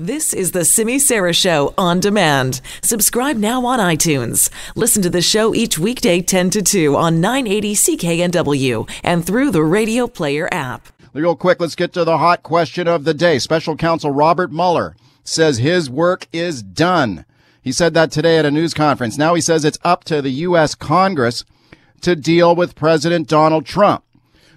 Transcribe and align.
This 0.00 0.32
is 0.32 0.52
the 0.52 0.64
Simi 0.64 0.98
Sara 0.98 1.34
Show 1.34 1.74
on 1.76 2.00
demand. 2.00 2.62
Subscribe 2.82 3.36
now 3.36 3.66
on 3.66 3.78
iTunes. 3.78 4.48
Listen 4.74 5.02
to 5.02 5.10
the 5.10 5.20
show 5.20 5.54
each 5.54 5.78
weekday 5.78 6.22
10 6.22 6.48
to 6.48 6.62
2 6.62 6.96
on 6.96 7.20
980 7.20 7.74
CKNW 7.74 8.90
and 9.04 9.26
through 9.26 9.50
the 9.50 9.62
Radio 9.62 10.06
Player 10.06 10.48
app. 10.50 10.88
Real 11.12 11.36
quick, 11.36 11.60
let's 11.60 11.74
get 11.74 11.92
to 11.92 12.04
the 12.04 12.16
hot 12.16 12.42
question 12.42 12.88
of 12.88 13.04
the 13.04 13.12
day. 13.12 13.38
Special 13.38 13.76
counsel 13.76 14.10
Robert 14.10 14.50
Mueller 14.50 14.96
says 15.22 15.58
his 15.58 15.90
work 15.90 16.26
is 16.32 16.62
done. 16.62 17.26
He 17.60 17.70
said 17.70 17.92
that 17.92 18.10
today 18.10 18.38
at 18.38 18.46
a 18.46 18.50
news 18.50 18.72
conference. 18.72 19.18
Now 19.18 19.34
he 19.34 19.42
says 19.42 19.66
it's 19.66 19.78
up 19.84 20.04
to 20.04 20.22
the 20.22 20.30
U.S. 20.30 20.74
Congress 20.74 21.44
to 22.00 22.16
deal 22.16 22.56
with 22.56 22.74
President 22.74 23.28
Donald 23.28 23.66
Trump. 23.66 24.02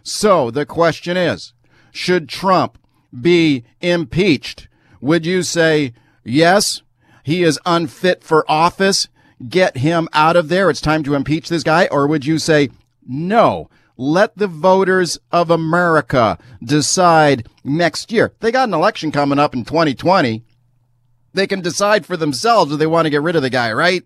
So 0.04 0.50
the 0.50 0.66
question 0.66 1.18
is, 1.18 1.52
should 1.92 2.30
Trump 2.30 2.78
be 3.20 3.66
impeached? 3.82 4.70
Would 5.04 5.26
you 5.26 5.44
say, 5.44 5.92
yes, 6.24 6.82
he 7.24 7.44
is 7.44 7.60
unfit 7.66 8.24
for 8.24 8.50
office? 8.50 9.10
Get 9.50 9.76
him 9.76 10.08
out 10.14 10.38
of 10.38 10.48
there. 10.48 10.70
It's 10.70 10.80
time 10.80 11.04
to 11.04 11.14
impeach 11.14 11.50
this 11.50 11.62
guy. 11.62 11.90
Or 11.92 12.08
would 12.08 12.26
you 12.26 12.40
say, 12.40 12.70
no, 13.06 13.70
let 13.98 14.38
the 14.38 14.48
voters 14.48 15.20
of 15.30 15.52
America 15.52 16.38
decide 16.64 17.50
next 17.66 18.14
year? 18.14 18.32
They 18.40 18.50
got 18.50 18.70
an 18.70 18.74
election 18.74 19.12
coming 19.12 19.40
up 19.40 19.54
in 19.54 19.66
2020. 19.66 20.42
They 21.34 21.48
can 21.48 21.60
decide 21.60 22.06
for 22.06 22.16
themselves 22.16 22.72
if 22.72 22.80
they 22.80 22.88
want 22.88 23.06
to 23.06 23.10
get 23.10 23.24
rid 23.24 23.36
of 23.36 23.42
the 23.42 23.50
guy, 23.50 23.74
right? 23.74 24.04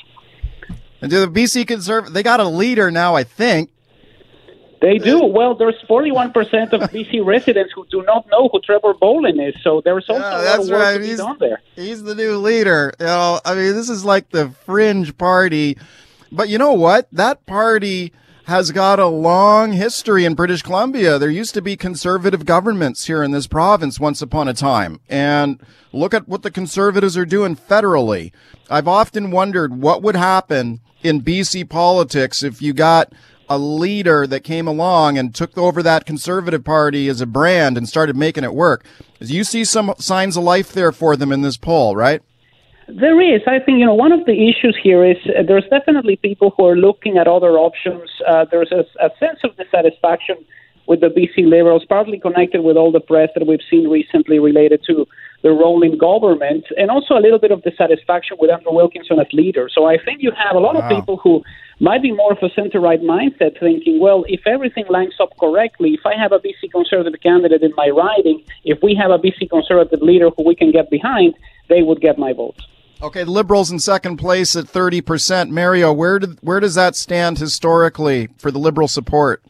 And 1.03 1.10
do 1.10 1.20
the 1.20 1.28
BC 1.28 1.66
Conservatives, 1.66 2.14
they 2.14 2.22
got 2.22 2.41
a 2.41 2.48
leader 2.48 2.91
now, 2.91 3.14
I 3.14 3.25
think. 3.25 3.70
They 4.80 4.97
do. 4.97 5.26
Well, 5.26 5.54
there's 5.54 5.76
41% 5.88 6.72
of 6.72 6.80
BC 6.91 7.25
residents 7.25 7.72
who 7.75 7.86
do 7.91 8.03
not 8.03 8.26
know 8.30 8.48
who 8.50 8.60
Trevor 8.60 8.94
Bolin 8.94 9.47
is. 9.47 9.54
So 9.62 9.82
there's 9.84 10.09
also 10.09 10.22
yeah, 10.22 10.41
a 10.41 10.42
lot 10.42 10.60
of 10.60 10.69
work 10.69 10.80
right. 10.80 10.97
to 10.97 11.04
he's, 11.04 11.10
be 11.10 11.16
done 11.19 11.36
there. 11.38 11.60
He's 11.76 12.03
the 12.03 12.14
new 12.14 12.38
leader. 12.38 12.94
You 12.98 13.04
know, 13.04 13.41
I 13.44 13.54
mean, 13.54 13.75
this 13.75 13.91
is 13.91 14.06
like 14.06 14.30
the 14.30 14.50
fringe 14.64 15.19
party. 15.19 15.76
But 16.32 16.48
you 16.48 16.56
know 16.56 16.72
what? 16.72 17.09
That 17.12 17.44
party 17.44 18.14
has 18.50 18.72
got 18.72 18.99
a 18.99 19.06
long 19.06 19.71
history 19.71 20.25
in 20.25 20.34
British 20.34 20.62
Columbia. 20.62 21.21
There 21.21 21.31
used 21.31 21.55
to 21.55 21.62
be 21.62 21.77
conservative 21.77 22.44
governments 22.44 23.06
here 23.06 23.22
in 23.22 23.31
this 23.31 23.47
province 23.47 24.00
once 24.00 24.21
upon 24.21 24.49
a 24.49 24.55
time. 24.55 24.99
And 25.09 25.62
look 25.93 26.12
at 26.12 26.27
what 26.27 26.43
the 26.43 26.50
conservatives 26.50 27.16
are 27.16 27.25
doing 27.25 27.55
federally. 27.55 28.33
I've 28.69 28.89
often 28.89 29.31
wondered 29.31 29.81
what 29.81 30.03
would 30.03 30.16
happen 30.16 30.81
in 31.05 31.22
BC 31.22 31.69
politics 31.71 32.43
if 32.43 32.60
you 32.60 32.72
got 32.72 33.12
a 33.49 33.56
leader 33.56 34.27
that 34.27 34.43
came 34.43 34.66
along 34.66 35.16
and 35.16 35.33
took 35.33 35.56
over 35.56 35.81
that 35.84 36.05
conservative 36.05 36.65
party 36.65 37.09
as 37.09 37.21
a 37.21 37.27
brand 37.27 37.78
and 37.78 37.89
started 37.89 38.16
making 38.16 38.43
it 38.43 38.53
work. 38.53 38.84
You 39.21 39.44
see 39.44 39.65
some 39.65 39.94
signs 39.99 40.37
of 40.37 40.43
life 40.43 40.72
there 40.72 40.91
for 40.91 41.15
them 41.15 41.31
in 41.31 41.43
this 41.43 41.56
poll, 41.56 41.94
right? 41.94 42.21
There 42.99 43.21
is. 43.21 43.43
I 43.47 43.59
think, 43.59 43.78
you 43.78 43.87
know, 43.87 43.95
one 43.95 44.12
of 44.12 44.25
the 44.27 44.33
issues 44.33 44.77
here 44.83 45.05
is 45.05 45.17
uh, 45.27 45.43
there's 45.47 45.67
definitely 45.71 46.17
people 46.17 46.53
who 46.56 46.67
are 46.67 46.77
looking 46.77 47.19
at 47.19 47.28
other 47.28 47.59
options. 47.59 48.11
Uh, 48.27 48.47
there's 48.51 48.73
a, 48.73 48.84
a 49.05 49.11
sense 49.19 49.41
of 49.45 49.56
dissatisfaction 49.56 50.37
with 50.87 51.01
the 51.01 51.06
BC 51.09 51.49
Liberals, 51.49 51.84
partly 51.89 52.19
connected 52.19 52.62
with 52.62 52.77
all 52.77 52.91
the 52.91 53.01
press 53.01 53.28
that 53.37 53.47
we've 53.47 53.62
seen 53.71 53.89
recently 53.89 54.41
related 54.41 54.83
to 54.89 55.06
the 55.43 55.51
role 55.51 55.83
in 55.83 55.97
government, 55.97 56.65
and 56.77 56.91
also 56.91 57.15
a 57.15 57.23
little 57.23 57.39
bit 57.39 57.53
of 57.53 57.62
dissatisfaction 57.62 58.37
with 58.41 58.51
Andrew 58.51 58.73
Wilkinson 58.73 59.21
as 59.21 59.28
leader. 59.33 59.71
So 59.72 59.87
I 59.87 59.97
think 60.05 60.21
you 60.21 60.33
have 60.33 60.57
a 60.57 60.59
lot 60.59 60.75
wow. 60.75 60.83
of 60.83 60.91
people 60.91 61.17
who 61.17 61.45
might 61.78 62.03
be 62.03 62.12
more 62.12 62.33
of 62.33 62.39
a 62.43 62.51
center 62.51 62.81
right 62.81 63.01
mindset 63.01 63.59
thinking, 63.61 64.01
well, 64.01 64.25
if 64.27 64.41
everything 64.47 64.84
lines 64.91 65.15
up 65.21 65.31
correctly, 65.39 65.91
if 65.95 66.05
I 66.05 66.15
have 66.21 66.33
a 66.33 66.41
BC 66.41 66.72
Conservative 66.72 67.21
candidate 67.22 67.62
in 67.62 67.72
my 67.77 67.89
riding, 67.89 68.43
if 68.65 68.83
we 68.83 68.95
have 68.97 69.12
a 69.12 69.19
BC 69.19 69.49
Conservative 69.49 70.03
leader 70.03 70.31
who 70.37 70.43
we 70.45 70.57
can 70.57 70.72
get 70.72 70.91
behind, 70.91 71.34
they 71.69 71.83
would 71.83 72.01
get 72.01 72.19
my 72.19 72.33
vote. 72.33 72.61
Okay, 73.03 73.25
Liberals 73.25 73.71
in 73.71 73.78
second 73.78 74.19
place 74.19 74.55
at 74.55 74.66
30%. 74.66 75.49
Mario, 75.49 75.91
where 75.91 76.19
did, 76.19 76.38
where 76.43 76.61
does 76.61 76.75
that 76.75 76.94
stand 76.94 77.38
historically 77.38 78.28
for 78.37 78.50
the 78.50 78.59
Liberal 78.59 78.88
support? 78.88 79.43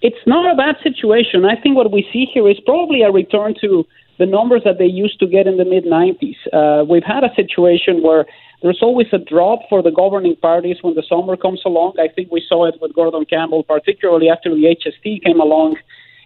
It's 0.00 0.26
not 0.26 0.50
a 0.50 0.56
bad 0.56 0.76
situation. 0.82 1.44
I 1.44 1.60
think 1.60 1.76
what 1.76 1.92
we 1.92 2.08
see 2.10 2.26
here 2.32 2.48
is 2.48 2.58
probably 2.64 3.02
a 3.02 3.10
return 3.10 3.54
to 3.60 3.86
the 4.18 4.24
numbers 4.24 4.62
that 4.64 4.78
they 4.78 4.86
used 4.86 5.18
to 5.20 5.26
get 5.26 5.46
in 5.46 5.58
the 5.58 5.64
mid 5.64 5.84
90s. 5.84 6.36
Uh, 6.52 6.84
we've 6.84 7.04
had 7.04 7.22
a 7.22 7.34
situation 7.34 8.02
where 8.02 8.24
there's 8.62 8.80
always 8.80 9.08
a 9.12 9.18
drop 9.18 9.60
for 9.68 9.82
the 9.82 9.90
governing 9.90 10.36
parties 10.36 10.78
when 10.80 10.94
the 10.94 11.02
summer 11.06 11.36
comes 11.36 11.60
along. 11.66 11.94
I 11.98 12.08
think 12.08 12.30
we 12.30 12.42
saw 12.48 12.64
it 12.64 12.76
with 12.80 12.94
Gordon 12.94 13.26
Campbell, 13.26 13.62
particularly 13.62 14.30
after 14.30 14.48
the 14.48 14.74
HST 14.74 15.22
came 15.22 15.38
along, 15.38 15.76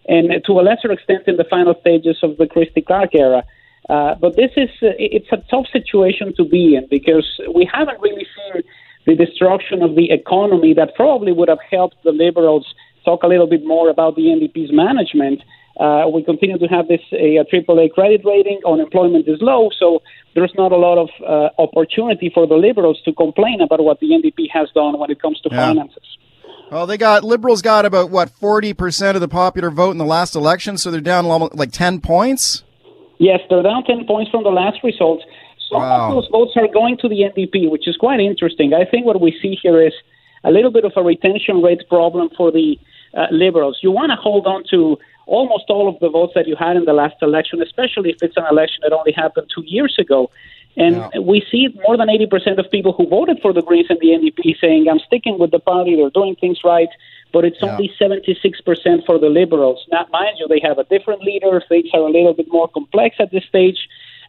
and 0.06 0.31
to 0.47 0.53
a 0.53 0.62
lesser 0.62 0.93
extent 0.93 1.27
in 1.27 1.37
the 1.37 1.44
final 1.50 1.75
stages 1.81 2.19
of 2.22 2.37
the 2.37 2.47
Christy 2.47 2.81
Clark 2.81 3.15
era. 3.15 3.43
Uh, 3.88 4.15
but 4.16 4.37
this 4.37 4.50
is 4.56 4.69
uh, 4.82 4.93
it's 4.99 5.32
a 5.32 5.38
tough 5.50 5.66
situation 5.72 6.34
to 6.37 6.44
be 6.44 6.76
in 6.76 6.87
because 6.91 7.26
we 7.54 7.69
haven't 7.72 8.00
really 8.00 8.26
seen 8.37 8.62
the 9.06 9.15
destruction 9.15 9.82
of 9.82 9.94
the 9.94 10.10
economy 10.10 10.75
that 10.75 10.94
probably 10.94 11.32
would 11.32 11.49
have 11.49 11.62
helped 11.71 11.97
the 12.04 12.12
liberals 12.12 12.66
talk 13.04 13.22
a 13.22 13.27
little 13.27 13.47
bit 13.47 13.65
more 13.65 13.88
about 13.88 14.15
the 14.16 14.22
NDP's 14.22 14.71
management. 14.72 15.43
Uh, 15.81 16.04
we 16.12 16.22
continue 16.22 16.59
to 16.59 16.66
have 16.66 16.88
this 16.88 17.00
a, 17.12 17.37
a 17.37 17.44
AAA 17.44 17.92
credit 17.92 18.22
rating. 18.24 18.60
Unemployment 18.66 19.27
is 19.27 19.39
low, 19.41 19.71
so 19.78 20.03
there's 20.34 20.53
not 20.59 20.72
a 20.72 20.77
lot 20.77 20.98
of 20.98 21.09
uh, 21.27 21.62
opportunity 21.62 22.30
for 22.34 22.47
the 22.47 22.57
liberals 22.57 23.01
to 23.04 23.12
complain 23.12 23.60
about 23.62 23.83
what 23.83 24.01
the 24.01 24.09
NDP 24.09 24.51
has 24.53 24.68
done 24.74 24.98
when 24.98 25.10
it 25.10 25.22
comes 25.22 25.41
to 25.42 25.48
yeah. 25.51 25.68
finances. 25.68 26.18
Well, 26.71 26.86
they 26.86 26.98
got 26.98 27.24
liberals 27.24 27.62
got 27.62 27.86
about 27.86 28.10
what 28.10 28.28
forty 28.28 28.74
percent 28.74 29.16
of 29.16 29.22
the 29.22 29.28
popular 29.28 29.71
vote 29.71 29.92
in 29.92 29.98
the 29.98 30.04
last 30.04 30.34
election, 30.34 30.77
so 30.77 30.91
they're 30.91 31.01
down 31.01 31.24
like 31.54 31.72
ten 31.72 32.01
points. 32.01 32.65
Yes, 33.18 33.41
they're 33.50 33.62
down 33.62 33.84
10 33.84 34.06
points 34.06 34.30
from 34.30 34.44
the 34.44 34.50
last 34.50 34.78
results. 34.82 35.24
Some 35.70 35.82
wow. 35.82 36.09
of 36.09 36.15
those 36.15 36.28
votes 36.30 36.53
are 36.56 36.68
going 36.68 36.97
to 36.98 37.09
the 37.09 37.20
NDP, 37.22 37.70
which 37.70 37.86
is 37.86 37.97
quite 37.97 38.20
interesting. 38.20 38.72
I 38.72 38.84
think 38.84 39.04
what 39.04 39.20
we 39.20 39.36
see 39.42 39.59
here 39.60 39.82
is 39.82 39.92
a 40.44 40.50
little 40.50 40.70
bit 40.70 40.84
of 40.84 40.92
a 40.97 41.03
retention 41.03 41.62
rate 41.62 41.82
problem 41.88 42.30
for 42.36 42.50
the 42.50 42.78
uh, 43.15 43.26
Liberals. 43.30 43.78
You 43.82 43.91
want 43.91 44.10
to 44.10 44.16
hold 44.16 44.47
on 44.47 44.65
to 44.70 44.98
almost 45.26 45.65
all 45.68 45.88
of 45.88 45.98
the 46.00 46.09
votes 46.09 46.32
that 46.34 46.48
you 46.48 46.56
had 46.56 46.76
in 46.76 46.84
the 46.84 46.92
last 46.92 47.16
election, 47.20 47.60
especially 47.60 48.10
if 48.10 48.22
it's 48.22 48.36
an 48.36 48.44
election 48.50 48.80
that 48.82 48.92
only 48.92 49.12
happened 49.12 49.50
two 49.54 49.64
years 49.66 49.97
ago. 49.98 50.30
And 50.76 50.97
yeah. 50.97 51.18
we 51.21 51.44
see 51.50 51.68
more 51.86 51.97
than 51.97 52.09
80% 52.09 52.59
of 52.59 52.71
people 52.71 52.92
who 52.92 53.06
voted 53.06 53.41
for 53.42 53.53
the 53.53 53.62
Greens 53.62 53.86
and 53.91 53.98
the 54.00 54.09
NDP 54.09 54.60
saying, 54.60 54.86
I'm 54.88 55.00
sticking 55.00 55.38
with 55.38 55.50
the 55.50 55.59
party, 55.59 55.97
they're 55.97 56.10
doing 56.10 56.36
things 56.36 56.60
right. 56.64 56.88
But 57.33 57.45
it's 57.45 57.59
yeah. 57.63 57.72
only 57.72 57.92
76% 58.01 59.07
for 59.07 59.19
the 59.19 59.28
Liberals. 59.28 59.84
Now, 59.91 60.07
mind 60.13 60.36
you, 60.39 60.48
they 60.48 60.60
have 60.63 60.78
a 60.78 60.84
different 60.84 61.22
leader. 61.22 61.63
Things 61.69 61.89
are 61.92 62.01
a 62.01 62.10
little 62.10 62.34
bit 62.34 62.47
more 62.51 62.69
complex 62.69 63.16
at 63.19 63.30
this 63.30 63.45
stage. 63.45 63.78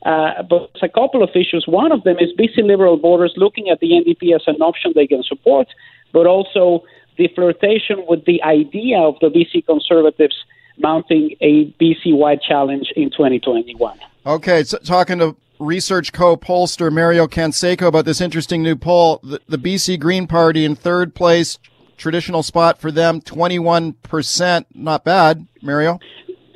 Uh, 0.05 0.43
but 0.43 0.71
a 0.81 0.87
couple 0.87 1.21
of 1.23 1.29
issues. 1.35 1.65
One 1.67 1.91
of 1.91 2.03
them 2.03 2.17
is 2.19 2.29
BC 2.39 2.63
Liberal 2.63 2.97
voters 2.97 3.33
looking 3.35 3.69
at 3.69 3.81
the 3.81 3.91
NDP 3.91 4.33
as 4.33 4.43
an 4.47 4.61
option 4.61 4.93
they 4.95 5.07
can 5.07 5.23
support, 5.23 5.67
but 6.13 6.25
also 6.25 6.85
the 7.17 7.27
flirtation 7.35 8.05
with 8.07 8.23
the 8.25 8.41
idea 8.43 8.97
of 8.97 9.15
the 9.19 9.27
BC 9.27 9.65
Conservatives 9.65 10.35
mounting 10.77 11.35
a 11.41 11.65
BC 11.71 12.15
wide 12.15 12.41
challenge 12.41 12.93
in 12.95 13.09
2021. 13.09 13.99
Okay, 14.25 14.63
so 14.63 14.77
talking 14.77 15.19
to 15.19 15.35
research 15.59 16.13
co-pollster 16.13 16.91
Mario 16.91 17.27
Canseco 17.27 17.87
about 17.87 18.05
this 18.05 18.21
interesting 18.21 18.63
new 18.63 18.77
poll. 18.77 19.19
The, 19.21 19.41
the, 19.47 19.57
BC 19.57 19.99
Green 19.99 20.25
Party 20.25 20.63
in 20.63 20.75
third 20.75 21.13
place, 21.13 21.59
traditional 21.99 22.41
spot 22.41 22.79
for 22.79 22.91
them, 22.91 23.21
21%. 23.21 24.65
Not 24.73 25.03
bad, 25.03 25.45
Mario. 25.61 25.99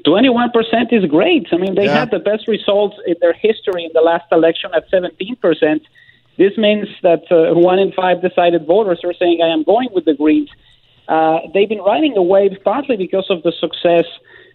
21% 0.06 0.50
is 0.92 1.06
great. 1.06 1.48
I 1.52 1.58
mean, 1.58 1.76
they 1.76 1.86
yeah. 1.86 2.00
had 2.00 2.12
the 2.12 2.20
best 2.20 2.48
results 2.48 2.96
in 3.06 3.16
their 3.22 3.34
history 3.34 3.86
in 3.86 3.92
the 3.94 4.02
last 4.02 4.26
election 4.32 4.72
at 4.76 4.90
17%. 4.92 5.82
This 6.38 6.58
means 6.58 6.88
that 7.04 7.24
uh, 7.32 7.54
one 7.58 7.80
in 7.80 7.92
five 7.92 8.22
decided 8.22 8.66
voters 8.66 9.02
are 9.04 9.14
saying, 9.14 9.40
I 9.42 9.54
am 9.54 9.64
going 9.64 9.90
with 9.94 10.06
the 10.06 10.16
Greens. 10.16 10.50
Uh, 11.08 11.40
they've 11.54 11.70
been 11.70 11.80
riding 11.80 12.14
the 12.16 12.22
wave 12.22 12.58
partly 12.64 12.98
because 12.98 13.28
of 13.30 13.44
the 13.44 13.54
success 13.60 14.06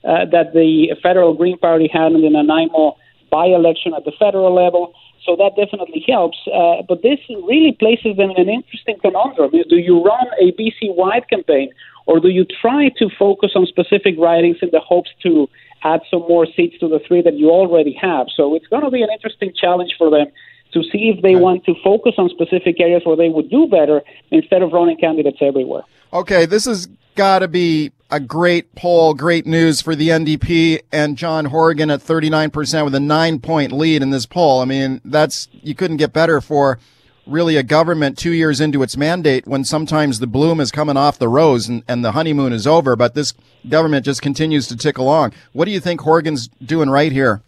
uh, 0.05 0.25
that 0.32 0.52
the 0.55 0.96
federal 1.02 1.34
Green 1.34 1.58
Party 1.58 1.88
had 1.93 2.12
in 2.12 2.23
the 2.23 2.31
Nanaimo 2.31 2.96
by 3.31 3.46
election 3.46 3.94
at 3.94 4.05
the 4.05 4.12
federal 4.19 4.55
level. 4.55 4.94
So 5.28 5.36
that 5.36 5.56
definitely 5.56 6.02
helps. 6.08 6.38
Uh, 6.48 6.80
but 6.88 7.02
this 7.02 7.19
really 7.28 7.76
places 7.78 8.16
them 8.16 8.30
in 8.30 8.40
an 8.40 8.48
interesting 8.48 8.96
conundrum. 8.98 9.50
Do 9.50 9.76
you 9.76 10.02
run 10.02 10.26
a 10.40 10.52
BC 10.52 10.96
wide 10.96 11.28
campaign 11.28 11.70
or 12.06 12.19
do 12.19 12.28
you 12.28 12.46
try 12.46 12.88
to 12.98 13.10
focus 13.19 13.50
on 13.54 13.66
specific 13.66 14.14
ridings 14.19 14.56
in 14.62 14.70
the 14.72 14.80
hopes 14.80 15.10
to 15.25 15.46
add 15.84 16.00
some 16.10 16.20
more 16.20 16.46
seats 16.56 16.78
to 16.80 16.88
the 16.88 16.98
three 17.06 17.20
that 17.20 17.34
you 17.34 17.50
already 17.50 17.92
have? 18.00 18.28
So 18.34 18.54
it's 18.54 18.66
going 18.69 18.84
to 18.84 18.90
be 18.90 19.02
an 19.02 19.10
interesting 19.12 19.52
challenge 19.54 19.94
for 19.98 20.10
them 20.10 20.28
to 20.72 20.82
see 20.84 21.12
if 21.14 21.20
they 21.20 21.34
okay. 21.34 21.40
want 21.40 21.64
to 21.66 21.74
focus 21.84 22.14
on 22.16 22.31
specific 22.31 22.81
areas 22.81 23.02
where 23.04 23.16
they 23.16 23.28
would 23.28 23.50
do 23.50 23.66
better 23.66 24.00
instead 24.31 24.62
of 24.62 24.72
running 24.72 24.96
candidates 24.96 25.38
everywhere. 25.42 25.82
Okay, 26.14 26.46
this 26.46 26.64
has 26.64 26.88
got 27.19 27.41
to 27.41 27.49
be 27.49 27.91
a 28.12 28.20
great 28.20 28.76
poll, 28.76 29.12
great 29.12 29.44
news 29.44 29.81
for 29.81 29.97
the 29.97 30.09
NDP 30.09 30.82
and 30.93 31.19
John 31.19 31.47
Horgan 31.47 31.91
at 31.91 31.99
39% 31.99 32.85
with 32.85 32.94
a 32.94 33.00
nine 33.00 33.41
point 33.41 33.73
lead 33.73 34.03
in 34.03 34.11
this 34.11 34.25
poll. 34.25 34.61
I 34.61 34.67
mean, 34.67 35.00
that's, 35.05 35.49
you 35.50 35.75
couldn't 35.75 35.97
get 35.97 36.12
better 36.12 36.41
for 36.41 36.79
really 37.26 37.56
a 37.56 37.65
government 37.65 38.17
two 38.17 38.31
years 38.31 38.61
into 38.61 38.85
its 38.85 38.97
mandate 38.97 39.49
when 39.49 39.65
sometimes 39.65 40.20
the 40.20 40.29
bloom 40.29 40.61
is 40.61 40.70
coming 40.70 40.97
off 40.97 41.19
the 41.19 41.29
rose 41.29 41.69
and, 41.69 41.82
and 41.88 42.05
the 42.05 42.12
honeymoon 42.12 42.53
is 42.53 42.69
over, 42.69 42.94
but 42.94 43.15
this 43.15 43.35
government 43.69 44.05
just 44.05 44.23
continues 44.23 44.69
to 44.69 44.76
tick 44.76 44.97
along. 44.97 45.32
What 45.53 45.65
do 45.65 45.73
you 45.73 45.81
think 45.81 46.00
Horgan's 46.03 46.47
doing 46.65 46.88
right 46.88 47.11
here? 47.11 47.43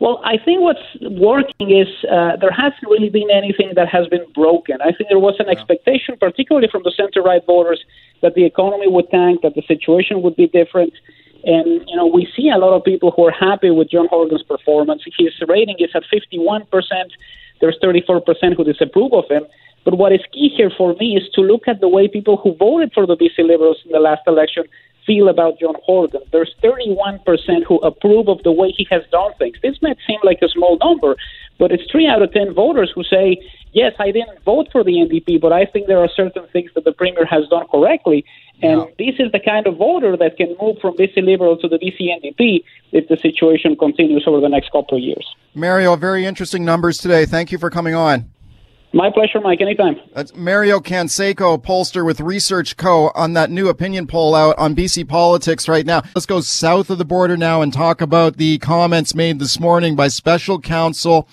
Well, 0.00 0.18
I 0.24 0.38
think 0.38 0.62
what's 0.62 0.80
working 1.02 1.76
is 1.76 1.88
uh, 2.10 2.36
there 2.36 2.50
hasn't 2.50 2.84
really 2.84 3.10
been 3.10 3.30
anything 3.30 3.72
that 3.76 3.86
has 3.88 4.08
been 4.08 4.24
broken. 4.34 4.78
I 4.80 4.92
think 4.92 5.10
there 5.10 5.18
was 5.18 5.36
an 5.38 5.46
yeah. 5.46 5.52
expectation, 5.52 6.16
particularly 6.18 6.68
from 6.72 6.82
the 6.84 6.92
center 6.96 7.20
right 7.20 7.44
voters, 7.46 7.84
that 8.22 8.34
the 8.34 8.46
economy 8.46 8.88
would 8.88 9.10
tank, 9.10 9.42
that 9.42 9.54
the 9.54 9.62
situation 9.68 10.22
would 10.22 10.36
be 10.36 10.46
different. 10.48 10.94
And, 11.44 11.84
you 11.86 11.96
know, 11.96 12.06
we 12.06 12.26
see 12.34 12.48
a 12.48 12.56
lot 12.56 12.74
of 12.74 12.82
people 12.82 13.10
who 13.10 13.26
are 13.26 13.30
happy 13.30 13.70
with 13.70 13.90
John 13.90 14.08
Horgan's 14.08 14.42
performance. 14.42 15.02
His 15.18 15.34
rating 15.46 15.76
is 15.78 15.90
at 15.94 16.04
51%. 16.04 16.66
There's 17.60 17.78
34% 17.82 18.56
who 18.56 18.64
disapprove 18.64 19.12
of 19.12 19.28
him. 19.28 19.44
But 19.84 19.98
what 19.98 20.12
is 20.12 20.20
key 20.32 20.48
here 20.54 20.70
for 20.76 20.94
me 20.94 21.16
is 21.16 21.28
to 21.34 21.42
look 21.42 21.68
at 21.68 21.80
the 21.80 21.88
way 21.88 22.08
people 22.08 22.38
who 22.38 22.54
voted 22.54 22.92
for 22.94 23.06
the 23.06 23.16
BC 23.16 23.46
Liberals 23.46 23.78
in 23.84 23.92
the 23.92 24.00
last 24.00 24.22
election 24.26 24.64
feel 25.06 25.28
about 25.28 25.58
John 25.58 25.74
Horgan. 25.82 26.22
There's 26.32 26.54
31% 26.62 27.64
who 27.66 27.78
approve 27.78 28.28
of 28.28 28.42
the 28.42 28.52
way 28.52 28.72
he 28.76 28.86
has 28.90 29.02
done 29.10 29.32
things. 29.38 29.56
This 29.62 29.76
might 29.82 29.96
seem 30.06 30.18
like 30.22 30.38
a 30.42 30.48
small 30.48 30.78
number, 30.78 31.16
but 31.58 31.72
it's 31.72 31.88
three 31.90 32.06
out 32.06 32.22
of 32.22 32.32
10 32.32 32.54
voters 32.54 32.92
who 32.94 33.02
say, 33.04 33.38
yes, 33.72 33.92
I 33.98 34.10
didn't 34.10 34.42
vote 34.44 34.68
for 34.72 34.84
the 34.84 34.92
NDP, 34.92 35.40
but 35.40 35.52
I 35.52 35.64
think 35.66 35.86
there 35.86 35.98
are 35.98 36.08
certain 36.08 36.46
things 36.48 36.70
that 36.74 36.84
the 36.84 36.92
Premier 36.92 37.24
has 37.26 37.48
done 37.48 37.66
correctly. 37.70 38.24
And 38.62 38.82
this 38.98 39.14
is 39.18 39.32
the 39.32 39.40
kind 39.40 39.66
of 39.66 39.76
voter 39.78 40.16
that 40.18 40.36
can 40.36 40.54
move 40.60 40.78
from 40.80 40.94
BC 40.96 41.24
Liberal 41.24 41.56
to 41.58 41.68
the 41.68 41.78
BC 41.78 42.08
NDP 42.22 42.62
if 42.92 43.08
the 43.08 43.16
situation 43.16 43.74
continues 43.74 44.24
over 44.26 44.40
the 44.40 44.50
next 44.50 44.70
couple 44.70 44.98
of 44.98 45.02
years. 45.02 45.26
Mario, 45.54 45.96
very 45.96 46.26
interesting 46.26 46.64
numbers 46.64 46.98
today. 46.98 47.24
Thank 47.24 47.52
you 47.52 47.58
for 47.58 47.70
coming 47.70 47.94
on. 47.94 48.30
My 48.92 49.08
pleasure, 49.10 49.40
Mike. 49.40 49.60
Anytime. 49.60 50.00
That's 50.14 50.34
Mario 50.34 50.80
Canseco, 50.80 51.62
pollster 51.62 52.04
with 52.04 52.20
Research 52.20 52.76
Co. 52.76 53.12
on 53.14 53.34
that 53.34 53.50
new 53.50 53.68
opinion 53.68 54.08
poll 54.08 54.34
out 54.34 54.58
on 54.58 54.74
BC 54.74 55.06
politics 55.06 55.68
right 55.68 55.86
now. 55.86 56.02
Let's 56.14 56.26
go 56.26 56.40
south 56.40 56.90
of 56.90 56.98
the 56.98 57.04
border 57.04 57.36
now 57.36 57.62
and 57.62 57.72
talk 57.72 58.00
about 58.00 58.36
the 58.36 58.58
comments 58.58 59.14
made 59.14 59.38
this 59.38 59.60
morning 59.60 59.94
by 59.94 60.08
special 60.08 60.60
counsel 60.60 61.28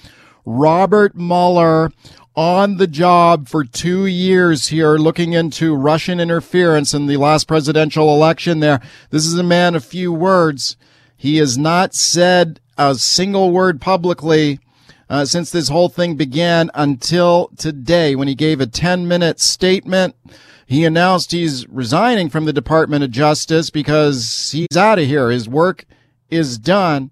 Robert 0.46 1.16
Mueller 1.16 1.92
on 2.36 2.78
the 2.78 2.86
job 2.86 3.48
for 3.48 3.64
two 3.64 4.06
years 4.06 4.68
here 4.68 4.96
looking 4.98 5.34
into 5.34 5.76
Russian 5.76 6.20
interference 6.20 6.94
in 6.94 7.08
the 7.08 7.18
last 7.18 7.48
presidential 7.48 8.14
election 8.14 8.60
there. 8.60 8.80
This 9.10 9.26
is 9.26 9.34
a 9.34 9.44
man 9.44 9.74
of 9.74 9.84
few 9.84 10.14
words. 10.14 10.78
He 11.16 11.38
has 11.38 11.58
not 11.58 11.96
said 11.96 12.60
a 12.78 12.94
single 12.94 13.50
word 13.50 13.82
publicly 13.82 14.60
uh, 15.10 15.26
since 15.26 15.52
this 15.52 15.70
whole 15.70 15.90
thing 15.90 16.16
began 16.16 16.70
until 16.74 17.50
today 17.58 18.16
when 18.16 18.28
he 18.28 18.36
gave 18.36 18.60
a 18.60 18.68
10 18.68 19.08
minute 19.08 19.40
statement. 19.40 20.16
He 20.66 20.84
announced 20.84 21.32
he's 21.32 21.68
resigning 21.70 22.30
from 22.30 22.44
the 22.46 22.54
Department 22.54 23.04
of 23.04 23.12
Justice 23.12 23.70
because 23.70 24.52
he's 24.52 24.76
out 24.76 25.00
of 25.00 25.06
here. 25.06 25.30
His 25.30 25.48
work 25.48 25.86
is 26.30 26.58
done. 26.58 27.12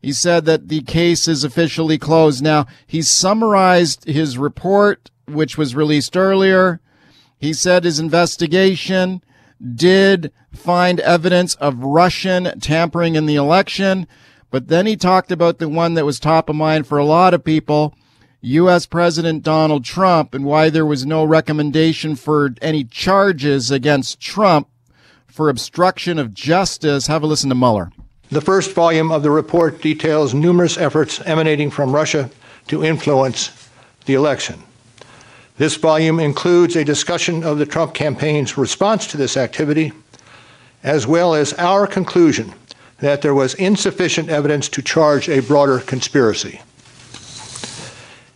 He 0.00 0.12
said 0.12 0.44
that 0.46 0.68
the 0.68 0.80
case 0.82 1.28
is 1.28 1.44
officially 1.44 1.98
closed. 1.98 2.42
Now, 2.42 2.66
he 2.86 3.02
summarized 3.02 4.04
his 4.04 4.38
report, 4.38 5.10
which 5.26 5.58
was 5.58 5.74
released 5.74 6.16
earlier. 6.16 6.80
He 7.38 7.52
said 7.52 7.84
his 7.84 8.00
investigation 8.00 9.22
did 9.74 10.32
find 10.52 11.00
evidence 11.00 11.56
of 11.56 11.82
Russian 11.82 12.58
tampering 12.60 13.16
in 13.16 13.26
the 13.26 13.34
election. 13.34 14.06
But 14.50 14.68
then 14.68 14.86
he 14.86 14.96
talked 14.96 15.30
about 15.30 15.58
the 15.58 15.68
one 15.68 15.94
that 15.94 16.06
was 16.06 16.18
top 16.18 16.48
of 16.48 16.56
mind 16.56 16.86
for 16.86 16.98
a 16.98 17.04
lot 17.04 17.34
of 17.34 17.44
people, 17.44 17.94
U.S. 18.40 18.86
President 18.86 19.42
Donald 19.42 19.84
Trump, 19.84 20.34
and 20.34 20.44
why 20.44 20.70
there 20.70 20.86
was 20.86 21.04
no 21.04 21.24
recommendation 21.24 22.16
for 22.16 22.54
any 22.62 22.84
charges 22.84 23.70
against 23.70 24.20
Trump 24.20 24.68
for 25.26 25.48
obstruction 25.48 26.18
of 26.18 26.32
justice. 26.32 27.08
Have 27.08 27.22
a 27.22 27.26
listen 27.26 27.50
to 27.50 27.54
Mueller. 27.54 27.92
The 28.30 28.40
first 28.40 28.72
volume 28.72 29.10
of 29.12 29.22
the 29.22 29.30
report 29.30 29.82
details 29.82 30.34
numerous 30.34 30.78
efforts 30.78 31.20
emanating 31.20 31.70
from 31.70 31.94
Russia 31.94 32.30
to 32.68 32.84
influence 32.84 33.68
the 34.06 34.14
election. 34.14 34.62
This 35.56 35.76
volume 35.76 36.20
includes 36.20 36.76
a 36.76 36.84
discussion 36.84 37.42
of 37.42 37.58
the 37.58 37.66
Trump 37.66 37.92
campaign's 37.92 38.56
response 38.56 39.06
to 39.08 39.16
this 39.16 39.36
activity, 39.36 39.92
as 40.82 41.06
well 41.06 41.34
as 41.34 41.52
our 41.54 41.86
conclusion 41.86 42.54
that 43.00 43.22
there 43.22 43.34
was 43.34 43.54
insufficient 43.54 44.28
evidence 44.28 44.68
to 44.70 44.82
charge 44.82 45.28
a 45.28 45.40
broader 45.40 45.78
conspiracy. 45.80 46.60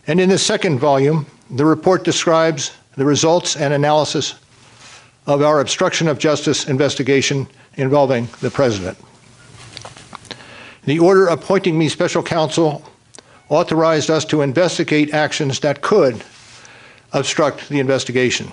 And 0.07 0.19
in 0.19 0.29
the 0.29 0.37
second 0.37 0.79
volume, 0.79 1.25
the 1.49 1.65
report 1.65 2.03
describes 2.03 2.71
the 2.95 3.05
results 3.05 3.55
and 3.55 3.73
analysis 3.73 4.35
of 5.25 5.41
our 5.41 5.61
obstruction 5.61 6.07
of 6.07 6.19
justice 6.19 6.67
investigation 6.67 7.47
involving 7.75 8.27
the 8.41 8.51
president. 8.51 8.97
The 10.85 10.99
order 10.99 11.27
appointing 11.27 11.77
me 11.77 11.87
special 11.87 12.21
counsel 12.21 12.83
authorized 13.49 14.09
us 14.09 14.25
to 14.25 14.41
investigate 14.41 15.13
actions 15.13 15.59
that 15.61 15.81
could 15.81 16.23
obstruct 17.13 17.69
the 17.69 17.79
investigation. 17.79 18.51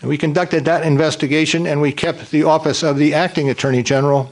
And 0.00 0.08
we 0.08 0.16
conducted 0.16 0.64
that 0.64 0.84
investigation 0.84 1.66
and 1.66 1.80
we 1.80 1.92
kept 1.92 2.30
the 2.30 2.44
office 2.44 2.82
of 2.82 2.96
the 2.96 3.12
acting 3.14 3.50
attorney 3.50 3.82
general 3.82 4.30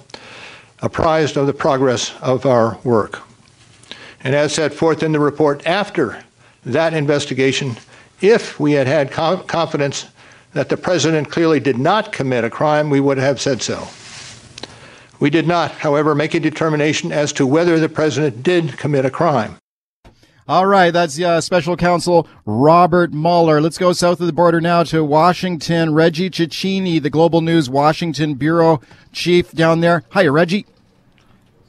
apprised 0.81 1.37
of 1.37 1.47
the 1.47 1.53
progress 1.53 2.15
of 2.21 2.47
our 2.47 2.79
work. 2.85 3.23
And 4.23 4.35
as 4.35 4.55
set 4.55 4.75
forth 4.75 5.03
in 5.03 5.13
the 5.13 5.21
report 5.21 5.67
after 5.67 6.23
that 6.65 6.95
investigation, 6.95 7.77
if 8.21 8.59
we 8.59 8.73
had 8.73 8.87
had 8.87 9.11
confidence 9.11 10.07
that 10.53 10.69
the 10.69 10.77
president 10.77 11.31
clearly 11.31 11.61
did 11.61 11.79
not 11.79 12.13
commit 12.13 12.45
a 12.45 12.51
crime, 12.51 12.91
we 12.91 13.01
would 13.01 13.19
have 13.19 13.41
said 13.41 13.63
so. 13.63 13.87
We 15.21 15.31
did 15.31 15.47
not, 15.47 15.71
however, 15.73 16.15
make 16.15 16.35
a 16.35 16.41
determination 16.41 17.13
as 17.13 17.33
to 17.35 17.47
whether 17.47 17.79
the 17.79 17.89
president 17.89 18.43
did 18.43 18.77
commit 18.77 19.05
a 19.05 19.11
crime. 19.11 19.57
All 20.49 20.67
right, 20.67 20.93
that's 20.93 21.21
uh, 21.21 21.41
special 21.41 21.77
counsel 21.77 22.29
Robert 22.45 23.13
Mueller. 23.13 23.61
Let's 23.61 23.79
go 23.79 23.93
south 23.93 24.21
of 24.21 24.29
the 24.29 24.33
border 24.33 24.61
now 24.61 24.85
to 24.85 25.03
Washington. 25.03 25.93
Reggie 25.93 26.31
Cecchini, 26.31 27.03
the 27.03 27.11
Global 27.11 27.41
News 27.41 27.69
Washington 27.69 28.35
bureau 28.35 28.81
chief 29.13 29.51
down 29.51 29.81
there. 29.81 30.05
Hi, 30.11 30.25
Reggie. 30.29 30.65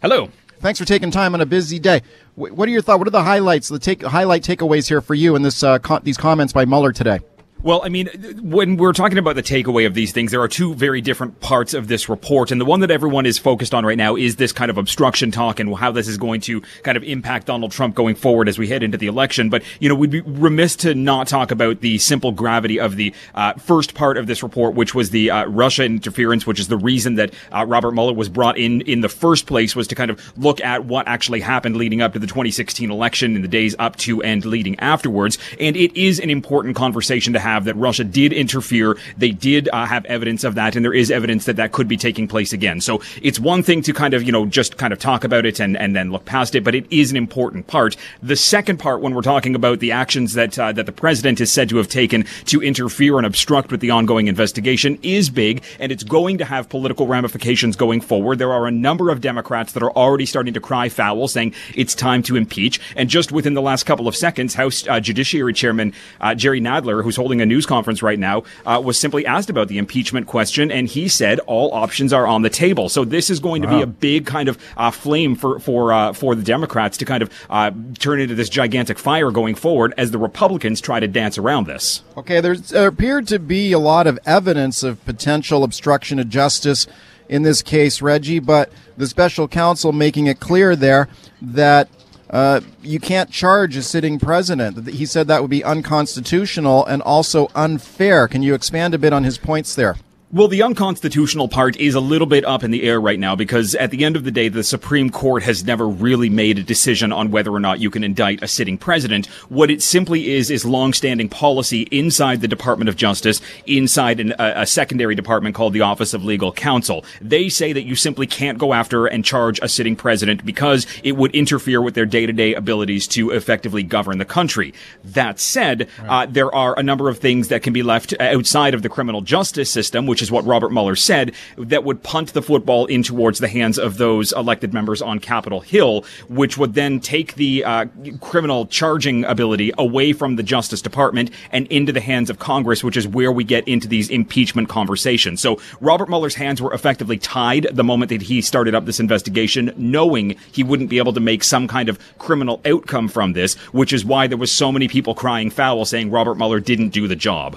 Hello. 0.03 0.29
Thanks 0.59 0.77
for 0.77 0.85
taking 0.85 1.09
time 1.09 1.33
on 1.33 1.41
a 1.41 1.45
busy 1.47 1.79
day. 1.79 2.03
What 2.35 2.69
are 2.69 2.71
your 2.71 2.83
thoughts? 2.83 2.99
What 2.99 3.07
are 3.07 3.11
the 3.11 3.23
highlights, 3.23 3.67
the 3.67 3.79
take, 3.79 4.03
highlight 4.03 4.43
takeaways 4.43 4.87
here 4.87 5.01
for 5.01 5.15
you 5.15 5.35
in 5.35 5.41
this 5.41 5.63
uh, 5.63 5.79
co- 5.79 5.99
these 5.99 6.17
comments 6.17 6.53
by 6.53 6.65
Mueller 6.65 6.91
today? 6.91 7.19
Well, 7.67 7.81
I 7.83 7.89
mean, 7.89 8.07
when 8.41 8.77
we're 8.77 8.93
talking 8.93 9.17
about 9.17 9.35
the 9.35 9.43
takeaway 9.43 9.85
of 9.85 9.93
these 9.93 10.13
things, 10.13 10.31
there 10.31 10.39
are 10.39 10.47
two 10.47 10.73
very 10.73 11.01
different 11.01 11.41
parts 11.41 11.73
of 11.73 11.89
this 11.89 12.07
report. 12.07 12.49
And 12.49 12.61
the 12.61 12.65
one 12.65 12.79
that 12.79 12.89
everyone 12.89 13.25
is 13.25 13.37
focused 13.37 13.73
on 13.73 13.85
right 13.85 13.97
now 13.97 14.15
is 14.15 14.37
this 14.37 14.53
kind 14.53 14.71
of 14.71 14.77
obstruction 14.77 15.31
talk 15.31 15.59
and 15.59 15.75
how 15.75 15.91
this 15.91 16.07
is 16.07 16.15
going 16.15 16.39
to 16.41 16.61
kind 16.83 16.95
of 16.95 17.03
impact 17.03 17.47
Donald 17.47 17.73
Trump 17.73 17.93
going 17.93 18.15
forward 18.15 18.47
as 18.47 18.57
we 18.57 18.69
head 18.69 18.83
into 18.83 18.97
the 18.97 19.07
election. 19.07 19.49
But, 19.49 19.63
you 19.81 19.89
know, 19.89 19.95
we'd 19.95 20.11
be 20.11 20.21
remiss 20.21 20.77
to 20.77 20.95
not 20.95 21.27
talk 21.27 21.51
about 21.51 21.81
the 21.81 21.97
simple 21.97 22.31
gravity 22.31 22.79
of 22.79 22.95
the 22.95 23.13
uh, 23.35 23.55
first 23.55 23.95
part 23.95 24.17
of 24.17 24.27
this 24.27 24.41
report, 24.41 24.73
which 24.73 24.95
was 24.95 25.09
the 25.09 25.29
uh, 25.29 25.45
Russia 25.47 25.83
interference, 25.83 26.47
which 26.47 26.61
is 26.61 26.69
the 26.69 26.77
reason 26.77 27.15
that 27.15 27.33
uh, 27.51 27.65
Robert 27.67 27.91
Mueller 27.91 28.13
was 28.13 28.29
brought 28.29 28.57
in 28.57 28.79
in 28.79 29.01
the 29.01 29.09
first 29.09 29.45
place 29.45 29.75
was 29.75 29.89
to 29.89 29.95
kind 29.95 30.09
of 30.09 30.21
look 30.37 30.61
at 30.61 30.85
what 30.85 31.05
actually 31.05 31.41
happened 31.41 31.75
leading 31.75 32.01
up 32.01 32.13
to 32.13 32.19
the 32.19 32.27
2016 32.27 32.89
election 32.89 33.35
in 33.35 33.41
the 33.41 33.49
days 33.49 33.75
up 33.77 33.97
to 33.97 34.23
and 34.23 34.45
leading 34.45 34.79
afterwards. 34.79 35.37
And 35.59 35.75
it 35.75 35.93
is 35.99 36.21
an 36.21 36.29
important 36.29 36.77
conversation 36.77 37.33
to 37.33 37.39
have 37.39 37.56
have 37.57 37.65
that 37.65 37.75
Russia 37.75 38.03
did 38.03 38.31
interfere. 38.31 38.97
They 39.17 39.31
did 39.31 39.67
uh, 39.73 39.85
have 39.85 40.05
evidence 40.05 40.43
of 40.43 40.55
that, 40.55 40.75
and 40.75 40.85
there 40.85 40.93
is 40.93 41.09
evidence 41.09 41.45
that 41.45 41.55
that 41.55 41.71
could 41.71 41.87
be 41.87 41.97
taking 41.97 42.27
place 42.27 42.53
again. 42.53 42.81
So 42.81 43.01
it's 43.21 43.39
one 43.39 43.63
thing 43.63 43.81
to 43.81 43.93
kind 43.93 44.13
of, 44.13 44.21
you 44.23 44.31
know, 44.31 44.45
just 44.45 44.77
kind 44.77 44.93
of 44.93 44.99
talk 44.99 45.23
about 45.23 45.45
it 45.45 45.59
and, 45.59 45.75
and 45.75 45.95
then 45.95 46.11
look 46.11 46.25
past 46.25 46.53
it, 46.53 46.63
but 46.63 46.75
it 46.75 46.85
is 46.91 47.09
an 47.09 47.17
important 47.17 47.65
part. 47.65 47.97
The 48.21 48.35
second 48.35 48.77
part, 48.77 49.01
when 49.01 49.15
we're 49.15 49.21
talking 49.21 49.55
about 49.55 49.79
the 49.79 49.91
actions 49.91 50.33
that, 50.33 50.57
uh, 50.59 50.71
that 50.73 50.85
the 50.85 50.91
president 50.91 51.41
is 51.41 51.51
said 51.51 51.69
to 51.69 51.77
have 51.77 51.87
taken 51.87 52.25
to 52.45 52.61
interfere 52.61 53.17
and 53.17 53.25
obstruct 53.25 53.71
with 53.71 53.81
the 53.81 53.89
ongoing 53.89 54.27
investigation 54.27 54.99
is 55.01 55.29
big, 55.31 55.63
and 55.79 55.91
it's 55.91 56.03
going 56.03 56.37
to 56.37 56.45
have 56.45 56.69
political 56.69 57.07
ramifications 57.07 57.75
going 57.75 58.01
forward. 58.01 58.37
There 58.37 58.53
are 58.53 58.67
a 58.67 58.71
number 58.71 59.09
of 59.09 59.21
Democrats 59.21 59.73
that 59.73 59.81
are 59.81 59.91
already 59.91 60.27
starting 60.27 60.53
to 60.53 60.61
cry 60.61 60.89
foul, 60.89 61.27
saying 61.27 61.55
it's 61.73 61.95
time 61.95 62.21
to 62.23 62.35
impeach. 62.35 62.79
And 62.95 63.09
just 63.09 63.31
within 63.31 63.55
the 63.55 63.61
last 63.61 63.85
couple 63.85 64.07
of 64.07 64.15
seconds, 64.15 64.53
House 64.53 64.87
uh, 64.87 64.99
Judiciary 64.99 65.53
Chairman 65.53 65.93
uh, 66.21 66.35
Jerry 66.35 66.61
Nadler, 66.61 67.03
who's 67.03 67.15
holding 67.15 67.41
a 67.41 67.45
news 67.47 67.65
conference 67.65 68.03
right 68.03 68.19
now, 68.19 68.43
uh, 68.65 68.81
was 68.83 68.99
simply 68.99 69.25
asked 69.25 69.49
about 69.49 69.67
the 69.67 69.77
impeachment 69.77 70.27
question, 70.27 70.71
and 70.71 70.87
he 70.87 71.07
said 71.07 71.39
all 71.41 71.73
options 71.73 72.13
are 72.13 72.27
on 72.27 72.41
the 72.41 72.49
table. 72.49 72.89
So 72.89 73.05
this 73.05 73.29
is 73.29 73.39
going 73.39 73.63
wow. 73.63 73.69
to 73.69 73.75
be 73.77 73.81
a 73.81 73.87
big 73.87 74.25
kind 74.25 74.49
of 74.49 74.57
uh, 74.75 74.91
flame 74.91 75.35
for 75.35 75.59
for 75.59 75.93
uh, 75.93 76.13
for 76.13 76.35
the 76.35 76.43
Democrats 76.43 76.97
to 76.97 77.05
kind 77.05 77.23
of 77.23 77.31
uh, 77.49 77.71
turn 77.99 78.19
into 78.19 78.35
this 78.35 78.49
gigantic 78.49 78.99
fire 78.99 79.31
going 79.31 79.55
forward 79.55 79.93
as 79.97 80.11
the 80.11 80.17
Republicans 80.17 80.81
try 80.81 80.99
to 80.99 81.07
dance 81.07 81.37
around 81.37 81.67
this. 81.67 82.03
Okay, 82.15 82.41
there 82.41 82.87
appeared 82.87 83.27
to 83.27 83.39
be 83.39 83.71
a 83.71 83.79
lot 83.79 84.07
of 84.07 84.19
evidence 84.25 84.83
of 84.83 85.03
potential 85.05 85.63
obstruction 85.63 86.19
of 86.19 86.29
justice 86.29 86.87
in 87.29 87.43
this 87.43 87.61
case, 87.61 88.01
Reggie, 88.01 88.39
but 88.39 88.71
the 88.95 89.07
special 89.07 89.47
counsel 89.47 89.91
making 89.91 90.27
it 90.27 90.39
clear 90.39 90.75
there 90.75 91.07
that 91.41 91.89
uh, 92.29 92.61
you 92.81 92.99
can't 92.99 93.31
charge 93.31 93.75
a 93.75 93.83
sitting 93.83 94.19
president. 94.19 94.87
He 94.87 95.05
said 95.05 95.27
that 95.27 95.41
would 95.41 95.49
be 95.49 95.63
unconstitutional 95.63 96.85
and 96.85 97.01
also 97.01 97.49
unfair. 97.55 98.27
Can 98.27 98.43
you 98.43 98.53
expand 98.53 98.93
a 98.93 98.97
bit 98.97 99.13
on 99.13 99.23
his 99.23 99.37
points 99.37 99.75
there? 99.75 99.95
Well, 100.29 100.49
the 100.49 100.61
unconstitutional 100.61 101.47
part 101.47 101.77
is 101.77 101.95
a 101.95 102.01
little 102.01 102.27
bit 102.27 102.43
up 102.43 102.61
in 102.61 102.71
the 102.71 102.83
air 102.83 102.99
right 102.99 103.17
now 103.17 103.33
because 103.33 103.75
at 103.75 103.91
the 103.91 104.03
end 104.03 104.17
of 104.17 104.25
the 104.25 104.31
day, 104.31 104.49
the 104.49 104.61
Supreme 104.61 105.09
Court 105.09 105.43
has 105.43 105.63
never 105.63 105.87
really 105.87 106.29
made 106.29 106.59
a 106.59 106.63
decision 106.63 107.13
on 107.13 107.31
whether 107.31 107.49
or 107.49 107.61
not 107.61 107.79
you 107.79 107.89
can 107.89 108.03
indict 108.03 108.43
a 108.43 108.47
sitting 108.49 108.77
president. 108.77 109.27
What 109.47 109.71
it 109.71 109.81
simply 109.81 110.33
is, 110.33 110.51
is 110.51 110.65
longstanding 110.65 111.29
policy 111.29 111.83
inside 111.91 112.41
the 112.41 112.47
Department 112.49 112.89
of 112.89 112.97
Justice, 112.97 113.39
inside 113.65 114.19
an, 114.19 114.33
a, 114.37 114.63
a, 114.63 114.65
secondary 114.65 115.15
department 115.15 115.55
called 115.55 115.71
the 115.71 115.79
Office 115.79 116.13
of 116.13 116.25
Legal 116.25 116.51
Counsel. 116.51 117.05
They 117.21 117.47
say 117.47 117.71
that 117.71 117.85
you 117.85 117.95
simply 117.95 118.27
can't 118.27 118.57
go 118.57 118.73
after 118.73 119.05
and 119.05 119.23
charge 119.23 119.61
a 119.61 119.69
sitting 119.69 119.95
president 119.95 120.45
because 120.45 120.85
it 121.05 121.13
would 121.13 121.33
interfere 121.33 121.81
with 121.81 121.95
their 121.95 122.05
day-to-day 122.05 122.53
abilities 122.53 123.07
to 123.07 123.31
effectively 123.31 123.81
govern 123.81 124.17
the 124.17 124.25
country. 124.25 124.73
That 125.05 125.39
said, 125.39 125.87
right. 126.01 126.23
uh, 126.23 126.29
there 126.29 126.53
are 126.53 126.77
a 126.77 126.83
number 126.83 127.07
of 127.07 127.19
things 127.19 127.47
that 127.47 127.63
can 127.63 127.71
be 127.71 127.81
left 127.81 128.13
outside 128.19 128.73
of 128.73 128.81
the 128.81 128.89
criminal 128.89 129.21
justice 129.21 129.71
system, 129.71 130.05
which 130.05 130.16
which 130.17 130.23
is 130.23 130.31
what 130.31 130.47
Robert 130.47 130.71
Mueller 130.71 130.95
said, 130.95 131.31
that 131.59 131.83
would 131.83 132.01
punt 132.01 132.33
the 132.33 132.41
football 132.41 132.87
in 132.87 133.03
towards 133.03 133.37
the 133.37 133.47
hands 133.47 133.77
of 133.77 133.97
those 133.97 134.31
elected 134.31 134.73
members 134.73 134.99
on 134.99 135.19
Capitol 135.19 135.59
Hill, 135.59 136.03
which 136.27 136.57
would 136.57 136.73
then 136.73 136.99
take 136.99 137.35
the 137.35 137.63
uh, 137.63 137.85
criminal 138.19 138.65
charging 138.65 139.25
ability 139.25 139.71
away 139.77 140.13
from 140.13 140.35
the 140.35 140.41
Justice 140.41 140.81
Department 140.81 141.29
and 141.51 141.67
into 141.67 141.91
the 141.91 142.01
hands 142.01 142.31
of 142.31 142.39
Congress, 142.39 142.83
which 142.83 142.97
is 142.97 143.07
where 143.07 143.31
we 143.31 143.43
get 143.43 143.67
into 143.67 143.87
these 143.87 144.09
impeachment 144.09 144.69
conversations. 144.69 145.39
So 145.39 145.59
Robert 145.81 146.09
Mueller's 146.09 146.33
hands 146.33 146.59
were 146.59 146.73
effectively 146.73 147.19
tied 147.19 147.67
the 147.71 147.83
moment 147.83 148.09
that 148.09 148.23
he 148.23 148.41
started 148.41 148.73
up 148.73 148.85
this 148.85 148.99
investigation, 148.99 149.71
knowing 149.77 150.35
he 150.51 150.63
wouldn't 150.63 150.89
be 150.89 150.97
able 150.97 151.13
to 151.13 151.19
make 151.19 151.43
some 151.43 151.67
kind 151.67 151.89
of 151.89 151.99
criminal 152.17 152.59
outcome 152.65 153.07
from 153.07 153.33
this, 153.33 153.53
which 153.71 153.93
is 153.93 154.03
why 154.03 154.25
there 154.25 154.35
was 154.35 154.51
so 154.51 154.71
many 154.71 154.87
people 154.87 155.13
crying 155.13 155.51
foul 155.51 155.85
saying 155.85 156.09
Robert 156.09 156.39
Mueller 156.39 156.59
didn't 156.59 156.89
do 156.89 157.07
the 157.07 157.15
job. 157.15 157.55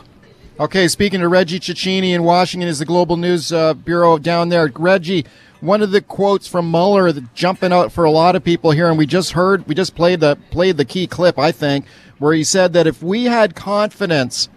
Okay, 0.60 0.88
speaking 0.88 1.20
to 1.20 1.28
Reggie 1.28 1.58
Cecchini 1.58 2.10
in 2.10 2.22
Washington 2.22 2.68
is 2.68 2.80
the 2.80 2.84
Global 2.84 3.16
News 3.16 3.50
uh, 3.50 3.72
Bureau 3.72 4.18
down 4.18 4.50
there. 4.50 4.70
Reggie, 4.76 5.24
one 5.62 5.80
of 5.80 5.90
the 5.90 6.02
quotes 6.02 6.46
from 6.46 6.70
Mueller 6.70 7.12
that 7.12 7.32
jumping 7.32 7.72
out 7.72 7.92
for 7.92 8.04
a 8.04 8.10
lot 8.10 8.36
of 8.36 8.44
people 8.44 8.72
here, 8.72 8.90
and 8.90 8.98
we 8.98 9.06
just 9.06 9.32
heard, 9.32 9.66
we 9.66 9.74
just 9.74 9.94
played 9.94 10.20
the 10.20 10.36
played 10.50 10.76
the 10.76 10.84
key 10.84 11.06
clip, 11.06 11.38
I 11.38 11.50
think, 11.50 11.86
where 12.18 12.34
he 12.34 12.44
said 12.44 12.74
that 12.74 12.86
if 12.86 13.02
we 13.02 13.24
had 13.24 13.54
confidence 13.54 14.50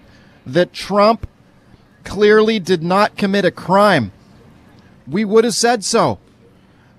that 0.45 0.73
Trump 0.73 1.25
clearly 2.03 2.59
did 2.59 2.83
not 2.83 3.15
commit 3.15 3.45
a 3.45 3.51
crime, 3.51 4.11
we 5.07 5.23
would 5.23 5.45
have 5.45 5.55
said 5.55 5.85
so. 5.85 6.19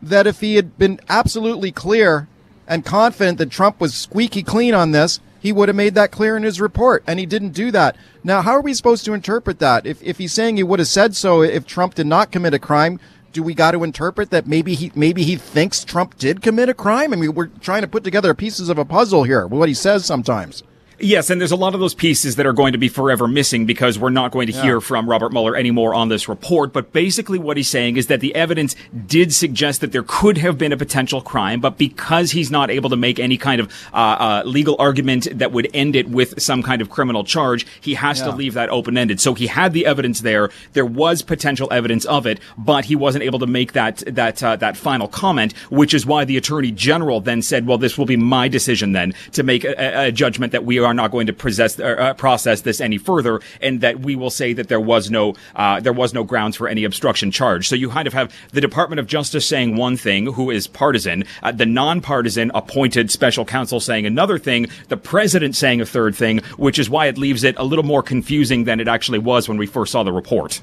That 0.00 0.26
if 0.26 0.40
he 0.40 0.54
had 0.54 0.78
been 0.78 0.98
absolutely 1.10 1.72
clear 1.72 2.26
and 2.66 2.86
confident 2.86 3.36
that 3.36 3.50
Trump 3.50 3.82
was 3.82 3.92
squeaky 3.92 4.42
clean 4.42 4.72
on 4.72 4.92
this, 4.92 5.20
he 5.44 5.52
would 5.52 5.68
have 5.68 5.76
made 5.76 5.94
that 5.94 6.10
clear 6.10 6.38
in 6.38 6.42
his 6.42 6.58
report, 6.58 7.04
and 7.06 7.20
he 7.20 7.26
didn't 7.26 7.50
do 7.50 7.70
that. 7.70 7.96
Now, 8.24 8.40
how 8.40 8.52
are 8.52 8.62
we 8.62 8.72
supposed 8.72 9.04
to 9.04 9.12
interpret 9.12 9.58
that? 9.58 9.84
If, 9.84 10.02
if 10.02 10.16
he's 10.16 10.32
saying 10.32 10.56
he 10.56 10.62
would 10.62 10.78
have 10.78 10.88
said 10.88 11.14
so 11.14 11.42
if 11.42 11.66
Trump 11.66 11.92
did 11.92 12.06
not 12.06 12.32
commit 12.32 12.54
a 12.54 12.58
crime, 12.58 12.98
do 13.30 13.42
we 13.42 13.52
got 13.52 13.72
to 13.72 13.84
interpret 13.84 14.30
that 14.30 14.46
maybe 14.46 14.74
he 14.74 14.90
maybe 14.94 15.22
he 15.22 15.36
thinks 15.36 15.84
Trump 15.84 16.16
did 16.16 16.40
commit 16.40 16.70
a 16.70 16.74
crime? 16.74 17.12
I 17.12 17.16
mean, 17.16 17.34
we're 17.34 17.48
trying 17.48 17.82
to 17.82 17.88
put 17.88 18.04
together 18.04 18.32
pieces 18.32 18.70
of 18.70 18.78
a 18.78 18.86
puzzle 18.86 19.24
here. 19.24 19.46
What 19.46 19.68
he 19.68 19.74
says 19.74 20.06
sometimes. 20.06 20.62
Yes, 20.98 21.28
and 21.30 21.40
there's 21.40 21.52
a 21.52 21.56
lot 21.56 21.74
of 21.74 21.80
those 21.80 21.94
pieces 21.94 22.36
that 22.36 22.46
are 22.46 22.52
going 22.52 22.72
to 22.72 22.78
be 22.78 22.88
forever 22.88 23.26
missing 23.26 23.66
because 23.66 23.98
we're 23.98 24.10
not 24.10 24.30
going 24.30 24.46
to 24.46 24.52
yeah. 24.52 24.62
hear 24.62 24.80
from 24.80 25.08
Robert 25.08 25.32
Mueller 25.32 25.56
anymore 25.56 25.94
on 25.94 26.08
this 26.08 26.28
report. 26.28 26.72
But 26.72 26.92
basically 26.92 27.38
what 27.38 27.56
he's 27.56 27.68
saying 27.68 27.96
is 27.96 28.06
that 28.06 28.20
the 28.20 28.34
evidence 28.34 28.76
did 29.06 29.34
suggest 29.34 29.80
that 29.80 29.92
there 29.92 30.04
could 30.06 30.38
have 30.38 30.56
been 30.56 30.72
a 30.72 30.76
potential 30.76 31.20
crime, 31.20 31.60
but 31.60 31.78
because 31.78 32.30
he's 32.30 32.50
not 32.50 32.70
able 32.70 32.90
to 32.90 32.96
make 32.96 33.18
any 33.18 33.36
kind 33.36 33.60
of 33.60 33.72
uh, 33.92 33.96
uh, 33.96 34.42
legal 34.44 34.76
argument 34.78 35.26
that 35.36 35.52
would 35.52 35.68
end 35.74 35.96
it 35.96 36.08
with 36.08 36.40
some 36.40 36.62
kind 36.62 36.80
of 36.80 36.90
criminal 36.90 37.24
charge, 37.24 37.66
he 37.80 37.94
has 37.94 38.20
yeah. 38.20 38.26
to 38.26 38.32
leave 38.32 38.54
that 38.54 38.68
open-ended. 38.68 39.20
So 39.20 39.34
he 39.34 39.48
had 39.48 39.72
the 39.72 39.86
evidence 39.86 40.20
there. 40.20 40.50
There 40.74 40.86
was 40.86 41.22
potential 41.22 41.68
evidence 41.72 42.04
of 42.04 42.26
it, 42.26 42.38
but 42.56 42.84
he 42.84 42.94
wasn't 42.94 43.24
able 43.24 43.40
to 43.40 43.46
make 43.46 43.72
that 43.72 44.02
that 44.06 44.42
uh, 44.42 44.56
that 44.56 44.76
final 44.76 45.08
comment, 45.08 45.56
which 45.70 45.92
is 45.92 46.06
why 46.06 46.24
the 46.24 46.36
attorney 46.36 46.70
general 46.70 47.20
then 47.20 47.42
said, 47.42 47.66
"Well, 47.66 47.78
this 47.78 47.98
will 47.98 48.06
be 48.06 48.16
my 48.16 48.48
decision 48.48 48.92
then 48.92 49.14
to 49.32 49.42
make 49.42 49.64
a, 49.64 50.06
a 50.06 50.12
judgment 50.12 50.52
that 50.52 50.64
we 50.64 50.78
are 50.84 50.94
not 50.94 51.10
going 51.10 51.26
to 51.26 51.32
possess, 51.32 51.78
uh, 51.80 52.14
process 52.14 52.60
this 52.60 52.80
any 52.80 52.98
further, 52.98 53.40
and 53.60 53.80
that 53.80 54.00
we 54.00 54.16
will 54.16 54.30
say 54.30 54.52
that 54.52 54.68
there 54.68 54.80
was 54.80 55.10
no 55.10 55.34
uh, 55.56 55.80
there 55.80 55.92
was 55.92 56.14
no 56.14 56.24
grounds 56.24 56.56
for 56.56 56.68
any 56.68 56.84
obstruction 56.84 57.30
charge. 57.30 57.68
So 57.68 57.74
you 57.74 57.88
kind 57.90 58.06
of 58.06 58.12
have 58.12 58.34
the 58.52 58.60
Department 58.60 59.00
of 59.00 59.06
Justice 59.06 59.46
saying 59.46 59.76
one 59.76 59.96
thing, 59.96 60.26
who 60.26 60.50
is 60.50 60.66
partisan, 60.66 61.24
uh, 61.42 61.52
the 61.52 61.66
nonpartisan 61.66 62.50
appointed 62.54 63.10
special 63.10 63.44
counsel 63.44 63.80
saying 63.80 64.06
another 64.06 64.38
thing, 64.38 64.66
the 64.88 64.96
president 64.96 65.56
saying 65.56 65.80
a 65.80 65.86
third 65.86 66.14
thing, 66.14 66.38
which 66.56 66.78
is 66.78 66.90
why 66.90 67.06
it 67.06 67.18
leaves 67.18 67.44
it 67.44 67.58
a 67.58 67.64
little 67.64 67.84
more 67.84 68.02
confusing 68.02 68.64
than 68.64 68.80
it 68.80 68.88
actually 68.88 69.18
was 69.18 69.48
when 69.48 69.58
we 69.58 69.66
first 69.66 69.92
saw 69.92 70.02
the 70.02 70.12
report. 70.12 70.60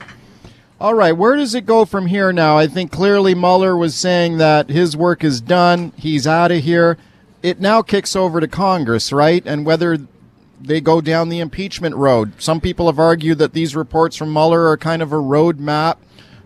All 0.79 0.95
right, 0.95 1.11
where 1.11 1.35
does 1.35 1.53
it 1.53 1.67
go 1.67 1.85
from 1.85 2.07
here 2.07 2.33
now? 2.33 2.57
I 2.57 2.65
think 2.65 2.91
clearly 2.91 3.35
Mueller 3.35 3.77
was 3.77 3.93
saying 3.93 4.39
that 4.39 4.69
his 4.69 4.97
work 4.97 5.23
is 5.23 5.39
done, 5.39 5.93
he's 5.95 6.25
out 6.25 6.51
of 6.51 6.63
here. 6.63 6.97
It 7.43 7.59
now 7.59 7.83
kicks 7.83 8.15
over 8.15 8.39
to 8.39 8.47
Congress, 8.47 9.13
right? 9.13 9.43
And 9.45 9.63
whether 9.63 9.99
they 10.63 10.81
go 10.81 11.01
down 11.01 11.29
the 11.29 11.39
impeachment 11.39 11.95
road. 11.95 12.33
Some 12.41 12.61
people 12.61 12.87
have 12.87 12.99
argued 12.99 13.37
that 13.39 13.53
these 13.53 13.75
reports 13.75 14.15
from 14.15 14.31
Mueller 14.31 14.67
are 14.67 14.77
kind 14.77 15.01
of 15.01 15.11
a 15.11 15.17
roadmap 15.17 15.97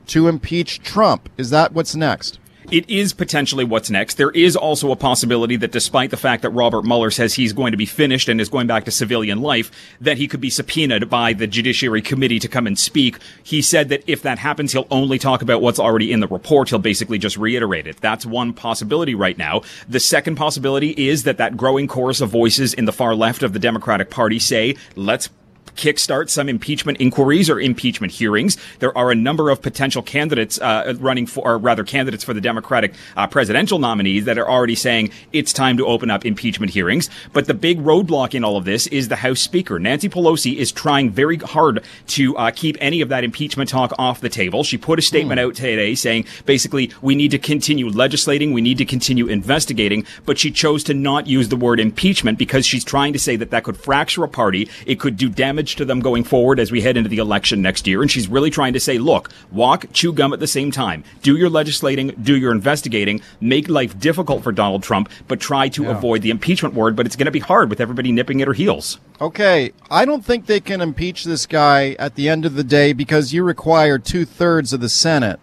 to 0.08 0.28
impeach 0.28 0.82
Trump. 0.82 1.30
Is 1.38 1.50
that 1.50 1.74
what's 1.74 1.96
next? 1.96 2.40
It 2.72 2.90
is 2.90 3.14
potentially 3.14 3.64
what's 3.64 3.90
next. 3.90 4.16
There 4.16 4.32
is 4.32 4.56
also 4.56 4.92
a 4.92 4.96
possibility 4.96 5.56
that 5.58 5.72
despite 5.72 6.12
the 6.12 6.18
fact 6.18 6.42
that 6.42 6.50
Robert 6.52 6.84
Mueller 6.84 7.12
says 7.12 7.34
he's 7.34 7.54
going 7.54 7.72
to 7.72 7.78
be 7.78 7.86
finished 7.86 8.30
and 8.30 8.40
is 8.40 8.50
going 8.50 8.68
back 8.68 8.86
to 8.86 8.92
civilian 8.92 9.42
life, 9.42 9.72
that 10.02 10.18
he 10.18 10.28
could 10.28 10.42
be 10.42 10.50
subpoenaed 10.50 11.10
by 11.10 11.34
the 11.34 11.48
Judiciary 11.48 12.02
Committee 12.02 12.40
to 12.40 12.48
come 12.48 12.68
and 12.68 12.78
speak. 12.78 13.20
He 13.44 13.62
said 13.62 13.90
that 13.90 14.04
if 14.08 14.22
that 14.22 14.40
happens, 14.40 14.72
he'll 14.72 14.88
only 14.92 15.20
talk 15.20 15.42
about 15.42 15.62
what's 15.62 15.80
already 15.80 16.12
in 16.12 16.20
the 16.20 16.28
report. 16.28 16.70
He'll 16.70 16.80
basically 16.80 17.18
just 17.18 17.38
reiterate 17.38 17.88
it. 17.88 17.98
That's 17.98 18.26
one 18.26 18.54
possibility 18.54 19.16
right 19.16 19.38
now. 19.38 19.62
The 19.88 20.00
second 20.00 20.36
possibility 20.36 20.92
is 20.92 21.24
that 21.24 21.38
that 21.38 21.58
growing 21.58 21.88
chorus 21.88 22.22
of 22.22 22.30
voices 22.30 22.74
in 22.74 22.86
the 22.86 22.94
far 22.94 23.16
left 23.16 23.44
of 23.44 23.54
the 23.54 23.60
Democratic 23.60 24.10
Party 24.10 24.40
say, 24.40 24.76
let's 24.96 25.30
kickstart 25.75 26.29
some 26.29 26.50
impeachment 26.50 27.00
inquiries 27.00 27.50
or 27.50 27.60
impeachment 27.60 28.13
hearings. 28.13 28.58
There 28.79 28.98
are 28.98 29.12
a 29.12 29.15
number 29.15 29.50
of 29.50 29.62
potential 29.62 30.01
candidates 30.01 30.60
uh, 30.60 30.94
running 31.00 31.25
for, 31.25 31.46
or 31.46 31.58
rather, 31.58 31.84
candidates 31.84 32.24
for 32.24 32.34
the 32.34 32.41
Democratic 32.41 32.94
uh, 33.15 33.27
presidential 33.27 33.79
nominees 33.79 34.25
that 34.25 34.38
are 34.38 34.50
already 34.50 34.75
saying 34.75 35.12
it's 35.34 35.53
time 35.53 35.77
to 35.77 35.86
open 35.86 36.10
up 36.10 36.25
impeachment 36.25 36.72
hearings. 36.72 37.10
But 37.34 37.48
the 37.48 37.53
big 37.53 37.79
roadblock 37.79 38.34
in 38.34 38.44
all 38.44 38.58
of 38.58 38.65
this 38.65 38.88
is 38.88 39.08
the 39.08 39.17
House 39.17 39.41
Speaker. 39.41 39.79
Nancy 39.79 40.10
Pelosi 40.10 40.55
is 40.55 40.72
trying 40.72 41.12
very 41.12 41.38
hard 41.38 41.84
to 42.08 42.38
uh, 42.38 42.51
keep 42.51 42.77
any 42.79 43.01
of 43.01 43.10
that 43.10 43.24
impeachment 43.24 43.70
talk 43.70 43.94
off 43.98 44.22
the 44.22 44.29
table. 44.29 44.63
She 44.63 44.77
put 44.77 45.00
a 45.00 45.01
statement 45.01 45.39
mm. 45.39 45.46
out 45.46 45.55
today 45.55 45.96
saying 45.96 46.25
basically 46.46 46.91
we 47.01 47.15
need 47.15 47.32
to 47.32 47.39
continue 47.39 47.89
legislating, 47.89 48.53
we 48.53 48.62
need 48.62 48.77
to 48.77 48.86
continue 48.86 49.27
investigating, 49.27 50.05
but 50.25 50.38
she 50.38 50.51
chose 50.51 50.84
to 50.86 50.94
not 50.94 51.27
use 51.27 51.50
the 51.50 51.55
word 51.55 51.79
impeachment 51.79 52.38
because 52.38 52.65
she's 52.65 52.84
trying 52.84 53.13
to 53.13 53.20
say 53.20 53.36
that 53.36 53.51
that 53.51 53.63
could 53.63 53.77
fracture 53.77 54.24
a 54.24 54.27
party. 54.27 54.70
It 54.86 55.00
could 55.00 55.17
do 55.17 55.29
damage 55.29 55.65
to 55.74 55.86
them 55.86 56.00
going 56.00 56.24
forward 56.24 56.60
as 56.60 56.72
we 56.72 56.82
head 56.82 56.98
into 56.98 57.10
the 57.10 57.18
election 57.18 57.62
next 57.62 57.88
year. 57.88 58.02
And 58.02 58.10
she's 58.10 58.28
really 58.28 58.50
trying 58.50 58.74
to 58.74 58.80
say, 58.80 58.98
look, 58.98 59.30
walk, 59.52 59.86
chew 59.94 60.14
gum 60.14 60.34
at 60.34 60.40
the 60.40 60.48
same 60.48 60.72
time. 60.72 61.04
Do 61.22 61.36
your 61.36 61.50
legislating, 61.50 62.10
do 62.22 62.38
your 62.38 62.52
investigating, 62.52 63.22
make 63.42 63.68
life 63.70 63.98
difficult 64.00 64.44
for 64.44 64.52
Donald 64.52 64.84
Trump, 64.84 65.10
but 65.28 65.40
try 65.40 65.70
to 65.70 65.84
yeah. 65.84 65.98
avoid 65.98 66.22
the 66.22 66.30
impeachment 66.30 66.76
word. 66.76 66.96
But 66.96 67.06
it's 67.06 67.16
going 67.16 67.26
to 67.26 67.32
be 67.32 67.40
hard 67.40 67.70
with 67.70 67.82
everybody 67.82 68.12
nipping 68.12 68.42
at 68.42 68.48
her 68.48 68.54
heels. 68.54 69.00
Okay, 69.22 69.72
I 69.90 70.06
don't 70.06 70.26
think 70.26 70.46
they 70.46 70.60
can 70.60 70.82
impeach 70.82 71.24
this 71.24 71.46
guy 71.46 71.96
at 71.98 72.16
the 72.16 72.28
end 72.30 72.46
of 72.46 72.56
the 72.56 72.64
day 72.64 72.94
because 72.94 73.34
you 73.34 73.44
require 73.44 73.98
two 73.98 74.26
thirds 74.26 74.74
of 74.74 74.82
the 74.82 74.90
Senate 74.90 75.40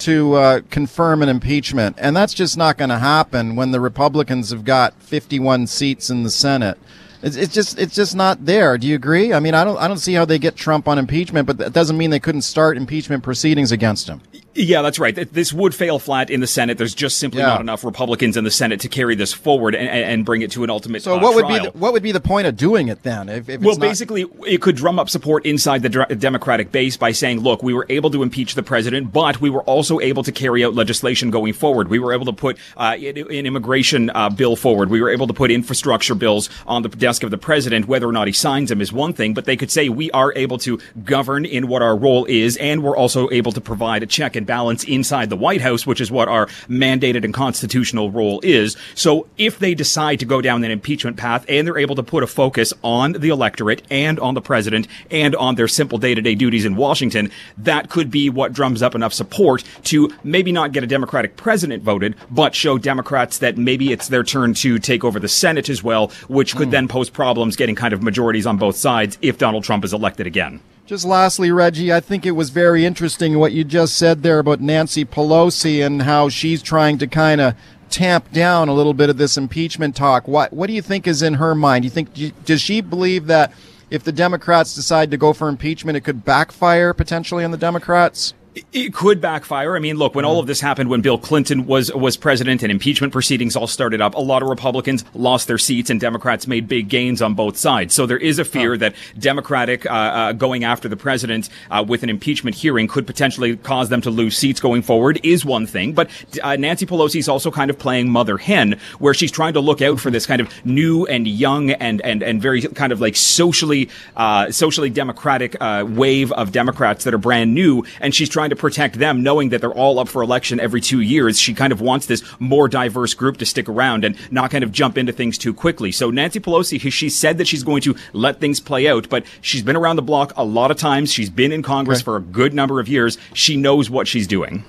to 0.00 0.34
uh, 0.34 0.60
confirm 0.70 1.22
an 1.22 1.28
impeachment, 1.28 1.96
and 1.98 2.16
that's 2.16 2.34
just 2.34 2.56
not 2.56 2.78
going 2.78 2.88
to 2.88 2.98
happen 2.98 3.54
when 3.54 3.70
the 3.70 3.80
Republicans 3.80 4.50
have 4.50 4.64
got 4.64 4.94
51 5.02 5.66
seats 5.66 6.10
in 6.10 6.22
the 6.22 6.30
Senate. 6.30 6.78
It's, 7.22 7.36
it's 7.36 7.52
just 7.54 7.78
it's 7.78 7.94
just 7.94 8.16
not 8.16 8.46
there. 8.46 8.78
Do 8.78 8.86
you 8.86 8.94
agree? 8.94 9.32
I 9.34 9.40
mean, 9.40 9.54
I 9.54 9.64
don't 9.64 9.78
I 9.78 9.88
don't 9.88 9.98
see 9.98 10.14
how 10.14 10.24
they 10.24 10.38
get 10.38 10.56
Trump 10.56 10.88
on 10.88 10.98
impeachment, 10.98 11.46
but 11.46 11.58
that 11.58 11.72
doesn't 11.72 11.98
mean 11.98 12.10
they 12.10 12.20
couldn't 12.20 12.42
start 12.42 12.76
impeachment 12.76 13.22
proceedings 13.22 13.72
against 13.72 14.08
him. 14.08 14.22
Yeah, 14.54 14.82
that's 14.82 14.98
right. 14.98 15.14
This 15.14 15.52
would 15.52 15.76
fail 15.76 16.00
flat 16.00 16.28
in 16.28 16.40
the 16.40 16.46
Senate. 16.46 16.76
There's 16.76 16.94
just 16.94 17.18
simply 17.18 17.40
yeah. 17.40 17.46
not 17.46 17.60
enough 17.60 17.84
Republicans 17.84 18.36
in 18.36 18.42
the 18.42 18.50
Senate 18.50 18.80
to 18.80 18.88
carry 18.88 19.14
this 19.14 19.32
forward 19.32 19.76
and, 19.76 19.88
and 19.88 20.24
bring 20.24 20.42
it 20.42 20.50
to 20.52 20.64
an 20.64 20.70
ultimate. 20.70 21.02
So, 21.02 21.16
uh, 21.16 21.20
what 21.20 21.36
would 21.36 21.46
trial. 21.46 21.64
be 21.66 21.70
the, 21.70 21.78
what 21.78 21.92
would 21.92 22.02
be 22.02 22.10
the 22.10 22.20
point 22.20 22.48
of 22.48 22.56
doing 22.56 22.88
it 22.88 23.04
then? 23.04 23.28
If, 23.28 23.48
if 23.48 23.60
well, 23.60 23.78
basically, 23.78 24.26
it 24.48 24.60
could 24.60 24.74
drum 24.74 24.98
up 24.98 25.08
support 25.08 25.46
inside 25.46 25.82
the 25.82 25.88
Democratic 25.88 26.72
base 26.72 26.96
by 26.96 27.12
saying, 27.12 27.40
"Look, 27.40 27.62
we 27.62 27.72
were 27.72 27.86
able 27.88 28.10
to 28.10 28.24
impeach 28.24 28.56
the 28.56 28.62
president, 28.64 29.12
but 29.12 29.40
we 29.40 29.50
were 29.50 29.62
also 29.62 30.00
able 30.00 30.24
to 30.24 30.32
carry 30.32 30.64
out 30.64 30.74
legislation 30.74 31.30
going 31.30 31.52
forward. 31.52 31.86
We 31.86 32.00
were 32.00 32.12
able 32.12 32.26
to 32.26 32.32
put 32.32 32.58
uh, 32.76 32.96
an 32.98 33.46
immigration 33.46 34.10
uh, 34.10 34.30
bill 34.30 34.56
forward. 34.56 34.90
We 34.90 35.00
were 35.00 35.10
able 35.10 35.28
to 35.28 35.34
put 35.34 35.52
infrastructure 35.52 36.16
bills 36.16 36.50
on 36.66 36.82
the 36.82 36.88
desk 36.88 37.22
of 37.22 37.30
the 37.30 37.38
president. 37.38 37.86
Whether 37.86 38.08
or 38.08 38.12
not 38.12 38.26
he 38.26 38.32
signs 38.32 38.70
them 38.70 38.80
is 38.80 38.92
one 38.92 39.12
thing, 39.12 39.32
but 39.32 39.44
they 39.44 39.56
could 39.56 39.70
say 39.70 39.88
we 39.88 40.10
are 40.10 40.32
able 40.34 40.58
to 40.58 40.80
govern 41.04 41.44
in 41.44 41.68
what 41.68 41.82
our 41.82 41.96
role 41.96 42.24
is, 42.24 42.56
and 42.56 42.82
we're 42.82 42.96
also 42.96 43.30
able 43.30 43.52
to 43.52 43.60
provide 43.60 44.02
a 44.02 44.06
check 44.06 44.39
and 44.40 44.46
balance 44.46 44.82
inside." 44.84 45.30
the 45.30 45.36
White 45.36 45.62
House, 45.62 45.86
which 45.86 46.00
is 46.00 46.10
what 46.10 46.28
our 46.28 46.46
mandated 46.68 47.24
and 47.24 47.32
constitutional 47.32 48.10
role 48.10 48.40
is. 48.42 48.76
So 48.94 49.26
if 49.38 49.58
they 49.58 49.74
decide 49.74 50.18
to 50.20 50.26
go 50.26 50.42
down 50.42 50.60
that 50.60 50.70
impeachment 50.70 51.16
path 51.16 51.44
and 51.48 51.66
they're 51.66 51.78
able 51.78 51.96
to 51.96 52.02
put 52.02 52.22
a 52.22 52.26
focus 52.26 52.74
on 52.82 53.12
the 53.12 53.30
electorate 53.30 53.82
and 53.90 54.20
on 54.20 54.34
the 54.34 54.42
president 54.42 54.88
and 55.10 55.34
on 55.36 55.54
their 55.54 55.68
simple 55.68 55.98
day 55.98 56.14
to 56.14 56.20
day 56.20 56.34
duties 56.34 56.64
in 56.64 56.76
Washington, 56.76 57.30
that 57.56 57.88
could 57.88 58.10
be 58.10 58.28
what 58.28 58.52
drums 58.52 58.82
up 58.82 58.94
enough 58.94 59.12
support 59.12 59.64
to 59.84 60.12
maybe 60.24 60.52
not 60.52 60.72
get 60.72 60.84
a 60.84 60.86
Democratic 60.86 61.36
president 61.36 61.82
voted, 61.82 62.14
but 62.30 62.54
show 62.54 62.76
Democrats 62.76 63.38
that 63.38 63.56
maybe 63.56 63.92
it's 63.92 64.08
their 64.08 64.24
turn 64.24 64.52
to 64.54 64.78
take 64.78 65.04
over 65.04 65.20
the 65.20 65.28
Senate 65.28 65.68
as 65.68 65.82
well, 65.82 66.08
which 66.28 66.56
could 66.56 66.68
mm. 66.68 66.72
then 66.72 66.88
pose 66.88 67.08
problems 67.08 67.56
getting 67.56 67.76
kind 67.76 67.94
of 67.94 68.02
majorities 68.02 68.46
on 68.46 68.56
both 68.56 68.76
sides 68.76 69.16
if 69.22 69.38
Donald 69.38 69.64
Trump 69.64 69.84
is 69.84 69.92
elected 69.92 70.26
again. 70.26 70.60
Just 70.90 71.04
lastly, 71.04 71.52
Reggie, 71.52 71.92
I 71.92 72.00
think 72.00 72.26
it 72.26 72.32
was 72.32 72.50
very 72.50 72.84
interesting 72.84 73.38
what 73.38 73.52
you 73.52 73.62
just 73.62 73.96
said 73.96 74.24
there 74.24 74.40
about 74.40 74.60
Nancy 74.60 75.04
Pelosi 75.04 75.86
and 75.86 76.02
how 76.02 76.28
she's 76.28 76.64
trying 76.64 76.98
to 76.98 77.06
kind 77.06 77.40
of 77.40 77.54
tamp 77.90 78.32
down 78.32 78.68
a 78.68 78.74
little 78.74 78.92
bit 78.92 79.08
of 79.08 79.16
this 79.16 79.36
impeachment 79.36 79.94
talk. 79.94 80.26
What 80.26 80.52
what 80.52 80.66
do 80.66 80.72
you 80.72 80.82
think 80.82 81.06
is 81.06 81.22
in 81.22 81.34
her 81.34 81.54
mind? 81.54 81.82
Do 81.82 81.86
you 81.86 81.90
think 81.90 82.44
does 82.44 82.60
she 82.60 82.80
believe 82.80 83.26
that 83.26 83.52
if 83.88 84.02
the 84.02 84.10
Democrats 84.10 84.74
decide 84.74 85.12
to 85.12 85.16
go 85.16 85.32
for 85.32 85.48
impeachment, 85.48 85.96
it 85.96 86.00
could 86.00 86.24
backfire 86.24 86.92
potentially 86.92 87.44
on 87.44 87.52
the 87.52 87.56
Democrats? 87.56 88.34
It 88.72 88.92
could 88.92 89.20
backfire. 89.20 89.76
I 89.76 89.78
mean, 89.78 89.96
look, 89.96 90.16
when 90.16 90.24
all 90.24 90.40
of 90.40 90.48
this 90.48 90.60
happened, 90.60 90.90
when 90.90 91.02
Bill 91.02 91.18
Clinton 91.18 91.66
was 91.66 91.92
was 91.92 92.16
president 92.16 92.64
and 92.64 92.72
impeachment 92.72 93.12
proceedings 93.12 93.54
all 93.54 93.68
started 93.68 94.00
up, 94.00 94.16
a 94.16 94.20
lot 94.20 94.42
of 94.42 94.48
Republicans 94.48 95.04
lost 95.14 95.46
their 95.46 95.58
seats 95.58 95.88
and 95.88 96.00
Democrats 96.00 96.48
made 96.48 96.66
big 96.66 96.88
gains 96.88 97.22
on 97.22 97.34
both 97.34 97.56
sides. 97.56 97.94
So 97.94 98.06
there 98.06 98.18
is 98.18 98.40
a 98.40 98.44
fear 98.44 98.76
that 98.76 98.96
Democratic 99.16 99.86
uh, 99.86 99.90
uh, 99.90 100.32
going 100.32 100.64
after 100.64 100.88
the 100.88 100.96
president 100.96 101.48
uh, 101.70 101.84
with 101.86 102.02
an 102.02 102.10
impeachment 102.10 102.56
hearing 102.56 102.88
could 102.88 103.06
potentially 103.06 103.56
cause 103.56 103.88
them 103.88 104.00
to 104.00 104.10
lose 104.10 104.36
seats 104.36 104.58
going 104.58 104.82
forward. 104.82 105.20
Is 105.22 105.44
one 105.44 105.68
thing, 105.68 105.92
but 105.92 106.10
uh, 106.42 106.56
Nancy 106.56 106.86
Pelosi 106.86 107.20
is 107.20 107.28
also 107.28 107.52
kind 107.52 107.70
of 107.70 107.78
playing 107.78 108.10
mother 108.10 108.36
hen, 108.36 108.80
where 108.98 109.14
she's 109.14 109.30
trying 109.30 109.52
to 109.52 109.60
look 109.60 109.80
out 109.80 110.00
for 110.00 110.10
this 110.10 110.26
kind 110.26 110.40
of 110.40 110.52
new 110.66 111.06
and 111.06 111.28
young 111.28 111.70
and 111.70 112.00
and 112.00 112.20
and 112.20 112.42
very 112.42 112.62
kind 112.62 112.92
of 112.92 113.00
like 113.00 113.14
socially 113.14 113.88
uh, 114.16 114.50
socially 114.50 114.90
democratic 114.90 115.56
uh, 115.60 115.84
wave 115.88 116.32
of 116.32 116.50
Democrats 116.50 117.04
that 117.04 117.14
are 117.14 117.18
brand 117.18 117.54
new, 117.54 117.84
and 118.00 118.12
she's 118.12 118.28
trying 118.28 118.39
trying 118.40 118.48
to 118.48 118.56
protect 118.56 118.98
them, 118.98 119.22
knowing 119.22 119.50
that 119.50 119.60
they're 119.60 119.70
all 119.70 119.98
up 119.98 120.08
for 120.08 120.22
election 120.22 120.58
every 120.60 120.80
two 120.80 121.02
years. 121.02 121.38
She 121.38 121.52
kind 121.52 121.74
of 121.74 121.82
wants 121.82 122.06
this 122.06 122.24
more 122.38 122.68
diverse 122.68 123.12
group 123.12 123.36
to 123.36 123.44
stick 123.44 123.68
around 123.68 124.02
and 124.02 124.16
not 124.32 124.50
kind 124.50 124.64
of 124.64 124.72
jump 124.72 124.96
into 124.96 125.12
things 125.12 125.36
too 125.36 125.52
quickly. 125.52 125.92
So 125.92 126.10
Nancy 126.10 126.40
Pelosi, 126.40 126.90
she 126.90 127.10
said 127.10 127.36
that 127.36 127.46
she's 127.46 127.62
going 127.62 127.82
to 127.82 127.94
let 128.14 128.40
things 128.40 128.58
play 128.58 128.88
out, 128.88 129.10
but 129.10 129.26
she's 129.42 129.60
been 129.62 129.76
around 129.76 129.96
the 129.96 130.02
block 130.02 130.32
a 130.38 130.44
lot 130.44 130.70
of 130.70 130.78
times. 130.78 131.12
She's 131.12 131.28
been 131.28 131.52
in 131.52 131.62
Congress 131.62 132.00
for 132.00 132.16
a 132.16 132.20
good 132.22 132.54
number 132.54 132.80
of 132.80 132.88
years. 132.88 133.18
She 133.34 133.58
knows 133.58 133.90
what 133.90 134.08
she's 134.08 134.26
doing. 134.26 134.64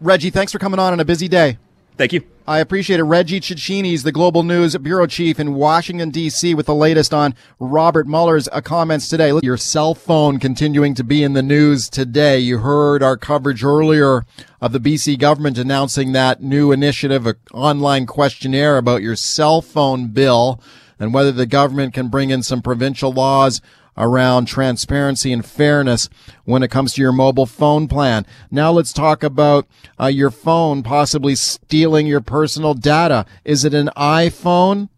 Reggie, 0.00 0.30
thanks 0.30 0.52
for 0.52 0.58
coming 0.58 0.80
on 0.80 0.94
on 0.94 1.00
a 1.00 1.04
busy 1.04 1.28
day. 1.28 1.58
Thank 2.00 2.14
you. 2.14 2.22
I 2.46 2.60
appreciate 2.60 2.98
it. 2.98 3.02
Reggie 3.02 3.40
Cecchini 3.40 3.92
is 3.92 4.04
the 4.04 4.10
Global 4.10 4.42
News 4.42 4.74
Bureau 4.78 5.06
Chief 5.06 5.38
in 5.38 5.52
Washington, 5.52 6.08
D.C., 6.08 6.54
with 6.54 6.64
the 6.64 6.74
latest 6.74 7.12
on 7.12 7.34
Robert 7.58 8.08
Mueller's 8.08 8.48
uh, 8.48 8.62
comments 8.62 9.06
today. 9.06 9.38
Your 9.42 9.58
cell 9.58 9.94
phone 9.94 10.38
continuing 10.38 10.94
to 10.94 11.04
be 11.04 11.22
in 11.22 11.34
the 11.34 11.42
news 11.42 11.90
today. 11.90 12.38
You 12.38 12.60
heard 12.60 13.02
our 13.02 13.18
coverage 13.18 13.62
earlier 13.62 14.24
of 14.62 14.72
the 14.72 14.80
BC 14.80 15.18
government 15.18 15.58
announcing 15.58 16.12
that 16.12 16.42
new 16.42 16.72
initiative, 16.72 17.26
an 17.26 17.34
online 17.52 18.06
questionnaire 18.06 18.78
about 18.78 19.02
your 19.02 19.14
cell 19.14 19.60
phone 19.60 20.08
bill 20.08 20.58
and 20.98 21.12
whether 21.12 21.32
the 21.32 21.44
government 21.44 21.92
can 21.92 22.08
bring 22.08 22.30
in 22.30 22.42
some 22.42 22.62
provincial 22.62 23.12
laws 23.12 23.60
around 23.96 24.46
transparency 24.46 25.32
and 25.32 25.44
fairness 25.44 26.08
when 26.44 26.62
it 26.62 26.70
comes 26.70 26.94
to 26.94 27.02
your 27.02 27.12
mobile 27.12 27.46
phone 27.46 27.88
plan. 27.88 28.26
Now 28.50 28.72
let's 28.72 28.92
talk 28.92 29.22
about 29.22 29.66
uh, 30.00 30.06
your 30.06 30.30
phone 30.30 30.82
possibly 30.82 31.34
stealing 31.34 32.06
your 32.06 32.20
personal 32.20 32.74
data. 32.74 33.26
Is 33.44 33.64
it 33.64 33.74
an 33.74 33.90
iPhone 33.96 34.88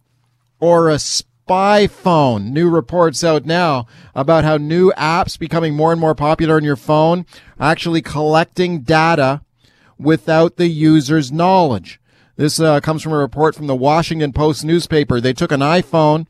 or 0.60 0.88
a 0.88 0.98
spy 0.98 1.86
phone? 1.86 2.52
New 2.52 2.70
reports 2.70 3.24
out 3.24 3.44
now 3.44 3.86
about 4.14 4.44
how 4.44 4.56
new 4.56 4.92
apps 4.96 5.38
becoming 5.38 5.74
more 5.74 5.92
and 5.92 6.00
more 6.00 6.14
popular 6.14 6.56
on 6.56 6.64
your 6.64 6.76
phone 6.76 7.26
actually 7.58 8.02
collecting 8.02 8.80
data 8.80 9.42
without 9.98 10.56
the 10.56 10.68
user's 10.68 11.32
knowledge. 11.32 12.00
This 12.36 12.58
uh, 12.58 12.80
comes 12.80 13.02
from 13.02 13.12
a 13.12 13.18
report 13.18 13.54
from 13.54 13.66
the 13.66 13.76
Washington 13.76 14.32
Post 14.32 14.64
newspaper. 14.64 15.20
They 15.20 15.32
took 15.32 15.52
an 15.52 15.60
iPhone 15.60 16.26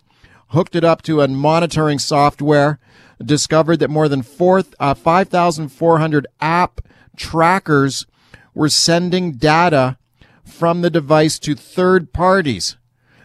hooked 0.53 0.77
it 0.77 0.85
up 0.85 1.03
to 1.03 1.21
a 1.21 1.29
monitoring 1.29 1.99
software, 1.99 2.79
discovered 3.25 3.79
that 3.79 3.91
more 3.91 4.09
than 4.09 4.23
four, 4.23 4.63
uh, 4.79 4.95
5,400 4.95 6.27
app 6.41 6.81
trackers 7.17 8.07
were 8.55 8.69
sending 8.69 9.33
data 9.33 9.97
from 10.45 10.83
the 10.83 10.91
device 10.91 11.39
to 11.39 11.55
third 11.55 12.13
parties. 12.13 12.77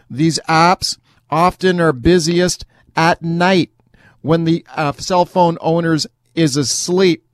These 0.08 0.40
apps 0.48 0.98
often 1.30 1.80
are 1.80 1.92
busiest 1.92 2.64
at 2.96 3.22
night 3.22 3.70
when 4.22 4.44
the 4.44 4.64
uh, 4.74 4.92
cell 4.92 5.24
phone 5.24 5.58
owners 5.60 6.06
is 6.34 6.56
asleep. 6.56 7.24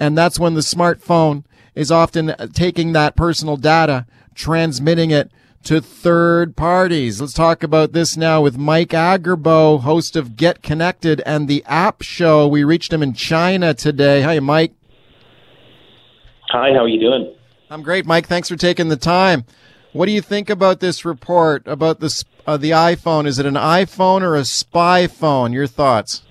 And 0.00 0.16
that's 0.16 0.38
when 0.38 0.54
the 0.54 0.60
smartphone 0.60 1.44
is 1.74 1.90
often 1.90 2.34
taking 2.52 2.92
that 2.92 3.16
personal 3.16 3.56
data, 3.56 4.06
transmitting 4.34 5.10
it 5.10 5.30
to 5.64 5.80
third 5.80 6.56
parties. 6.56 7.20
Let's 7.20 7.32
talk 7.32 7.62
about 7.62 7.92
this 7.92 8.16
now 8.16 8.40
with 8.42 8.58
Mike 8.58 8.90
Agerbo, 8.90 9.80
host 9.80 10.16
of 10.16 10.36
Get 10.36 10.62
Connected 10.62 11.22
and 11.26 11.48
the 11.48 11.64
App 11.66 12.02
Show. 12.02 12.46
We 12.46 12.64
reached 12.64 12.92
him 12.92 13.02
in 13.02 13.14
China 13.14 13.74
today. 13.74 14.22
Hi, 14.22 14.38
Mike. 14.38 14.74
Hi, 16.50 16.72
how 16.72 16.84
are 16.84 16.88
you 16.88 17.00
doing? 17.00 17.34
I'm 17.70 17.82
great, 17.82 18.06
Mike. 18.06 18.26
Thanks 18.26 18.48
for 18.48 18.56
taking 18.56 18.88
the 18.88 18.96
time. 18.96 19.44
What 19.92 20.06
do 20.06 20.12
you 20.12 20.20
think 20.20 20.50
about 20.50 20.80
this 20.80 21.04
report 21.04 21.66
about 21.66 22.00
this 22.00 22.24
uh, 22.46 22.56
the 22.56 22.70
iPhone? 22.70 23.26
Is 23.26 23.38
it 23.38 23.46
an 23.46 23.54
iPhone 23.54 24.22
or 24.22 24.36
a 24.36 24.44
spy 24.44 25.06
phone? 25.06 25.52
Your 25.52 25.66
thoughts? 25.66 26.22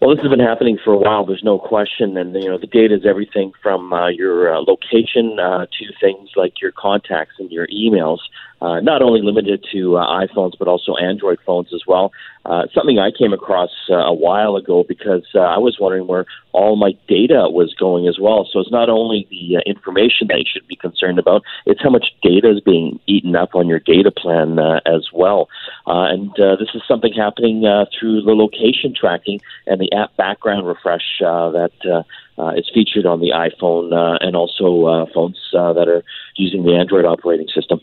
Well, 0.00 0.14
this 0.14 0.22
has 0.22 0.30
been 0.30 0.40
happening 0.40 0.78
for 0.84 0.92
a 0.92 0.98
while. 0.98 1.24
There's 1.24 1.42
no 1.42 1.58
question, 1.58 2.18
and 2.18 2.34
you 2.34 2.50
know 2.50 2.58
the 2.58 2.66
data 2.66 2.94
is 2.94 3.06
everything 3.06 3.52
from 3.62 3.94
uh, 3.94 4.08
your 4.08 4.54
uh, 4.54 4.60
location 4.60 5.38
uh, 5.40 5.64
to 5.64 5.84
things 5.98 6.30
like 6.36 6.60
your 6.60 6.72
contacts 6.72 7.36
and 7.38 7.50
your 7.50 7.66
emails. 7.68 8.18
Uh, 8.60 8.80
not 8.80 9.02
only 9.02 9.20
limited 9.22 9.64
to 9.72 9.96
uh, 9.96 10.06
iPhones 10.26 10.52
but 10.58 10.68
also 10.68 10.96
Android 10.96 11.38
phones 11.44 11.68
as 11.74 11.82
well. 11.86 12.12
Uh, 12.44 12.62
something 12.72 12.98
I 12.98 13.10
came 13.10 13.32
across 13.32 13.70
uh, 13.90 13.94
a 13.94 14.14
while 14.14 14.56
ago 14.56 14.84
because 14.86 15.26
uh, 15.34 15.40
I 15.40 15.58
was 15.58 15.78
wondering 15.80 16.06
where 16.06 16.26
all 16.52 16.76
my 16.76 16.92
data 17.08 17.48
was 17.50 17.74
going 17.74 18.06
as 18.06 18.18
well. 18.20 18.48
So 18.50 18.60
it's 18.60 18.70
not 18.70 18.88
only 18.88 19.26
the 19.30 19.56
uh, 19.56 19.60
information 19.66 20.28
that 20.28 20.38
you 20.38 20.44
should 20.50 20.66
be 20.68 20.76
concerned 20.76 21.18
about; 21.18 21.42
it's 21.66 21.82
how 21.82 21.90
much 21.90 22.06
data 22.22 22.50
is 22.50 22.60
being 22.60 23.00
eaten 23.06 23.34
up 23.34 23.54
on 23.54 23.66
your 23.66 23.80
data 23.80 24.12
plan 24.12 24.58
uh, 24.58 24.80
as 24.86 25.08
well. 25.12 25.48
Uh, 25.86 26.06
and 26.06 26.30
uh, 26.38 26.56
this 26.56 26.68
is 26.74 26.82
something 26.86 27.12
happening 27.12 27.66
uh, 27.66 27.86
through 27.98 28.22
the 28.22 28.34
location 28.34 28.94
tracking 28.94 29.40
and 29.66 29.80
the 29.80 29.92
app 29.92 30.16
background 30.16 30.66
refresh 30.66 31.20
uh, 31.24 31.50
that. 31.50 31.72
Uh, 31.84 32.02
uh, 32.38 32.50
is 32.50 32.70
featured 32.74 33.06
on 33.06 33.20
the 33.20 33.30
iPhone 33.30 33.94
uh, 33.94 34.18
and 34.20 34.36
also 34.36 34.84
uh, 34.84 35.06
phones 35.14 35.40
uh, 35.56 35.72
that 35.72 35.88
are 35.88 36.04
using 36.36 36.64
the 36.64 36.74
Android 36.74 37.06
operating 37.06 37.48
system. 37.48 37.80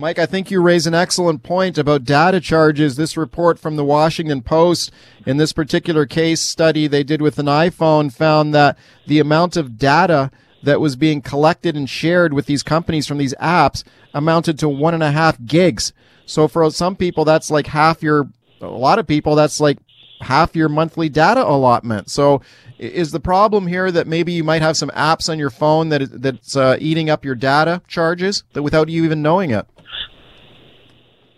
Mike, 0.00 0.18
I 0.18 0.24
think 0.24 0.50
you 0.50 0.62
raise 0.62 0.86
an 0.86 0.94
excellent 0.94 1.42
point 1.42 1.76
about 1.76 2.04
data 2.04 2.40
charges. 2.40 2.96
This 2.96 3.18
report 3.18 3.58
from 3.58 3.76
the 3.76 3.84
Washington 3.84 4.40
Post, 4.40 4.90
in 5.26 5.36
this 5.36 5.52
particular 5.52 6.06
case 6.06 6.40
study 6.40 6.86
they 6.86 7.02
did 7.02 7.20
with 7.20 7.38
an 7.38 7.44
iPhone, 7.44 8.10
found 8.10 8.54
that 8.54 8.78
the 9.06 9.18
amount 9.18 9.58
of 9.58 9.76
data 9.76 10.30
that 10.62 10.80
was 10.80 10.96
being 10.96 11.20
collected 11.20 11.76
and 11.76 11.90
shared 11.90 12.32
with 12.32 12.46
these 12.46 12.62
companies 12.62 13.06
from 13.06 13.18
these 13.18 13.34
apps 13.34 13.84
amounted 14.14 14.58
to 14.60 14.70
one 14.70 14.94
and 14.94 15.02
a 15.02 15.10
half 15.10 15.36
gigs. 15.44 15.92
So 16.24 16.48
for 16.48 16.70
some 16.70 16.96
people, 16.96 17.26
that's 17.26 17.50
like 17.50 17.66
half 17.66 18.02
your, 18.02 18.30
a 18.62 18.68
lot 18.68 18.98
of 18.98 19.06
people, 19.06 19.34
that's 19.34 19.60
like 19.60 19.76
half 20.22 20.56
your 20.56 20.70
monthly 20.70 21.10
data 21.10 21.46
allotment. 21.46 22.10
So 22.10 22.40
is 22.78 23.10
the 23.10 23.20
problem 23.20 23.66
here 23.66 23.92
that 23.92 24.06
maybe 24.06 24.32
you 24.32 24.44
might 24.44 24.62
have 24.62 24.78
some 24.78 24.90
apps 24.90 25.28
on 25.28 25.38
your 25.38 25.50
phone 25.50 25.90
that 25.90 26.22
that's 26.22 26.56
uh, 26.56 26.78
eating 26.80 27.10
up 27.10 27.22
your 27.22 27.34
data 27.34 27.82
charges 27.86 28.44
that 28.54 28.62
without 28.62 28.88
you 28.88 29.04
even 29.04 29.20
knowing 29.20 29.50
it? 29.50 29.66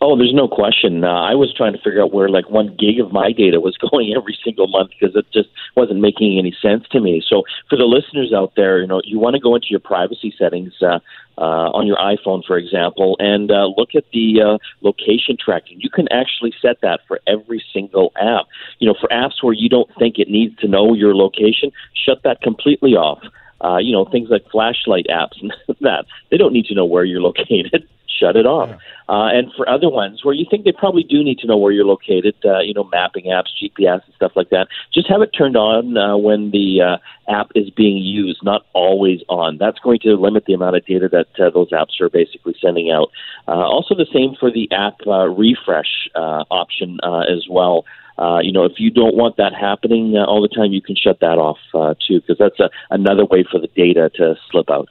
Oh, 0.04 0.16
there's 0.16 0.34
no 0.34 0.48
question. 0.48 1.04
Uh, 1.04 1.06
I 1.06 1.36
was 1.36 1.54
trying 1.54 1.74
to 1.74 1.78
figure 1.78 2.02
out 2.02 2.12
where 2.12 2.28
like 2.28 2.50
one 2.50 2.74
gig 2.76 2.98
of 2.98 3.12
my 3.12 3.30
data 3.30 3.60
was 3.60 3.76
going 3.90 4.12
every 4.16 4.36
single 4.44 4.66
month 4.66 4.90
because 4.90 5.14
it 5.14 5.26
just 5.32 5.48
wasn't 5.76 6.00
making 6.00 6.40
any 6.40 6.52
sense 6.60 6.82
to 6.90 7.00
me. 7.00 7.22
So 7.24 7.44
for 7.70 7.76
the 7.76 7.84
listeners 7.84 8.32
out 8.34 8.54
there, 8.56 8.80
you 8.80 8.88
know, 8.88 9.00
you 9.04 9.20
want 9.20 9.34
to 9.34 9.40
go 9.40 9.54
into 9.54 9.68
your 9.70 9.78
privacy 9.78 10.34
settings 10.36 10.72
uh, 10.82 10.98
uh, 11.38 11.70
on 11.70 11.86
your 11.86 11.98
iPhone, 11.98 12.44
for 12.44 12.58
example, 12.58 13.14
and 13.20 13.52
uh, 13.52 13.66
look 13.76 13.90
at 13.94 14.02
the 14.12 14.42
uh, 14.42 14.58
location 14.80 15.36
tracking. 15.38 15.80
You 15.80 15.88
can 15.88 16.08
actually 16.10 16.52
set 16.60 16.80
that 16.82 17.02
for 17.06 17.20
every 17.28 17.62
single 17.72 18.10
app. 18.20 18.46
You 18.80 18.88
know, 18.88 18.96
for 19.00 19.08
apps 19.10 19.40
where 19.40 19.54
you 19.54 19.68
don't 19.68 19.88
think 20.00 20.18
it 20.18 20.28
needs 20.28 20.56
to 20.62 20.66
know 20.66 20.94
your 20.94 21.14
location, 21.14 21.70
shut 21.94 22.24
that 22.24 22.42
completely 22.42 22.96
off. 22.96 23.22
Uh, 23.62 23.78
you 23.78 23.92
know, 23.92 24.04
things 24.04 24.28
like 24.30 24.44
flashlight 24.50 25.06
apps 25.08 25.40
and 25.40 25.52
that 25.80 26.04
they 26.30 26.36
don't 26.36 26.52
need 26.52 26.66
to 26.66 26.74
know 26.74 26.84
where 26.84 27.04
you're 27.04 27.20
located 27.20 27.86
shut 28.22 28.36
it 28.36 28.46
off. 28.46 28.68
Yeah. 28.68 28.76
Uh, 29.08 29.28
and 29.28 29.52
for 29.56 29.68
other 29.68 29.88
ones 29.88 30.24
where 30.24 30.34
you 30.34 30.46
think 30.48 30.64
they 30.64 30.72
probably 30.72 31.02
do 31.02 31.22
need 31.24 31.38
to 31.38 31.46
know 31.46 31.56
where 31.56 31.72
you're 31.72 31.84
located, 31.84 32.34
uh, 32.44 32.60
you 32.60 32.72
know, 32.72 32.84
mapping 32.84 33.24
apps, 33.24 33.50
GPS, 33.60 34.04
and 34.04 34.14
stuff 34.14 34.32
like 34.36 34.50
that, 34.50 34.68
just 34.92 35.08
have 35.08 35.22
it 35.22 35.30
turned 35.36 35.56
on 35.56 35.96
uh, 35.96 36.16
when 36.16 36.50
the 36.50 36.80
uh, 36.80 37.32
app 37.32 37.50
is 37.54 37.68
being 37.70 37.98
used, 37.98 38.40
not 38.42 38.64
always 38.72 39.20
on. 39.28 39.58
That's 39.58 39.78
going 39.80 39.98
to 40.00 40.14
limit 40.14 40.44
the 40.46 40.54
amount 40.54 40.76
of 40.76 40.86
data 40.86 41.08
that 41.10 41.44
uh, 41.44 41.50
those 41.50 41.70
apps 41.70 42.00
are 42.00 42.08
basically 42.08 42.54
sending 42.60 42.90
out. 42.90 43.10
Uh, 43.48 43.52
also, 43.52 43.94
the 43.94 44.06
same 44.12 44.34
for 44.38 44.50
the 44.50 44.68
app 44.72 44.94
uh, 45.06 45.28
refresh 45.28 46.08
uh, 46.14 46.44
option 46.50 46.98
uh, 47.02 47.20
as 47.20 47.46
well. 47.50 47.84
Uh, 48.18 48.38
you 48.42 48.52
know, 48.52 48.64
if 48.64 48.72
you 48.78 48.90
don't 48.90 49.16
want 49.16 49.36
that 49.38 49.54
happening 49.54 50.14
uh, 50.16 50.24
all 50.24 50.42
the 50.42 50.48
time, 50.48 50.72
you 50.72 50.82
can 50.82 50.96
shut 50.96 51.20
that 51.20 51.38
off 51.38 51.58
uh, 51.74 51.94
too, 52.06 52.20
because 52.20 52.38
that's 52.38 52.60
a, 52.60 52.70
another 52.90 53.24
way 53.24 53.44
for 53.50 53.60
the 53.60 53.68
data 53.68 54.10
to 54.14 54.34
slip 54.50 54.70
out. 54.70 54.88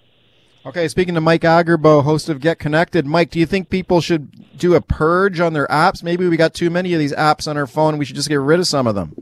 Okay, 0.63 0.87
speaking 0.87 1.15
to 1.15 1.21
Mike 1.21 1.41
Agerbo, 1.41 2.03
host 2.03 2.29
of 2.29 2.39
Get 2.39 2.59
Connected. 2.59 3.05
Mike, 3.05 3.31
do 3.31 3.39
you 3.39 3.47
think 3.47 3.69
people 3.69 3.99
should 3.99 4.57
do 4.57 4.75
a 4.75 4.81
purge 4.81 5.39
on 5.39 5.53
their 5.53 5.65
apps? 5.67 6.03
Maybe 6.03 6.27
we 6.27 6.37
got 6.37 6.53
too 6.53 6.69
many 6.69 6.93
of 6.93 6.99
these 6.99 7.13
apps 7.13 7.47
on 7.47 7.57
our 7.57 7.65
phone. 7.65 7.97
We 7.97 8.05
should 8.05 8.15
just 8.15 8.29
get 8.29 8.35
rid 8.35 8.59
of 8.59 8.67
some 8.67 8.85
of 8.85 8.93
them. 8.93 9.15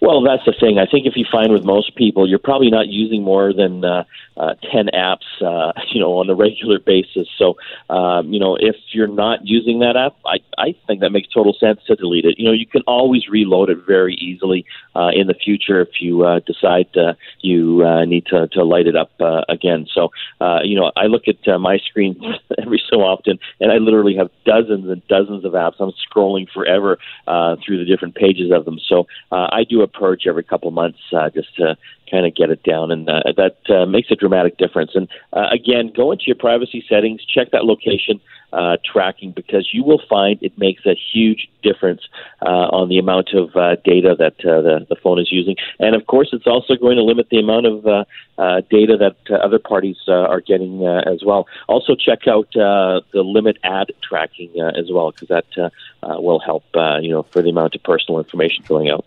Well, 0.00 0.22
that's 0.22 0.44
the 0.46 0.54
thing. 0.58 0.78
I 0.78 0.86
think 0.86 1.06
if 1.06 1.12
you 1.16 1.26
find 1.30 1.52
with 1.52 1.62
most 1.62 1.94
people, 1.94 2.26
you're 2.26 2.38
probably 2.38 2.70
not 2.70 2.88
using 2.88 3.22
more 3.22 3.52
than 3.52 3.84
uh, 3.84 4.04
uh, 4.36 4.54
10 4.72 4.86
apps, 4.94 5.28
uh, 5.44 5.72
you 5.92 6.00
know, 6.00 6.18
on 6.18 6.30
a 6.30 6.34
regular 6.34 6.78
basis. 6.78 7.28
So, 7.36 7.56
um, 7.90 8.32
you 8.32 8.40
know, 8.40 8.56
if 8.58 8.76
you're 8.92 9.06
not 9.06 9.40
using 9.46 9.80
that 9.80 9.96
app, 9.96 10.16
I, 10.24 10.38
I 10.56 10.74
think 10.86 11.00
that 11.00 11.10
makes 11.10 11.28
total 11.28 11.52
sense 11.52 11.80
to 11.86 11.96
delete 11.96 12.24
it. 12.24 12.38
You 12.38 12.46
know, 12.46 12.52
you 12.52 12.66
can 12.66 12.80
always 12.86 13.28
reload 13.28 13.68
it 13.68 13.78
very 13.86 14.14
easily 14.14 14.64
uh, 14.96 15.10
in 15.14 15.26
the 15.26 15.34
future 15.34 15.82
if 15.82 16.00
you 16.00 16.24
uh, 16.24 16.40
decide 16.46 16.88
uh, 16.96 17.12
you 17.42 17.84
uh, 17.84 18.06
need 18.06 18.24
to, 18.26 18.48
to 18.48 18.64
light 18.64 18.86
it 18.86 18.96
up 18.96 19.10
uh, 19.20 19.42
again. 19.50 19.86
So, 19.92 20.08
uh, 20.40 20.60
you 20.64 20.76
know, 20.76 20.92
I 20.96 21.06
look 21.06 21.28
at 21.28 21.46
uh, 21.46 21.58
my 21.58 21.76
screen 21.76 22.18
every 22.58 22.82
so 22.90 23.00
often, 23.02 23.38
and 23.60 23.70
I 23.70 23.76
literally 23.76 24.16
have 24.16 24.30
dozens 24.46 24.88
and 24.88 25.06
dozens 25.08 25.44
of 25.44 25.52
apps. 25.52 25.74
I'm 25.78 25.92
scrolling 26.10 26.46
forever 26.50 26.98
uh, 27.26 27.56
through 27.64 27.78
the 27.78 27.84
different 27.84 28.14
pages 28.14 28.50
of 28.50 28.64
them. 28.64 28.78
So, 28.88 29.06
uh, 29.30 29.48
I 29.52 29.64
do 29.68 29.82
a 29.82 29.89
purge 29.92 30.26
every 30.26 30.42
couple 30.42 30.70
months 30.70 30.98
uh, 31.12 31.30
just 31.30 31.54
to 31.56 31.76
kind 32.10 32.26
of 32.26 32.34
get 32.34 32.50
it 32.50 32.62
down, 32.64 32.90
and 32.90 33.08
uh, 33.08 33.22
that 33.36 33.58
uh, 33.70 33.86
makes 33.86 34.10
a 34.10 34.16
dramatic 34.16 34.58
difference. 34.58 34.92
And 34.94 35.08
uh, 35.32 35.46
again, 35.52 35.92
go 35.94 36.10
into 36.10 36.24
your 36.26 36.36
privacy 36.36 36.84
settings, 36.88 37.24
check 37.24 37.52
that 37.52 37.64
location 37.64 38.20
uh, 38.52 38.76
tracking 38.84 39.30
because 39.30 39.68
you 39.72 39.84
will 39.84 40.02
find 40.08 40.42
it 40.42 40.58
makes 40.58 40.84
a 40.86 40.96
huge 41.12 41.48
difference 41.62 42.02
uh, 42.42 42.66
on 42.72 42.88
the 42.88 42.98
amount 42.98 43.28
of 43.32 43.54
uh, 43.54 43.76
data 43.84 44.16
that 44.18 44.34
uh, 44.44 44.60
the, 44.60 44.86
the 44.88 44.96
phone 44.96 45.20
is 45.20 45.30
using. 45.30 45.54
And 45.78 45.94
of 45.94 46.06
course, 46.06 46.30
it's 46.32 46.46
also 46.46 46.74
going 46.74 46.96
to 46.96 47.02
limit 47.04 47.28
the 47.30 47.38
amount 47.38 47.66
of 47.66 47.86
uh, 47.86 48.04
uh, 48.38 48.62
data 48.70 48.96
that 48.98 49.16
uh, 49.30 49.34
other 49.36 49.58
parties 49.58 49.98
uh, 50.08 50.12
are 50.12 50.40
getting 50.40 50.84
uh, 50.84 51.02
as 51.06 51.22
well. 51.24 51.46
Also, 51.68 51.94
check 51.94 52.26
out 52.26 52.48
uh, 52.56 53.00
the 53.12 53.22
limit 53.22 53.58
ad 53.62 53.92
tracking 54.02 54.50
uh, 54.60 54.72
as 54.78 54.90
well 54.90 55.12
because 55.12 55.28
that 55.28 55.46
uh, 55.56 55.70
uh, 56.04 56.20
will 56.20 56.40
help, 56.40 56.64
uh, 56.74 56.98
you 56.98 57.10
know, 57.10 57.22
for 57.22 57.42
the 57.42 57.50
amount 57.50 57.74
of 57.74 57.82
personal 57.82 58.18
information 58.18 58.64
going 58.66 58.90
out. 58.90 59.04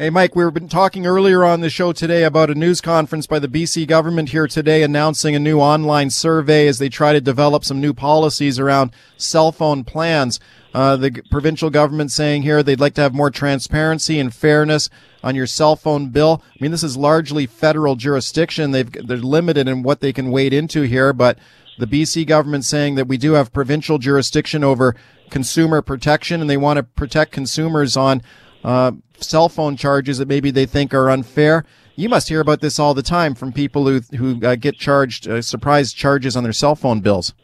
Hey, 0.00 0.08
Mike, 0.08 0.34
we've 0.34 0.54
been 0.54 0.66
talking 0.66 1.04
earlier 1.04 1.44
on 1.44 1.60
the 1.60 1.68
show 1.68 1.92
today 1.92 2.24
about 2.24 2.48
a 2.48 2.54
news 2.54 2.80
conference 2.80 3.26
by 3.26 3.38
the 3.38 3.48
BC 3.48 3.86
government 3.86 4.30
here 4.30 4.46
today 4.46 4.82
announcing 4.82 5.36
a 5.36 5.38
new 5.38 5.60
online 5.60 6.08
survey 6.08 6.66
as 6.68 6.78
they 6.78 6.88
try 6.88 7.12
to 7.12 7.20
develop 7.20 7.66
some 7.66 7.82
new 7.82 7.92
policies 7.92 8.58
around 8.58 8.92
cell 9.18 9.52
phone 9.52 9.84
plans. 9.84 10.40
Uh, 10.72 10.96
the 10.96 11.22
provincial 11.30 11.68
government 11.68 12.10
saying 12.10 12.44
here 12.44 12.62
they'd 12.62 12.80
like 12.80 12.94
to 12.94 13.02
have 13.02 13.12
more 13.12 13.30
transparency 13.30 14.18
and 14.18 14.34
fairness 14.34 14.88
on 15.22 15.34
your 15.34 15.46
cell 15.46 15.76
phone 15.76 16.08
bill. 16.08 16.42
I 16.48 16.56
mean, 16.62 16.70
this 16.70 16.82
is 16.82 16.96
largely 16.96 17.44
federal 17.44 17.94
jurisdiction. 17.94 18.70
They've, 18.70 18.90
they're 18.90 19.18
limited 19.18 19.68
in 19.68 19.82
what 19.82 20.00
they 20.00 20.14
can 20.14 20.30
wade 20.30 20.54
into 20.54 20.80
here, 20.80 21.12
but 21.12 21.38
the 21.78 21.86
BC 21.86 22.26
government 22.26 22.64
saying 22.64 22.94
that 22.94 23.06
we 23.06 23.18
do 23.18 23.32
have 23.32 23.52
provincial 23.52 23.98
jurisdiction 23.98 24.64
over 24.64 24.96
consumer 25.28 25.82
protection 25.82 26.40
and 26.40 26.48
they 26.48 26.56
want 26.56 26.78
to 26.78 26.84
protect 26.84 27.32
consumers 27.32 27.98
on 27.98 28.22
uh, 28.64 28.92
cell 29.22 29.48
phone 29.48 29.76
charges 29.76 30.18
that 30.18 30.28
maybe 30.28 30.50
they 30.50 30.66
think 30.66 30.94
are 30.94 31.10
unfair. 31.10 31.64
You 31.96 32.08
must 32.08 32.28
hear 32.28 32.40
about 32.40 32.60
this 32.60 32.78
all 32.78 32.94
the 32.94 33.02
time 33.02 33.34
from 33.34 33.52
people 33.52 33.86
who 33.86 34.00
who 34.16 34.44
uh, 34.44 34.54
get 34.54 34.76
charged 34.76 35.28
uh, 35.28 35.42
surprise 35.42 35.92
charges 35.92 36.36
on 36.36 36.44
their 36.44 36.52
cell 36.52 36.74
phone 36.74 37.00
bills. 37.00 37.34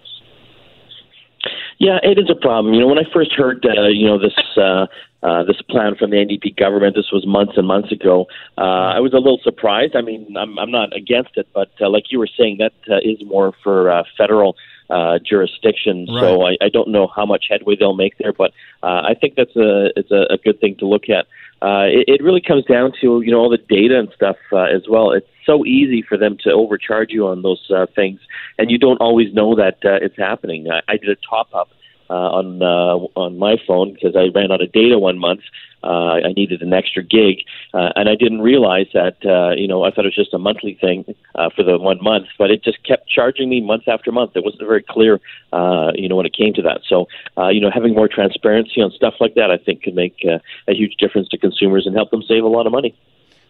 Yeah, 1.79 1.99
it 2.03 2.19
is 2.19 2.31
a 2.31 2.35
problem. 2.35 2.73
You 2.73 2.81
know, 2.81 2.87
when 2.87 2.99
I 2.99 3.05
first 3.13 3.33
heard, 3.33 3.65
uh, 3.67 3.89
you 3.89 4.07
know, 4.07 4.19
this 4.19 4.35
uh, 4.57 4.87
uh, 5.23 5.43
this 5.45 5.61
plan 5.69 5.95
from 5.97 6.11
the 6.11 6.17
NDP 6.17 6.57
government, 6.57 6.95
this 6.95 7.11
was 7.13 7.27
months 7.27 7.55
and 7.57 7.67
months 7.67 7.93
ago. 7.93 8.27
Uh, 8.57 8.95
I 8.97 9.01
was 9.01 9.13
a 9.13 9.19
little 9.19 9.41
surprised. 9.43 9.95
I 9.95 10.01
mean, 10.01 10.37
I'm 10.39 10.59
I'm 10.59 10.71
not 10.71 10.97
against 10.97 11.37
it, 11.37 11.49
but 11.53 11.71
uh, 11.81 11.91
like 11.91 12.05
you 12.11 12.19
were 12.19 12.29
saying, 12.39 12.59
that 12.59 12.73
uh, 12.91 12.99
is 13.03 13.23
more 13.27 13.53
for 13.63 13.91
uh, 13.91 14.05
federal 14.17 14.57
uh, 14.89 15.19
jurisdiction. 15.19 16.07
Right. 16.09 16.21
So 16.21 16.43
I, 16.47 16.57
I 16.61 16.69
don't 16.69 16.89
know 16.89 17.09
how 17.15 17.27
much 17.27 17.47
headway 17.51 17.77
they'll 17.77 17.97
make 17.97 18.19
there, 18.19 18.33
but 18.33 18.53
uh, 18.83 19.03
I 19.05 19.15
think 19.21 19.35
that's 19.35 19.57
a 19.57 19.91
it's 19.97 20.11
a, 20.11 20.27
a 20.35 20.39
good 20.39 20.61
thing 20.61 20.77
to 20.79 20.87
look 20.87 21.09
at. 21.09 21.27
Uh, 21.63 21.87
it, 21.89 22.21
it 22.21 22.23
really 22.23 22.41
comes 22.41 22.65
down 22.65 22.93
to 23.01 23.23
you 23.23 23.31
know 23.31 23.39
all 23.39 23.51
the 23.51 23.57
data 23.57 23.99
and 23.99 24.09
stuff 24.15 24.37
uh, 24.53 24.65
as 24.65 24.83
well. 24.89 25.13
It's 25.13 25.27
so 25.45 25.65
easy 25.65 26.03
for 26.03 26.19
them 26.19 26.37
to 26.43 26.51
overcharge 26.51 27.11
you 27.11 27.27
on 27.27 27.43
those 27.43 27.71
uh, 27.71 27.87
things, 27.95 28.21
and 28.59 28.71
you 28.71 28.79
don't 28.79 29.01
always 29.01 29.33
know 29.33 29.55
that 29.55 29.79
uh, 29.85 29.99
it's 30.03 30.17
happening. 30.17 30.71
I, 30.71 30.83
I 30.89 30.97
did 30.97 31.09
a 31.09 31.17
top 31.29 31.55
up 31.55 31.69
uh, 32.11 32.13
on 32.13 32.63
uh, 32.63 33.21
on 33.21 33.39
my 33.39 33.57
phone 33.67 33.95
because 33.95 34.17
I 34.17 34.29
ran 34.35 34.53
out 34.53 34.63
of 34.63 34.73
data 34.73 34.99
one 34.99 35.19
month. 35.19 35.41
Uh, 35.83 36.19
I 36.25 36.33
needed 36.33 36.63
an 36.63 36.73
extra 36.73 37.03
gig, 37.03 37.45
uh, 37.73 37.91
and 37.95 38.09
I 38.09 38.17
didn't 38.17 38.41
realize 38.41 38.87
that. 38.93 39.19
Uh, 39.25 39.55
you 39.55 39.69
know, 39.69 39.85
I 39.85 39.91
thought 39.91 40.05
it 40.05 40.15
was 40.17 40.17
just 40.17 40.35
a 40.35 40.39
monthly 40.39 40.77
thing 40.81 41.05
uh, 41.35 41.51
for 41.55 41.63
the 41.63 41.79
one 41.79 42.03
month, 42.03 42.27
but 42.39 42.51
it 42.51 42.65
just 42.65 42.83
kept 42.85 43.09
charging 43.09 43.49
me 43.49 43.61
month 43.61 43.87
after 43.87 44.11
month. 44.11 44.33
It 44.35 44.45
wasn't 44.45 44.67
very 44.67 44.83
clear, 44.83 45.21
uh, 45.53 45.93
you 45.95 46.09
know, 46.09 46.17
when 46.17 46.27
it 46.27 46.35
came 46.37 46.55
to 46.55 46.63
that. 46.63 46.81
So, 46.89 47.07
uh, 47.39 47.49
you 47.49 47.61
know, 47.61 47.71
having 47.73 47.95
more 47.95 48.09
transparency 48.09 48.81
on 48.81 48.91
stuff 48.93 49.15
like 49.21 49.35
that, 49.35 49.51
I 49.51 49.59
think, 49.59 49.83
could 49.83 49.95
make 49.95 50.17
uh, 50.25 50.39
a 50.67 50.75
huge 50.75 50.97
difference 50.99 51.29
to 51.29 51.39
consumers 51.39 51.87
and 51.87 51.95
help 51.95 52.11
them 52.11 52.23
save 52.27 52.43
a 52.43 52.49
lot 52.49 52.67
of 52.67 52.73
money. 52.73 52.97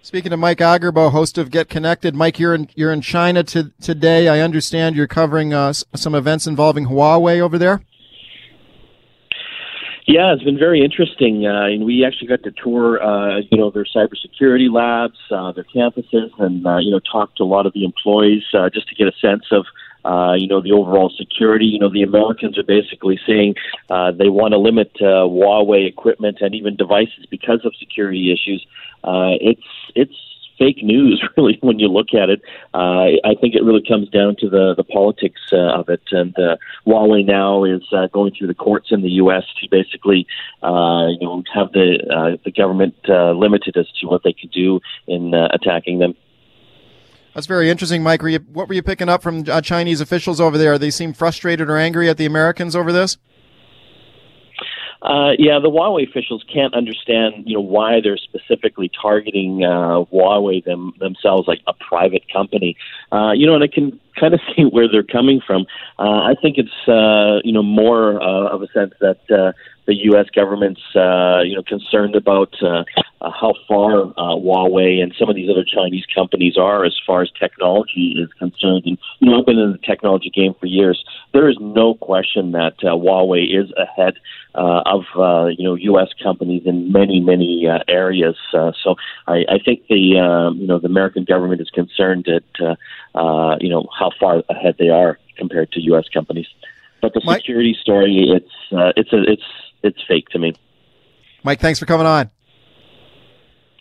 Speaking 0.03 0.31
to 0.31 0.37
Mike 0.37 0.59
Agerbo, 0.59 1.11
host 1.11 1.37
of 1.37 1.51
Get 1.51 1.69
Connected, 1.69 2.15
Mike, 2.15 2.39
you're 2.39 2.55
in 2.55 2.69
you're 2.77 2.93
in 2.93 3.01
China 3.01 3.43
to, 3.45 3.73
today. 3.81 4.29
I 4.29 4.41
understand 4.41 4.95
you're 4.95 5.09
covering 5.09 5.53
uh, 5.53 5.73
some 5.73 6.15
events 6.15 6.47
involving 6.47 6.87
Huawei 6.87 7.41
over 7.41 7.59
there. 7.59 7.81
Yeah, 10.07 10.33
it's 10.33 10.45
been 10.45 10.59
very 10.59 10.85
interesting, 10.85 11.47
uh, 11.47 11.67
and 11.67 11.85
we 11.85 12.05
actually 12.05 12.29
got 12.29 12.45
to 12.45 12.53
tour, 12.53 13.03
uh, 13.03 13.41
you 13.51 13.59
know, 13.59 13.73
their 13.73 13.85
cybersecurity 13.85 14.73
labs, 14.73 15.19
uh, 15.33 15.51
their 15.51 15.65
campuses, 15.65 16.31
and 16.39 16.65
uh, 16.65 16.79
you 16.79 16.93
know, 16.93 17.01
talk 17.01 17.35
to 17.37 17.43
a 17.43 17.45
lot 17.45 17.67
of 17.67 17.73
the 17.73 17.85
employees 17.85 18.45
uh, 18.55 18.71
just 18.71 18.89
to 18.89 18.95
get 18.95 19.09
a 19.09 19.13
sense 19.21 19.47
of 19.51 19.67
uh, 20.07 20.35
you 20.35 20.47
know, 20.47 20.61
the 20.61 20.73
overall 20.73 21.11
security. 21.11 21.67
You 21.67 21.81
know, 21.81 21.91
the 21.91 22.03
Americans 22.03 22.57
are 22.59 22.63
basically 22.63 23.19
saying 23.27 23.57
uh, 23.91 24.13
they 24.13 24.29
want 24.29 24.53
to 24.53 24.59
limit 24.59 24.93
uh, 25.01 25.27
Huawei 25.27 25.89
equipment 25.89 26.39
and 26.41 26.55
even 26.55 26.77
devices 26.77 27.27
because 27.29 27.65
of 27.65 27.75
security 27.77 28.33
issues. 28.33 28.65
Uh, 29.03 29.35
it's 29.41 29.67
it's 29.97 30.15
fake 30.59 30.83
news, 30.83 31.23
really, 31.37 31.59
when 31.61 31.79
you 31.79 31.89
look 31.89 32.15
at 32.15 32.29
it. 32.29 32.43
Uh, 32.75 33.19
I 33.25 33.35
think 33.41 33.55
it 33.55 33.63
really 33.63 33.85
comes 33.87 34.09
down 34.09 34.37
to 34.41 34.49
the 34.49 34.75
the 34.77 34.85
politics 34.85 35.41
uh, 35.53 35.79
of 35.79 35.89
it. 35.89 36.03
And 36.11 36.37
uh, 36.39 36.57
Huawei 36.87 37.25
now 37.25 37.65
is 37.65 37.83
uh, 37.93 38.07
going 38.09 38.33
through 38.37 38.49
the 38.49 38.55
courts 38.55 38.89
in 38.91 39.03
the 39.03 39.11
U.S. 39.23 39.45
to 39.61 39.69
basically, 39.71 40.27
uh, 40.63 41.09
you 41.19 41.27
know, 41.27 41.43
have 41.55 41.73
the 41.73 41.99
uh, 42.11 42.37
the 42.45 42.51
government 42.51 42.95
uh, 43.09 43.33
limited 43.33 43.77
as 43.77 43.87
to 44.01 44.07
what 44.07 44.23
they 44.25 44.33
can 44.33 44.49
do 44.51 44.81
in 45.07 45.35
uh, 45.35 45.49
attacking 45.53 45.99
them. 45.99 46.15
That's 47.35 47.47
very 47.47 47.69
interesting, 47.69 48.03
Mike. 48.03 48.23
Were 48.23 48.31
you, 48.31 48.39
what 48.51 48.67
were 48.67 48.73
you 48.73 48.83
picking 48.83 49.11
up 49.11 49.23
from 49.23 49.45
uh, 49.47 49.61
Chinese 49.61 50.01
officials 50.01 50.41
over 50.41 50.57
there? 50.57 50.79
They 50.79 50.91
seem 50.91 51.13
frustrated 51.13 51.69
or 51.69 51.77
angry 51.77 52.09
at 52.09 52.17
the 52.17 52.25
Americans 52.25 52.75
over 52.75 52.93
this. 52.93 53.19
Uh, 55.07 55.31
yeah, 55.39 55.61
the 55.61 55.71
Huawei 55.71 56.09
officials 56.09 56.45
can't 56.53 56.75
understand, 56.75 57.45
you 57.47 57.55
know, 57.55 57.61
why 57.61 58.01
they're 58.01 58.17
specifically 58.17 58.91
targeting 59.01 59.63
uh, 59.63 60.03
Huawei 60.13 60.65
them, 60.65 60.95
themselves 60.99 61.47
like 61.47 61.61
a 61.69 61.73
private 61.75 62.25
company. 62.33 62.77
Uh, 63.13 63.31
you 63.31 63.47
know, 63.47 63.55
and 63.55 63.63
it 63.63 63.73
can 63.73 64.01
kind 64.19 64.35
of 64.35 64.41
see 64.57 64.63
where 64.63 64.89
they're 64.91 65.03
coming 65.03 65.41
from. 65.47 65.67
Uh, 65.99 66.23
I 66.23 66.35
think 66.41 66.57
it's, 66.59 66.89
uh, 66.89 67.41
you 67.45 67.53
know, 67.53 67.63
more 67.63 68.21
uh, 68.23 68.49
of 68.49 68.63
a 68.63 68.69
sense 68.69 68.93
that 69.01 69.21
uh, 69.31 69.53
the 69.87 69.95
U.S. 70.11 70.27
government's, 70.35 70.83
uh, 70.95 71.41
you 71.43 71.55
know, 71.55 71.63
concerned 71.63 72.17
about 72.17 72.55
uh, 72.63 72.85
uh, 73.21 73.31
how 73.31 73.55
far 73.67 74.03
uh, 74.03 74.37
Huawei 74.37 75.03
and 75.03 75.15
some 75.19 75.29
of 75.29 75.37
these 75.37 75.49
other 75.49 75.65
Chinese 75.65 76.05
companies 76.15 76.57
are 76.57 76.85
as 76.85 76.95
far 77.07 77.23
as 77.23 77.31
technology 77.39 78.15
is 78.19 78.29
concerned. 78.39 78.83
And 78.85 78.99
you 79.21 79.31
know, 79.31 79.39
I've 79.39 79.47
been 79.47 79.59
in 79.59 79.73
the 79.73 79.79
technology 79.79 80.31
game 80.31 80.55
for 80.59 80.67
years. 80.67 81.03
There 81.33 81.49
is 81.49 81.57
no 81.61 81.95
question 81.95 82.53
that 82.53 82.75
uh, 82.83 82.97
Huawei 82.97 83.45
is 83.59 83.73
ahead 83.77 84.15
uh, 84.55 84.83
of 84.87 85.05
uh, 85.17 85.47
you 85.47 85.65
know 85.65 85.75
U.S. 85.75 86.09
companies 86.23 86.63
in 86.67 86.91
many 86.93 87.21
many 87.21 87.67
uh, 87.69 87.79
areas. 87.89 88.37
Uh, 88.53 88.73
so 88.83 88.97
I, 89.27 89.45
I 89.49 89.59
think 89.65 89.87
the 89.89 90.19
uh, 90.19 90.53
you 90.55 90.67
know 90.67 90.79
the 90.79 90.87
American 90.87 91.25
government 91.25 91.61
is 91.61 91.71
concerned 91.71 92.27
at 92.29 92.45
uh, 92.61 92.75
uh, 93.19 93.57
you 93.61 93.69
know 93.69 93.87
how 93.99 94.06
far 94.19 94.43
ahead 94.49 94.77
they 94.79 94.89
are 94.89 95.19
compared 95.37 95.73
to 95.73 95.81
U.S. 95.83 96.05
companies. 96.13 96.47
But 97.03 97.15
the 97.15 97.21
Mike- 97.25 97.41
security 97.41 97.77
story, 97.81 98.31
it's 98.35 98.73
uh, 98.73 98.93
it's 98.97 99.13
a, 99.13 99.23
it's 99.23 99.43
it's 99.83 99.99
fake 100.09 100.29
to 100.31 100.39
me. 100.39 100.55
Mike, 101.45 101.61
thanks 101.61 101.79
for 101.79 101.87
coming 101.87 102.07
on. 102.07 102.31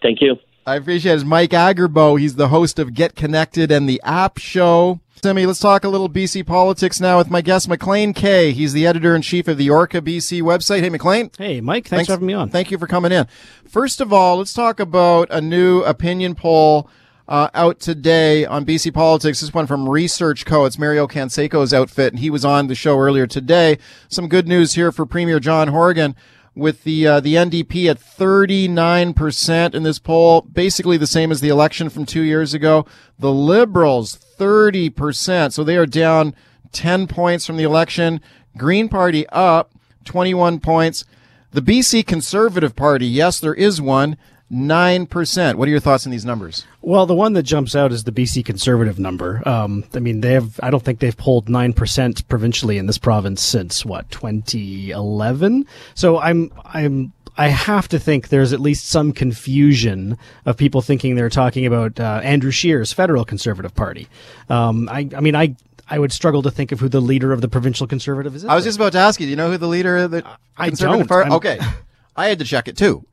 Thank 0.01 0.21
you. 0.21 0.37
I 0.67 0.75
appreciate 0.75 1.13
it. 1.13 1.15
It's 1.15 1.23
Mike 1.23 1.51
Agerbo. 1.51 2.19
He's 2.19 2.35
the 2.35 2.47
host 2.49 2.79
of 2.79 2.93
Get 2.93 3.15
Connected 3.15 3.71
and 3.71 3.87
the 3.87 4.01
App 4.03 4.37
Show. 4.37 4.99
Simi, 5.23 5.45
let's 5.45 5.59
talk 5.59 5.83
a 5.83 5.89
little 5.89 6.09
BC 6.09 6.45
politics 6.45 6.99
now 6.99 7.17
with 7.17 7.29
my 7.29 7.41
guest, 7.41 7.67
Maclean 7.69 8.13
Kay. 8.13 8.51
He's 8.51 8.73
the 8.73 8.85
editor 8.85 9.15
in 9.15 9.21
chief 9.21 9.47
of 9.47 9.57
the 9.57 9.69
Orca 9.69 10.01
BC 10.01 10.41
website. 10.41 10.81
Hey, 10.81 10.89
Maclean. 10.89 11.31
Hey, 11.37 11.61
Mike, 11.61 11.87
thanks, 11.87 12.07
for 12.07 12.13
having 12.13 12.27
me 12.27 12.33
on. 12.33 12.49
Thank 12.49 12.69
you 12.69 12.77
for 12.77 12.85
coming 12.87 13.11
in. 13.11 13.25
First 13.67 14.01
of 14.01 14.11
all, 14.11 14.37
let's 14.37 14.53
talk 14.53 14.79
about 14.79 15.27
a 15.31 15.41
new 15.41 15.81
opinion 15.83 16.35
poll 16.35 16.89
uh, 17.27 17.49
out 17.53 17.79
today 17.79 18.45
on 18.45 18.65
BC 18.65 18.93
politics. 18.93 19.41
This 19.41 19.53
one 19.53 19.67
from 19.67 19.89
Research 19.89 20.45
Co. 20.45 20.65
It's 20.65 20.77
Mario 20.77 21.07
Canseco's 21.07 21.73
outfit, 21.73 22.13
and 22.13 22.19
he 22.19 22.29
was 22.29 22.45
on 22.45 22.67
the 22.67 22.75
show 22.75 22.99
earlier 22.99 23.27
today. 23.27 23.77
Some 24.07 24.27
good 24.27 24.47
news 24.47 24.73
here 24.73 24.91
for 24.91 25.05
Premier 25.05 25.39
John 25.39 25.69
Horgan 25.69 26.15
with 26.55 26.83
the 26.83 27.05
uh, 27.05 27.19
the 27.19 27.35
NDP 27.35 27.89
at 27.89 27.99
39% 27.99 29.75
in 29.75 29.83
this 29.83 29.99
poll, 29.99 30.41
basically 30.41 30.97
the 30.97 31.07
same 31.07 31.31
as 31.31 31.41
the 31.41 31.49
election 31.49 31.89
from 31.89 32.05
2 32.05 32.21
years 32.21 32.53
ago. 32.53 32.85
The 33.19 33.31
Liberals 33.31 34.17
30%, 34.37 35.51
so 35.51 35.63
they 35.63 35.77
are 35.77 35.85
down 35.85 36.35
10 36.71 37.07
points 37.07 37.45
from 37.45 37.57
the 37.57 37.63
election. 37.63 38.21
Green 38.57 38.87
Party 38.87 39.27
up 39.29 39.71
21 40.05 40.59
points. 40.59 41.03
The 41.51 41.61
BC 41.61 42.05
Conservative 42.05 42.75
Party, 42.75 43.07
yes, 43.07 43.39
there 43.39 43.53
is 43.53 43.81
one, 43.81 44.17
9%. 44.51 45.55
What 45.55 45.67
are 45.67 45.71
your 45.71 45.79
thoughts 45.79 46.05
on 46.05 46.11
these 46.11 46.25
numbers? 46.25 46.65
Well, 46.81 47.05
the 47.05 47.15
one 47.15 47.33
that 47.33 47.43
jumps 47.43 47.75
out 47.75 47.91
is 47.91 48.03
the 48.03 48.11
BC 48.11 48.45
Conservative 48.45 48.99
number. 48.99 49.41
Um, 49.47 49.83
I 49.93 49.99
mean, 49.99 50.21
they 50.21 50.33
have. 50.33 50.59
I 50.61 50.69
don't 50.69 50.83
think 50.83 50.99
they've 50.99 51.17
polled 51.17 51.49
nine 51.49 51.73
percent 51.73 52.27
provincially 52.29 52.77
in 52.77 52.85
this 52.85 52.97
province 52.99 53.43
since 53.43 53.83
what 53.83 54.09
2011. 54.11 55.65
So 55.95 56.19
I'm 56.19 56.51
I'm 56.63 57.11
I 57.37 57.47
have 57.47 57.87
to 57.89 57.99
think 57.99 58.29
there's 58.29 58.53
at 58.53 58.59
least 58.59 58.87
some 58.87 59.11
confusion 59.13 60.17
of 60.45 60.57
people 60.57 60.81
thinking 60.81 61.15
they're 61.15 61.29
talking 61.29 61.65
about 61.65 61.99
uh, 61.99 62.21
Andrew 62.23 62.51
Scheer's 62.51 62.93
federal 62.93 63.25
Conservative 63.25 63.73
Party. 63.75 64.07
Um, 64.49 64.87
I 64.89 65.09
I 65.15 65.21
mean 65.21 65.35
I. 65.35 65.55
I 65.87 65.99
would 65.99 66.11
struggle 66.11 66.41
to 66.41 66.49
think 66.49 66.71
of 66.71 66.79
who 66.79 66.89
the 66.89 66.99
leader 66.99 67.31
of 67.31 67.41
the 67.41 67.47
provincial 67.47 67.85
conservative 67.85 68.33
is. 68.35 68.43
I 68.43 68.55
was 68.55 68.63
just 68.63 68.75
about 68.79 68.93
to 68.93 68.97
ask 68.97 69.19
you, 69.19 69.27
do 69.27 69.29
you 69.29 69.35
know 69.35 69.51
who 69.51 69.57
the 69.59 69.67
leader 69.67 69.97
of 69.97 70.09
the 70.09 70.25
I 70.57 70.69
Conservative 70.69 71.01
don't. 71.01 71.07
Party? 71.07 71.29
I'm- 71.29 71.33
Okay. 71.37 71.59
I 72.15 72.25
had 72.27 72.39
to 72.39 72.45
check 72.45 72.67
it 72.67 72.75
too. 72.75 73.05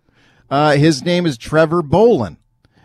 Uh, 0.53 0.77
his 0.77 1.03
name 1.03 1.25
is 1.25 1.38
Trevor 1.38 1.83
Bolin. 1.83 2.37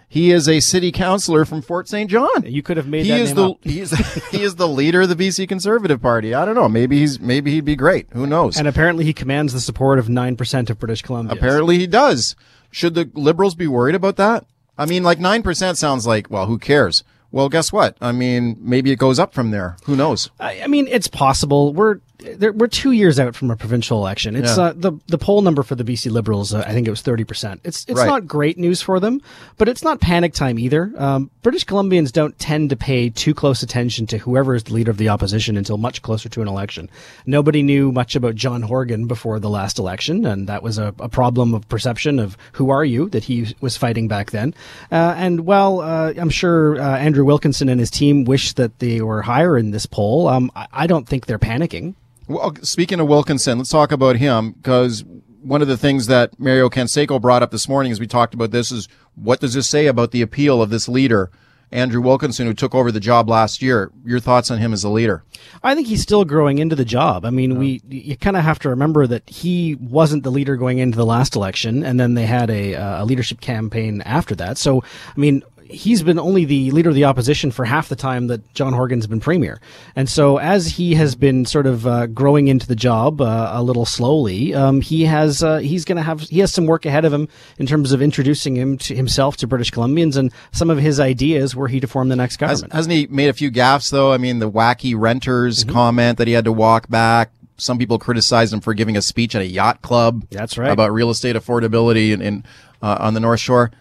He 0.08 0.32
is 0.32 0.48
a 0.48 0.62
city 0.62 0.90
councillor 0.90 1.44
from 1.44 1.62
Fort 1.62 1.90
St. 1.90 2.10
John. 2.10 2.46
You 2.46 2.64
could 2.64 2.78
have 2.78 2.88
made 2.88 3.04
he 3.04 3.12
that 3.12 3.20
is 3.20 3.36
name 3.36 3.56
the 3.62 3.70
he 3.70 3.82
is 3.82 3.92
he 4.32 4.42
is 4.42 4.56
the 4.56 4.70
leader 4.70 5.02
of 5.02 5.10
the 5.10 5.18
BC 5.18 5.50
Conservative 5.50 6.02
Party. 6.02 6.34
I 6.34 6.46
don't 6.46 6.56
know. 6.56 6.70
Maybe 6.70 7.00
he's 7.00 7.20
maybe 7.20 7.52
he'd 7.52 7.66
be 7.66 7.76
great. 7.76 8.08
Who 8.14 8.26
knows? 8.26 8.58
And 8.58 8.70
apparently, 8.70 9.04
he 9.04 9.12
commands 9.12 9.52
the 9.52 9.60
support 9.60 10.00
of 10.00 10.08
nine 10.08 10.38
percent 10.38 10.70
of 10.70 10.80
British 10.80 11.02
Columbia. 11.02 11.36
Apparently 11.36 11.78
he 11.78 11.88
does. 11.88 12.38
Should 12.72 12.94
the 12.94 13.12
liberals 13.16 13.54
be 13.54 13.68
worried 13.68 13.96
about 13.96 14.16
that? 14.16 14.46
I 14.78 14.86
mean, 14.86 15.04
like 15.04 15.18
9% 15.18 15.76
sounds 15.76 16.06
like, 16.06 16.30
well, 16.30 16.46
who 16.46 16.60
cares? 16.60 17.04
Well, 17.32 17.50
guess 17.50 17.74
what? 17.74 17.98
I 18.00 18.12
mean, 18.12 18.58
maybe 18.60 18.92
it 18.92 19.00
goes 19.00 19.20
up 19.20 19.34
from 19.34 19.52
there. 19.52 19.76
Who 19.86 19.96
knows? 19.96 20.30
I, 20.40 20.62
I 20.62 20.68
mean, 20.68 20.88
it's 20.88 21.08
possible. 21.08 21.74
We're 21.74 22.00
we're 22.40 22.68
two 22.68 22.92
years 22.92 23.20
out 23.20 23.36
from 23.36 23.52
a 23.52 23.56
provincial 23.56 24.00
election. 24.00 24.36
It's 24.36 24.58
Yeah. 24.58 24.64
uh, 24.66 24.74
the 24.76 24.94
the 25.08 25.18
poll 25.18 25.42
number 25.42 25.62
for 25.64 25.76
the 25.76 25.84
BC 25.84 26.10
Liberals. 26.12 26.54
Uh, 26.54 26.64
I 26.66 26.72
think 26.74 26.88
it 26.88 26.90
was 26.90 27.02
thirty 27.02 27.24
percent. 27.24 27.62
It's 27.64 27.86
it's 27.88 28.00
Right. 28.00 28.08
not 28.08 28.28
great 28.28 28.58
news 28.58 28.82
for 28.82 29.00
them, 29.00 29.22
but 29.58 29.70
it's 29.70 29.84
not 29.84 30.02
panic 30.02 30.34
time 30.34 30.58
either. 30.58 30.92
Um, 30.98 31.30
British 31.44 31.66
Columbians 31.66 32.12
don't 32.12 32.38
tend 32.40 32.72
to 32.72 32.76
pay 32.76 33.10
too 33.10 33.34
close 33.34 33.62
attention 33.62 34.08
to 34.08 34.18
whoever 34.18 34.56
is 34.56 34.64
the 34.64 34.74
leader 34.74 34.90
of 34.92 34.98
the 34.98 35.10
opposition 35.10 35.58
until 35.58 35.78
much 35.78 36.02
closer 36.02 36.28
to 36.30 36.42
an 36.42 36.48
election. 36.48 36.90
Nobody 37.26 37.62
knew 37.62 37.92
much 37.92 38.16
about 38.16 38.36
John 38.36 38.64
Horgan 38.64 39.06
before 39.06 39.40
the 39.40 39.50
last 39.50 39.78
election, 39.78 40.26
and 40.26 40.48
that 40.48 40.64
was 40.64 40.78
a, 40.78 40.94
a 41.00 41.10
problem 41.10 41.54
of 41.54 41.70
perception 41.70 42.18
of 42.20 42.36
who 42.54 42.70
are 42.72 42.84
you 42.84 43.10
that 43.10 43.26
he 43.26 43.54
was 43.62 43.78
fighting 43.78 44.08
back 44.08 44.32
then. 44.32 44.54
Uh, 44.92 45.14
and 45.18 45.42
while 45.42 45.82
uh, 45.82 46.14
I'm 46.18 46.30
sure 46.32 46.80
uh, 46.82 46.98
Andrew 46.98 47.26
Wilkinson 47.26 47.70
and 47.70 47.80
his 47.80 47.92
team 47.92 48.26
wish 48.26 48.54
that 48.54 48.80
they 48.80 49.02
were 49.02 49.22
higher 49.22 49.58
in 49.58 49.72
this 49.72 49.86
poll, 49.86 50.28
um, 50.28 50.52
I, 50.56 50.68
I 50.74 50.88
don't 50.88 51.08
think 51.08 51.28
they're 51.28 51.38
panicking. 51.40 51.94
Well, 52.28 52.56
speaking 52.62 53.00
of 53.00 53.08
Wilkinson, 53.08 53.58
let's 53.58 53.70
talk 53.70 53.92
about 53.92 54.18
him 54.18 54.52
because 54.52 55.06
one 55.42 55.62
of 55.62 55.70
the 55.70 55.78
things 55.78 56.08
that 56.08 56.38
Mario 56.38 56.70
Canseco 56.70 57.22
brought 57.22 57.42
up 57.42 57.52
this 57.52 57.70
morning 57.70 57.92
as 57.92 58.00
we 58.02 58.08
talked 58.08 58.34
about 58.34 58.52
this 58.52 58.70
is 58.72 58.90
what 59.16 59.40
does 59.40 59.54
this 59.54 59.68
say 59.68 59.88
about 59.88 60.12
the 60.12 60.22
appeal 60.22 60.62
of 60.62 60.70
this 60.70 60.90
leader, 60.90 61.32
Andrew 61.72 62.02
Wilkinson, 62.02 62.46
who 62.46 62.54
took 62.54 62.76
over 62.76 62.92
the 62.92 63.00
job 63.00 63.30
last 63.30 63.62
year? 63.62 63.92
Your 64.04 64.20
thoughts 64.20 64.52
on 64.52 64.58
him 64.58 64.74
as 64.74 64.84
a 64.84 64.90
leader? 64.90 65.24
I 65.64 65.74
think 65.74 65.88
he's 65.88 66.02
still 66.02 66.26
growing 66.26 66.58
into 66.58 66.76
the 66.76 66.84
job. 66.84 67.24
I 67.24 67.30
mean, 67.30 67.58
we 67.58 67.82
you 67.90 68.18
kind 68.18 68.36
of 68.36 68.44
have 68.44 68.60
to 68.60 68.70
remember 68.70 69.08
that 69.08 69.30
he 69.30 69.76
wasn't 69.76 70.24
the 70.24 70.32
leader 70.32 70.58
going 70.58 70.80
into 70.80 70.98
the 70.98 71.06
last 71.06 71.34
election, 71.36 71.84
and 71.84 71.98
then 71.98 72.16
they 72.16 72.26
had 72.26 72.50
a, 72.50 72.76
uh, 72.76 73.04
a 73.04 73.06
leadership 73.06 73.40
campaign 73.40 74.02
after 74.02 74.36
that. 74.36 74.58
So, 74.58 74.84
I 74.84 75.20
mean, 75.20 75.44
he's 75.70 76.04
been 76.04 76.18
only 76.20 76.46
the 76.46 76.72
leader 76.72 76.90
of 76.90 76.96
the 76.96 77.04
opposition 77.06 77.52
for 77.52 77.66
half 77.66 77.90
the 77.90 77.96
time 77.96 78.28
that 78.28 78.54
John 78.54 78.74
Horgan's 78.74 79.08
been 79.08 79.20
premier. 79.20 79.60
And 79.96 80.08
so, 80.10 80.38
as 80.38 80.68
he 80.68 80.96
has 80.96 81.16
been 81.16 81.46
sort 81.46 81.66
of 81.68 81.86
uh, 81.88 82.08
growing 82.08 82.48
into 82.48 82.68
the 82.68 82.76
job 82.76 83.22
uh, 83.22 83.52
a 83.54 83.62
little 83.64 83.86
slowly, 83.86 84.54
um, 84.54 84.82
he 84.82 85.06
has 85.06 85.44
uh, 85.44 85.58
he's 85.58 85.86
going 85.86 85.96
to 85.98 86.02
have 86.04 86.22
he 86.22 86.40
has 86.40 86.54
some 86.54 86.66
work 86.66 86.86
ahead 86.86 87.06
of 87.06 87.14
him 87.14 87.28
in 87.58 87.66
terms 87.66 87.92
of 87.92 88.02
introducing 88.02 88.56
him 88.56 88.78
to 88.80 88.96
himself 88.96 89.38
to 89.38 89.48
British 89.48 89.72
Columbians 89.72 90.18
and 90.18 90.32
some 90.52 90.70
of 90.70 90.78
his 90.78 91.00
ideas 91.00 91.56
were 91.56 91.68
he 91.68 91.80
to 91.80 91.88
form 91.88 92.10
the 92.10 92.16
next 92.16 92.40
Has, 92.40 92.62
government. 92.62 92.74
hasn't 92.74 92.94
he 92.94 93.08
made 93.08 93.30
a 93.30 93.34
few 93.34 93.52
gaffes 93.52 93.90
though? 93.92 94.12
I 94.14 94.18
mean, 94.18 94.40
the 94.40 94.50
wacky 94.52 94.94
renters 94.98 95.64
Mm-hmm. 95.64 95.72
comment 95.74 96.18
that 96.18 96.28
he 96.28 96.34
had 96.34 96.46
to 96.46 96.52
walk 96.52 96.90
back. 96.90 97.32
Some 97.58 97.78
people 97.80 97.98
criticized 97.98 98.54
him 98.54 98.60
for 98.62 98.74
giving 98.74 98.96
a 98.96 99.02
speech 99.02 99.34
at 99.36 99.42
a 99.42 99.46
yacht 99.48 99.82
club. 99.82 100.26
That's 100.30 100.58
right. 100.58 100.70
About 100.72 100.92
real 100.94 101.10
estate 101.10 101.36
affordability 101.36 102.12
in, 102.12 102.22
in 102.22 102.44
uh, 102.82 102.98
on 103.00 103.14
the 103.16 103.20
North 103.20 103.40
Shore. 103.40 103.72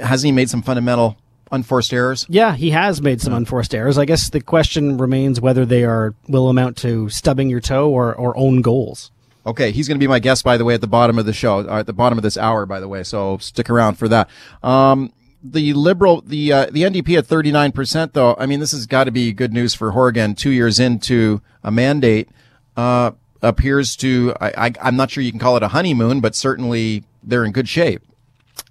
Hasn't 0.00 0.26
he 0.26 0.32
made 0.32 0.50
some 0.50 0.62
fundamental 0.62 1.16
unforced 1.52 1.92
errors? 1.92 2.26
Yeah, 2.28 2.56
he 2.56 2.70
has 2.70 3.00
made 3.00 3.20
some 3.20 3.32
unforced 3.32 3.74
errors. 3.74 3.98
I 3.98 4.04
guess 4.04 4.30
the 4.30 4.40
question 4.40 4.96
remains 4.98 5.40
whether 5.40 5.64
they 5.64 5.84
are 5.84 6.14
will 6.26 6.48
amount 6.48 6.76
to 6.78 7.08
stubbing 7.10 7.48
your 7.48 7.60
toe 7.60 7.90
or, 7.90 8.14
or 8.14 8.36
own 8.36 8.62
goals. 8.62 9.12
Okay, 9.44 9.72
he's 9.72 9.88
going 9.88 9.96
to 9.96 10.02
be 10.02 10.08
my 10.08 10.18
guest, 10.18 10.44
by 10.44 10.56
the 10.56 10.64
way, 10.64 10.74
at 10.74 10.80
the 10.80 10.86
bottom 10.86 11.18
of 11.18 11.26
the 11.26 11.32
show, 11.32 11.64
or 11.64 11.78
at 11.78 11.86
the 11.86 11.92
bottom 11.92 12.18
of 12.18 12.22
this 12.22 12.36
hour, 12.36 12.64
by 12.64 12.80
the 12.80 12.88
way. 12.88 13.02
So 13.02 13.38
stick 13.38 13.68
around 13.68 13.96
for 13.96 14.08
that. 14.08 14.30
Um, 14.62 15.12
the 15.42 15.72
liberal, 15.72 16.20
the 16.20 16.52
uh, 16.52 16.66
the 16.66 16.82
NDP 16.82 17.18
at 17.18 17.26
thirty 17.26 17.50
nine 17.50 17.72
percent, 17.72 18.14
though. 18.14 18.36
I 18.38 18.46
mean, 18.46 18.60
this 18.60 18.70
has 18.70 18.86
got 18.86 19.04
to 19.04 19.10
be 19.10 19.32
good 19.32 19.52
news 19.52 19.74
for 19.74 19.90
Horgan. 19.90 20.36
Two 20.36 20.50
years 20.50 20.78
into 20.78 21.42
a 21.64 21.72
mandate, 21.72 22.28
uh, 22.76 23.10
appears 23.42 23.96
to. 23.96 24.34
I, 24.40 24.68
I, 24.68 24.72
I'm 24.80 24.96
not 24.96 25.10
sure 25.10 25.24
you 25.24 25.32
can 25.32 25.40
call 25.40 25.56
it 25.56 25.64
a 25.64 25.68
honeymoon, 25.68 26.20
but 26.20 26.36
certainly 26.36 27.02
they're 27.24 27.44
in 27.44 27.50
good 27.50 27.68
shape. 27.68 28.02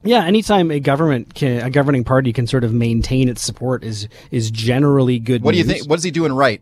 Yeah, 0.03 0.25
anytime 0.25 0.71
a 0.71 0.79
government 0.79 1.35
can, 1.35 1.65
a 1.65 1.69
governing 1.69 2.03
party 2.03 2.33
can 2.33 2.47
sort 2.47 2.63
of 2.63 2.73
maintain 2.73 3.29
its 3.29 3.43
support 3.43 3.83
is 3.83 4.07
is 4.31 4.49
generally 4.49 5.19
good. 5.19 5.43
What 5.43 5.51
do 5.51 5.57
you 5.57 5.63
think? 5.63 5.87
What 5.87 5.99
is 5.99 6.03
he 6.03 6.11
doing 6.11 6.33
right? 6.33 6.61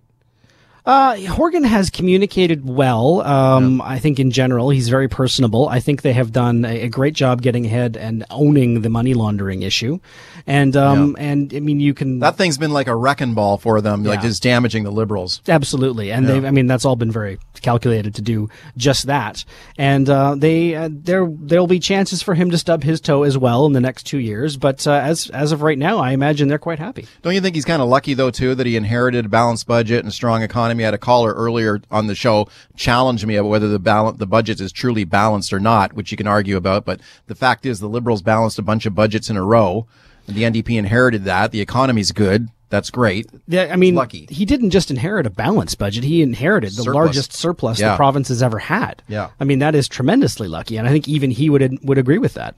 Uh, 0.86 1.16
Horgan 1.28 1.64
has 1.64 1.90
communicated 1.90 2.68
well. 2.68 3.22
Um, 3.22 3.82
I 3.82 4.00
think 4.00 4.20
in 4.20 4.32
general, 4.32 4.70
he's 4.70 4.90
very 4.90 5.08
personable. 5.08 5.68
I 5.68 5.80
think 5.80 6.02
they 6.02 6.14
have 6.14 6.32
done 6.32 6.66
a, 6.66 6.82
a 6.84 6.90
great 6.90 7.14
job 7.14 7.42
getting 7.42 7.66
ahead 7.66 7.98
and 7.98 8.26
owning 8.30 8.82
the 8.82 8.90
money 8.90 9.14
laundering 9.14 9.62
issue. 9.62 10.00
And, 10.48 10.76
um, 10.76 11.16
and 11.20 11.54
I 11.54 11.60
mean, 11.60 11.80
you 11.80 11.94
can. 11.94 12.20
That 12.20 12.38
thing's 12.38 12.58
been 12.58 12.72
like 12.72 12.88
a 12.88 12.96
wrecking 12.96 13.34
ball 13.34 13.58
for 13.58 13.82
them, 13.82 14.04
like 14.04 14.22
just 14.22 14.42
damaging 14.42 14.84
the 14.84 14.92
liberals. 14.92 15.42
Absolutely, 15.48 16.12
and 16.12 16.28
they 16.28 16.48
I 16.48 16.52
mean 16.52 16.66
that's 16.68 16.86
all 16.86 16.96
been 16.96 17.12
very 17.12 17.38
calculated 17.62 18.16
to 18.16 18.22
do 18.22 18.50
just 18.78 19.08
that. 19.08 19.46
And 19.78 20.10
uh, 20.10 20.36
they 20.36 20.76
uh, 20.76 20.90
there 20.92 21.28
there'll 21.30 21.68
be 21.68 21.80
chances 21.80 22.22
for 22.22 22.34
him 22.34 22.50
to 22.52 22.58
stub 22.58 22.84
his 22.84 23.00
toe 23.02 23.24
as 23.24 23.38
well 23.38 23.66
in 23.66 23.74
the 23.74 23.82
next 23.82 24.04
two 24.04 24.18
years. 24.18 24.58
But 24.58 24.88
uh, 24.88 24.94
as 24.94 25.30
as 25.32 25.52
of 25.52 25.62
right 25.62 25.78
now, 25.78 26.00
I 26.00 26.12
imagine 26.14 26.48
they're 26.48 26.58
quite 26.58 26.80
happy. 26.80 27.06
Don't 27.22 27.36
you 27.36 27.42
think 27.42 27.56
he's 27.56 27.66
kind 27.66 27.82
of 27.82 27.90
lucky 27.90 28.14
though 28.14 28.32
too 28.32 28.56
that 28.56 28.66
he 28.66 28.76
inherited 28.76 29.26
a 29.26 29.30
balanced 29.30 29.68
budget 29.68 30.04
and 30.04 30.14
strong 30.14 30.42
economy? 30.42 30.69
I 30.70 30.82
had 30.84 30.94
a 30.94 30.98
caller 31.00 31.34
earlier 31.34 31.82
on 31.90 32.08
the 32.08 32.16
show 32.16 32.48
challenge 32.76 33.26
me 33.26 33.36
about 33.36 33.50
whether 33.50 33.68
the 33.68 33.80
balance 33.80 34.18
the 34.20 34.26
budget 34.28 34.60
is 34.62 34.72
truly 34.72 35.04
balanced 35.06 35.52
or 35.54 35.60
not, 35.60 35.94
which 35.94 36.12
you 36.12 36.18
can 36.18 36.28
argue 36.28 36.58
about. 36.58 36.86
But 36.86 37.00
the 37.28 37.36
fact 37.36 37.66
is, 37.66 37.80
the 37.80 37.88
liberals 37.90 38.22
balanced 38.22 38.60
a 38.60 38.64
bunch 38.64 38.86
of 38.86 38.94
budgets 38.96 39.30
in 39.30 39.38
a 39.38 39.44
row, 39.44 39.88
and 40.28 40.36
the 40.36 40.44
NDP 40.44 40.78
inherited 40.78 41.24
that. 41.26 41.52
The 41.52 41.62
economy's 41.62 42.12
good. 42.12 42.50
That's 42.70 42.92
great. 42.92 43.28
Yeah, 43.48 43.70
I 43.72 43.78
mean, 43.78 43.96
lucky. 43.96 44.28
he 44.30 44.46
didn't 44.46 44.70
just 44.70 44.92
inherit 44.92 45.26
a 45.26 45.32
balanced 45.32 45.80
budget; 45.80 46.04
he 46.04 46.22
inherited 46.22 46.70
the 46.74 46.84
Surplus. 46.84 46.94
largest 46.96 47.34
surplus 47.34 47.80
Yeah. 47.80 47.92
the 47.92 47.96
province 47.98 48.28
has 48.28 48.44
ever 48.44 48.60
had. 48.60 49.02
Yeah. 49.08 49.30
I 49.40 49.44
mean 49.44 49.58
that 49.60 49.74
is 49.74 49.88
tremendously 49.88 50.48
lucky, 50.48 50.78
and 50.78 50.88
I 50.88 50.92
think 50.92 51.08
even 51.08 51.32
he 51.32 51.50
would 51.50 51.80
would 51.84 51.98
agree 51.98 52.20
with 52.20 52.36
that. 52.36 52.54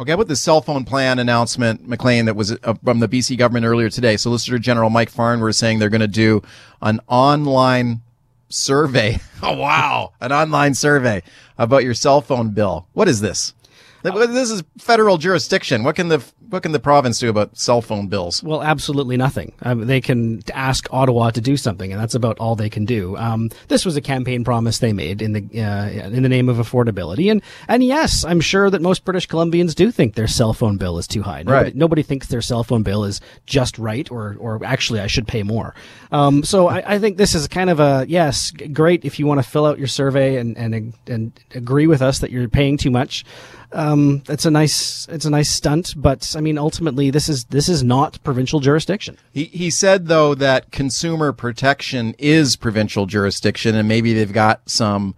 Okay, 0.00 0.14
with 0.14 0.28
the 0.28 0.36
cell 0.36 0.62
phone 0.62 0.86
plan 0.86 1.18
announcement, 1.18 1.86
Maclean, 1.86 2.24
that 2.24 2.34
was 2.34 2.52
uh, 2.64 2.72
from 2.82 3.00
the 3.00 3.06
BC 3.06 3.36
government 3.36 3.66
earlier 3.66 3.90
today, 3.90 4.16
Solicitor 4.16 4.58
General 4.58 4.88
Mike 4.88 5.10
Farnworth 5.10 5.56
saying 5.56 5.78
they're 5.78 5.90
going 5.90 6.00
to 6.00 6.08
do 6.08 6.42
an 6.80 7.00
online 7.06 8.00
survey. 8.48 9.18
Oh, 9.42 9.56
wow. 9.56 10.12
An 10.20 10.32
online 10.32 10.74
survey 10.74 11.22
about 11.56 11.82
your 11.82 11.94
cell 11.94 12.20
phone 12.20 12.50
bill. 12.50 12.86
What 12.92 13.08
is 13.08 13.22
this? 13.22 13.54
This 14.02 14.50
is 14.50 14.62
federal 14.78 15.18
jurisdiction. 15.18 15.84
What 15.84 15.96
can 15.96 16.08
the 16.08 16.22
what 16.48 16.62
can 16.64 16.72
the 16.72 16.80
province 16.80 17.18
do 17.20 17.28
about 17.28 17.56
cell 17.56 17.80
phone 17.80 18.08
bills? 18.08 18.42
Well, 18.42 18.62
absolutely 18.62 19.16
nothing. 19.16 19.52
Um, 19.62 19.86
they 19.86 20.00
can 20.00 20.42
ask 20.52 20.88
Ottawa 20.92 21.30
to 21.30 21.40
do 21.40 21.56
something, 21.56 21.92
and 21.92 22.00
that's 22.00 22.14
about 22.16 22.38
all 22.40 22.56
they 22.56 22.68
can 22.70 22.84
do. 22.84 23.16
Um, 23.16 23.50
this 23.68 23.84
was 23.84 23.96
a 23.96 24.00
campaign 24.00 24.42
promise 24.42 24.78
they 24.78 24.92
made 24.92 25.22
in 25.22 25.32
the 25.32 25.62
uh, 25.62 25.88
in 26.08 26.22
the 26.22 26.28
name 26.28 26.48
of 26.48 26.56
affordability, 26.56 27.30
and 27.30 27.42
and 27.68 27.84
yes, 27.84 28.24
I'm 28.24 28.40
sure 28.40 28.70
that 28.70 28.82
most 28.82 29.04
British 29.04 29.28
Columbians 29.28 29.74
do 29.74 29.90
think 29.90 30.14
their 30.14 30.26
cell 30.26 30.52
phone 30.54 30.76
bill 30.76 30.98
is 30.98 31.06
too 31.06 31.22
high. 31.22 31.42
Nobody, 31.42 31.64
Right. 31.64 31.76
nobody 31.76 32.02
thinks 32.02 32.28
their 32.28 32.42
cell 32.42 32.64
phone 32.64 32.82
bill 32.82 33.04
is 33.04 33.20
just 33.46 33.78
right, 33.78 34.10
or 34.10 34.36
or 34.40 34.64
actually 34.64 35.00
I 35.00 35.06
should 35.06 35.28
pay 35.28 35.42
more. 35.42 35.74
Um, 36.10 36.42
so 36.42 36.68
I, 36.68 36.94
I 36.94 36.98
think 36.98 37.16
this 37.16 37.34
is 37.34 37.46
kind 37.48 37.70
of 37.70 37.78
a 37.80 38.06
yes, 38.08 38.50
great 38.72 39.04
if 39.04 39.18
you 39.18 39.26
want 39.26 39.42
to 39.42 39.48
fill 39.48 39.66
out 39.66 39.78
your 39.78 39.88
survey 39.88 40.36
and 40.36 40.56
and 40.56 40.94
and 41.06 41.32
agree 41.54 41.86
with 41.86 42.02
us 42.02 42.18
that 42.20 42.30
you're 42.30 42.48
paying 42.48 42.76
too 42.76 42.90
much 42.90 43.24
um, 43.72 44.22
it's 44.28 44.44
a 44.44 44.50
nice 44.50 45.06
it's 45.08 45.24
a 45.24 45.30
nice 45.30 45.50
stunt, 45.50 45.94
but 45.96 46.34
I 46.36 46.40
mean 46.40 46.58
ultimately 46.58 47.10
this 47.10 47.28
is 47.28 47.44
this 47.44 47.68
is 47.68 47.82
not 47.82 48.22
provincial 48.24 48.60
jurisdiction. 48.60 49.16
He 49.32 49.44
he 49.44 49.70
said 49.70 50.06
though 50.06 50.34
that 50.34 50.70
consumer 50.70 51.32
protection 51.32 52.14
is 52.18 52.56
provincial 52.56 53.06
jurisdiction, 53.06 53.74
and 53.74 53.86
maybe 53.88 54.12
they've 54.12 54.32
got 54.32 54.68
some 54.68 55.14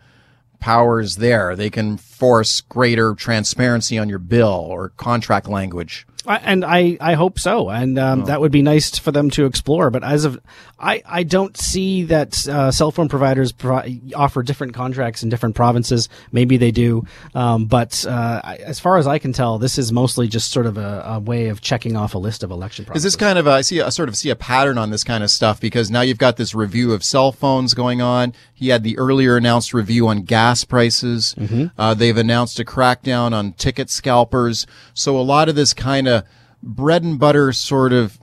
powers 0.61 1.17
there. 1.17 1.57
They 1.57 1.71
can 1.71 1.97
force 1.97 2.61
greater 2.61 3.15
transparency 3.15 3.99
on 3.99 4.09
your 4.09 4.21
bill 4.21 4.67
or 4.69 4.91
contract 4.91 5.49
language. 5.49 6.07
I, 6.27 6.37
and 6.37 6.65
I, 6.65 6.97
I 7.01 7.15
hope 7.15 7.39
so, 7.39 7.69
and 7.71 7.99
um, 7.99 8.25
that 8.27 8.41
would 8.41 8.53
be 8.53 8.63
nice 8.63 8.99
for 8.99 9.11
them 9.13 9.31
to 9.31 9.47
explore. 9.47 9.91
But 9.91 10.05
as 10.05 10.25
of 10.25 10.41
I, 10.79 11.03
I 11.07 11.23
don't 11.23 11.57
see 11.57 12.05
that 12.05 12.47
uh, 12.49 12.71
cell 12.71 12.91
phone 12.91 13.09
providers 13.09 13.53
pro- 13.53 13.83
offer 14.15 14.43
different 14.43 14.75
contracts 14.75 15.23
in 15.23 15.29
different 15.29 15.55
provinces. 15.55 16.09
Maybe 16.33 16.57
they 16.57 16.71
do, 16.71 17.05
um, 17.35 17.67
but 17.67 18.05
uh, 18.07 18.41
I, 18.43 18.57
as 18.57 18.81
far 18.81 18.99
as 18.99 19.07
I 19.07 19.19
can 19.19 19.33
tell, 19.33 19.59
this 19.59 19.79
is 19.79 19.93
mostly 19.93 20.29
just 20.29 20.51
sort 20.51 20.67
of 20.67 20.79
a, 20.79 21.03
a 21.07 21.21
way 21.21 21.49
of 21.49 21.61
checking 21.61 21.97
off 21.97 22.15
a 22.15 22.19
list 22.19 22.43
of 22.43 22.51
election. 22.51 22.87
Is 22.95 23.03
this 23.03 23.17
kind 23.17 23.39
of 23.39 23.47
a, 23.47 23.51
I 23.51 23.61
see 23.61 23.79
a 23.79 23.91
sort 23.91 24.09
of 24.09 24.17
see 24.17 24.31
a 24.31 24.37
pattern 24.37 24.79
on 24.79 24.91
this 24.91 25.05
kind 25.05 25.23
of 25.23 25.31
stuff 25.31 25.61
because 25.61 25.91
now 25.91 26.01
you've 26.01 26.19
got 26.19 26.37
this 26.37 26.55
review 26.55 26.93
of 26.93 27.05
cell 27.05 27.33
phones 27.33 27.75
going 27.75 28.01
on. 28.01 28.33
He 28.53 28.69
had 28.69 28.83
the 28.85 28.97
earlier 28.99 29.37
announced 29.37 29.75
review 29.75 30.09
on 30.09 30.23
gas 30.23 30.65
prices. 30.65 31.35
Uh, 31.79 31.95
they've 31.95 32.17
announced 32.17 32.61
a 32.61 32.65
crackdown 32.65 33.33
on 33.33 33.53
ticket 33.55 33.91
scalpers. 33.91 34.67
So 34.95 35.19
a 35.19 35.23
lot 35.23 35.49
of 35.49 35.55
this 35.55 35.75
kind 35.75 36.07
of 36.09 36.22
bread 36.63 37.03
and 37.03 37.19
butter 37.19 37.53
sort 37.53 37.93
of 37.93 38.19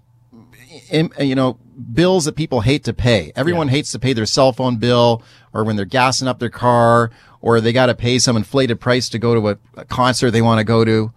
you 1.19 1.35
know, 1.35 1.57
bills 1.93 2.25
that 2.25 2.35
people 2.35 2.61
hate 2.61 2.83
to 2.83 2.93
pay. 2.93 3.31
Everyone 3.35 3.67
hates 3.67 3.91
to 3.91 3.99
pay 3.99 4.13
their 4.13 4.25
cell 4.25 4.51
phone 4.51 4.77
bill 4.77 5.23
or 5.53 5.63
when 5.63 5.75
they're 5.75 5.85
gassing 5.85 6.27
up 6.27 6.39
their 6.39 6.49
car 6.49 7.11
or 7.41 7.61
they 7.61 7.73
got 7.73 7.87
to 7.87 7.95
pay 7.95 8.19
some 8.19 8.37
inflated 8.37 8.79
price 8.79 9.09
to 9.09 9.19
go 9.19 9.33
to 9.33 9.49
a, 9.49 9.57
a 9.77 9.85
concert 9.85 10.31
they 10.31 10.41
want 10.41 10.59
to 10.59 10.63
go 10.63 10.83
to. 10.85 11.11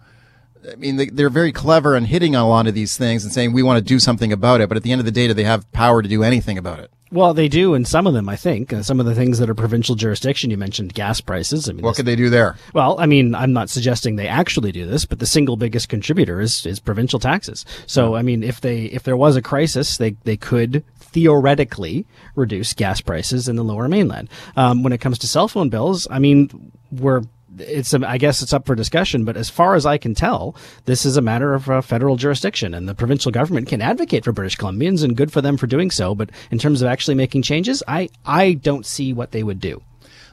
I 0.71 0.75
mean, 0.75 0.95
they, 0.95 1.07
they're 1.07 1.29
very 1.29 1.51
clever 1.51 1.95
in 1.95 2.05
hitting 2.05 2.35
on 2.35 2.43
a 2.43 2.47
lot 2.47 2.67
of 2.67 2.73
these 2.73 2.97
things 2.97 3.23
and 3.23 3.33
saying 3.33 3.51
we 3.51 3.63
want 3.63 3.77
to 3.77 3.83
do 3.83 3.99
something 3.99 4.31
about 4.31 4.61
it. 4.61 4.69
But 4.69 4.77
at 4.77 4.83
the 4.83 4.91
end 4.91 4.99
of 4.99 5.05
the 5.05 5.11
day, 5.11 5.27
do 5.27 5.33
they 5.33 5.43
have 5.43 5.69
power 5.71 6.01
to 6.01 6.07
do 6.07 6.23
anything 6.23 6.57
about 6.57 6.79
it? 6.79 6.89
Well, 7.13 7.35
they 7.35 7.47
do, 7.47 7.75
and 7.75 7.87
some 7.87 8.07
of 8.07 8.15
them, 8.15 8.27
I 8.27 8.35
think, 8.35 8.73
uh, 8.73 8.81
some 8.81 8.99
of 8.99 9.05
the 9.05 9.13
things 9.13 9.37
that 9.37 9.47
are 9.47 9.53
provincial 9.53 9.93
jurisdiction. 9.93 10.49
You 10.49 10.57
mentioned 10.57 10.95
gas 10.95 11.21
prices. 11.21 11.69
I 11.69 11.73
mean, 11.73 11.85
What 11.85 11.95
could 11.95 12.07
they 12.07 12.15
do 12.15 12.31
there? 12.31 12.55
Well, 12.73 12.99
I 12.99 13.05
mean, 13.05 13.35
I'm 13.35 13.53
not 13.53 13.69
suggesting 13.69 14.15
they 14.15 14.27
actually 14.27 14.71
do 14.71 14.87
this, 14.87 15.05
but 15.05 15.19
the 15.19 15.27
single 15.27 15.55
biggest 15.55 15.89
contributor 15.89 16.41
is, 16.41 16.65
is 16.65 16.79
provincial 16.79 17.19
taxes. 17.19 17.65
So, 17.85 18.15
I 18.15 18.23
mean, 18.23 18.41
if 18.41 18.61
they 18.61 18.85
if 18.85 19.03
there 19.03 19.15
was 19.15 19.35
a 19.35 19.43
crisis, 19.43 19.97
they 19.97 20.11
they 20.23 20.37
could 20.37 20.83
theoretically 20.97 22.07
reduce 22.35 22.73
gas 22.73 22.99
prices 22.99 23.47
in 23.47 23.57
the 23.57 23.63
Lower 23.63 23.87
Mainland. 23.87 24.27
Um, 24.55 24.81
when 24.81 24.91
it 24.91 24.99
comes 24.99 25.19
to 25.19 25.27
cell 25.27 25.47
phone 25.47 25.69
bills, 25.69 26.07
I 26.09 26.17
mean, 26.17 26.71
we're 26.91 27.21
it's 27.59 27.93
I 27.93 28.17
guess 28.17 28.41
it's 28.41 28.53
up 28.53 28.65
for 28.65 28.75
discussion, 28.75 29.25
but 29.25 29.37
as 29.37 29.49
far 29.49 29.75
as 29.75 29.85
I 29.85 29.97
can 29.97 30.15
tell, 30.15 30.55
this 30.85 31.05
is 31.05 31.17
a 31.17 31.21
matter 31.21 31.53
of 31.53 31.69
uh, 31.69 31.81
federal 31.81 32.15
jurisdiction, 32.15 32.73
and 32.73 32.87
the 32.87 32.95
provincial 32.95 33.31
government 33.31 33.67
can 33.67 33.81
advocate 33.81 34.23
for 34.23 34.31
British 34.31 34.57
Columbians, 34.57 35.03
and 35.03 35.17
good 35.17 35.31
for 35.31 35.41
them 35.41 35.57
for 35.57 35.67
doing 35.67 35.91
so. 35.91 36.15
But 36.15 36.29
in 36.51 36.59
terms 36.59 36.81
of 36.81 36.87
actually 36.87 37.15
making 37.15 37.43
changes, 37.43 37.83
I 37.87 38.09
I 38.25 38.53
don't 38.53 38.85
see 38.85 39.13
what 39.13 39.31
they 39.31 39.43
would 39.43 39.59
do. 39.59 39.81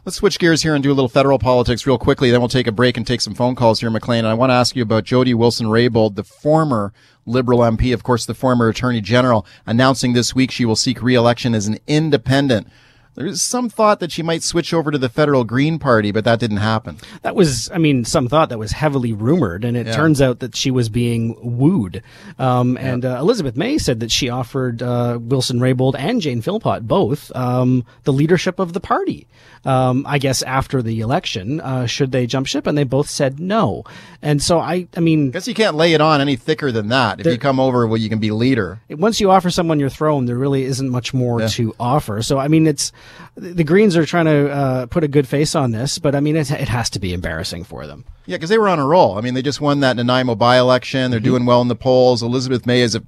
Let's 0.06 0.16
switch 0.16 0.38
gears 0.38 0.62
here 0.62 0.74
and 0.74 0.83
do 0.83 0.90
a 0.90 0.94
little 0.94 1.11
federal 1.11 1.38
politics 1.38 1.87
real 1.87 1.98
quickly. 1.98 2.30
Then 2.30 2.40
we'll 2.40 2.48
take 2.48 2.66
a 2.66 2.72
break 2.72 2.96
and 2.96 3.06
take 3.06 3.20
some 3.20 3.35
phone 3.35 3.54
calls 3.54 3.80
here, 3.80 3.90
Maclean. 3.90 4.24
And 4.24 4.28
I 4.28 4.35
want 4.35 4.48
to 4.48 4.54
ask 4.54 4.74
you 4.74 4.83
about 4.83 5.04
Jody 5.04 5.35
Wilson-Raybould, 5.35 6.14
the 6.14 6.24
former 6.24 6.94
Liberal 7.26 7.61
MP, 7.61 7.92
of 7.92 8.02
course, 8.02 8.24
the 8.24 8.33
former 8.33 8.68
Attorney 8.68 9.02
General, 9.02 9.46
announcing 9.66 10.14
this 10.14 10.35
week 10.35 10.50
she 10.50 10.64
will 10.64 10.74
seek 10.74 11.02
re-election 11.02 11.54
as 11.54 11.66
an 11.66 11.78
independent. 11.87 12.66
There's 13.14 13.42
some 13.42 13.68
thought 13.68 14.00
that 14.00 14.12
she 14.12 14.22
might 14.22 14.42
switch 14.42 14.72
over 14.72 14.90
to 14.90 14.96
the 14.98 15.08
federal 15.08 15.44
Green 15.44 15.78
Party, 15.78 16.10
but 16.12 16.24
that 16.24 16.38
didn't 16.40 16.58
happen. 16.58 16.98
That 17.22 17.34
was, 17.34 17.68
I 17.74 17.78
mean, 17.78 18.04
some 18.04 18.28
thought 18.28 18.48
that 18.50 18.58
was 18.58 18.72
heavily 18.72 19.12
rumored, 19.12 19.64
and 19.64 19.76
it 19.76 19.86
Yeah. 19.88 19.92
turns 19.96 20.22
out 20.22 20.38
that 20.38 20.54
she 20.56 20.70
was 20.70 20.88
being 20.88 21.36
wooed. 21.42 22.02
Um, 22.38 22.76
and 22.78 23.04
uh, 23.04 23.18
Elizabeth 23.20 23.56
May 23.56 23.78
said 23.78 24.00
that 24.00 24.10
she 24.10 24.28
offered 24.28 24.82
uh, 24.82 25.18
Wilson 25.20 25.58
Raybould 25.60 25.96
and 25.98 26.20
Jane 26.20 26.40
Philpott 26.40 26.86
both 26.86 27.34
um, 27.36 27.84
the 28.04 28.12
leadership 28.12 28.58
of 28.58 28.72
the 28.72 28.80
party. 28.80 29.26
Um, 29.64 30.06
I 30.08 30.18
guess 30.18 30.42
after 30.42 30.80
the 30.80 31.00
election, 31.00 31.60
uh, 31.60 31.84
should 31.86 32.12
they 32.12 32.26
jump 32.26 32.46
ship? 32.46 32.66
And 32.66 32.78
they 32.78 32.84
both 32.84 33.10
said 33.10 33.38
no. 33.38 33.84
And 34.22 34.42
so 34.42 34.58
I, 34.58 34.86
I 34.96 35.00
mean, 35.00 35.32
guess 35.32 35.46
you 35.46 35.52
can't 35.54 35.76
lay 35.76 35.92
it 35.92 36.00
on 36.00 36.22
any 36.22 36.36
thicker 36.36 36.72
than 36.72 36.88
that. 36.88 37.20
If 37.20 37.26
you 37.26 37.36
come 37.38 37.60
over, 37.60 37.86
well, 37.86 37.98
you 37.98 38.08
can 38.08 38.20
be 38.20 38.30
leader. 38.30 38.80
once 38.88 39.20
you 39.20 39.30
offer 39.30 39.50
someone 39.50 39.78
your 39.78 39.90
throne, 39.90 40.24
there 40.24 40.38
really 40.38 40.64
isn't 40.64 40.88
much 40.88 41.12
more 41.12 41.40
Yeah. 41.40 41.48
to 41.48 41.74
offer. 41.78 42.22
So, 42.22 42.38
I 42.38 42.48
mean, 42.48 42.66
it's 42.66 42.90
the 43.36 43.64
Greens 43.64 43.96
are 43.96 44.04
trying 44.06 44.26
to 44.26 44.50
uh, 44.50 44.86
put 44.86 45.04
a 45.04 45.08
good 45.08 45.26
face 45.26 45.54
on 45.54 45.70
this, 45.70 45.98
but 45.98 46.14
I 46.14 46.20
mean, 46.20 46.36
it, 46.36 46.50
it 46.50 46.68
has 46.68 46.90
to 46.90 46.98
be 46.98 47.12
embarrassing 47.12 47.64
for 47.64 47.86
them. 47.86 48.04
Yeah, 48.26 48.36
because 48.36 48.50
they 48.50 48.58
were 48.58 48.68
on 48.68 48.78
a 48.78 48.86
roll. 48.86 49.16
I 49.16 49.20
mean, 49.20 49.34
they 49.34 49.42
just 49.42 49.60
won 49.60 49.80
that 49.80 49.96
Nanaimo 49.96 50.34
by-election. 50.34 51.00
Mm-hmm. 51.00 51.10
They're 51.10 51.20
doing 51.20 51.46
well 51.46 51.62
in 51.62 51.68
the 51.68 51.76
polls. 51.76 52.22
Elizabeth 52.22 52.66
May 52.66 52.80
is 52.80 52.94
a 52.94 53.02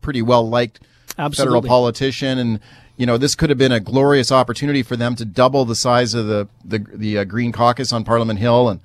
pretty 0.00 0.22
well-liked 0.22 0.80
federal 1.16 1.62
politician, 1.62 2.38
and 2.38 2.60
you 2.96 3.06
know 3.06 3.18
this 3.18 3.34
could 3.34 3.50
have 3.50 3.58
been 3.58 3.72
a 3.72 3.80
glorious 3.80 4.30
opportunity 4.30 4.82
for 4.82 4.96
them 4.96 5.14
to 5.16 5.24
double 5.24 5.64
the 5.64 5.74
size 5.74 6.14
of 6.14 6.26
the 6.26 6.48
the, 6.64 6.78
the 6.78 7.18
uh, 7.18 7.24
Green 7.24 7.52
Caucus 7.52 7.92
on 7.92 8.04
Parliament 8.04 8.38
Hill 8.38 8.68
and 8.68 8.80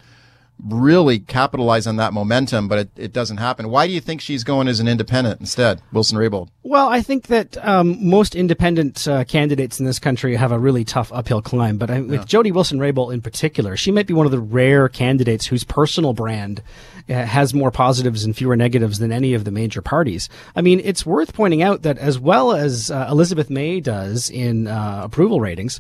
really 0.64 1.20
capitalize 1.20 1.88
on 1.88 1.96
that 1.98 2.14
momentum. 2.14 2.68
But 2.68 2.80
it, 2.80 2.90
it 2.96 3.14
doesn't 3.14 3.38
happen. 3.38 3.70
Why 3.70 3.88
do 3.88 3.94
you 3.94 4.02
think 4.02 4.22
she's 4.22 4.44
going 4.44 4.68
as 4.68 4.80
an 4.80 4.88
independent 4.88 5.40
instead, 5.40 5.82
Wilson 5.92 6.18
Raybould? 6.18 6.50
Well, 6.64 6.90
I 6.90 7.02
think 7.02 7.28
that 7.28 7.58
um, 7.66 7.98
most 8.08 8.36
independent 8.36 9.08
uh, 9.08 9.24
candidates 9.24 9.80
in 9.80 9.86
this 9.86 10.00
country 10.00 10.36
have 10.36 10.52
a 10.52 10.60
really 10.60 10.84
tough 10.84 11.12
uphill 11.12 11.42
climb. 11.42 11.78
But 11.78 11.90
I, 11.90 12.02
with 12.02 12.28
Jody 12.28 12.52
Wilson-Raybould 12.52 13.14
in 13.14 13.22
particular, 13.22 13.76
she 13.76 13.92
might 13.92 14.08
be 14.08 14.14
one 14.14 14.26
of 14.26 14.32
the 14.32 14.40
rare 14.40 14.90
candidates 14.90 15.48
whose 15.48 15.64
personal 15.64 16.14
brand 16.14 16.62
uh, 17.10 17.26
has 17.26 17.54
more 17.54 17.72
positives 17.72 18.24
and 18.24 18.36
fewer 18.36 18.56
negatives 18.56 19.00
than 19.00 19.12
any 19.12 19.34
of 19.34 19.46
the 19.46 19.52
major 19.52 19.82
parties. 19.82 20.30
I 20.56 20.62
mean, 20.62 20.80
it's 20.84 21.06
worth 21.06 21.34
pointing 21.34 21.64
out 21.64 21.82
that 21.82 21.98
as 21.98 22.20
well 22.20 22.52
as 22.52 22.92
uh, 22.92 23.08
Elizabeth 23.10 23.50
May 23.50 23.80
does 23.80 24.30
in 24.30 24.68
uh, 24.68 25.02
approval 25.04 25.42
ratings. 25.42 25.80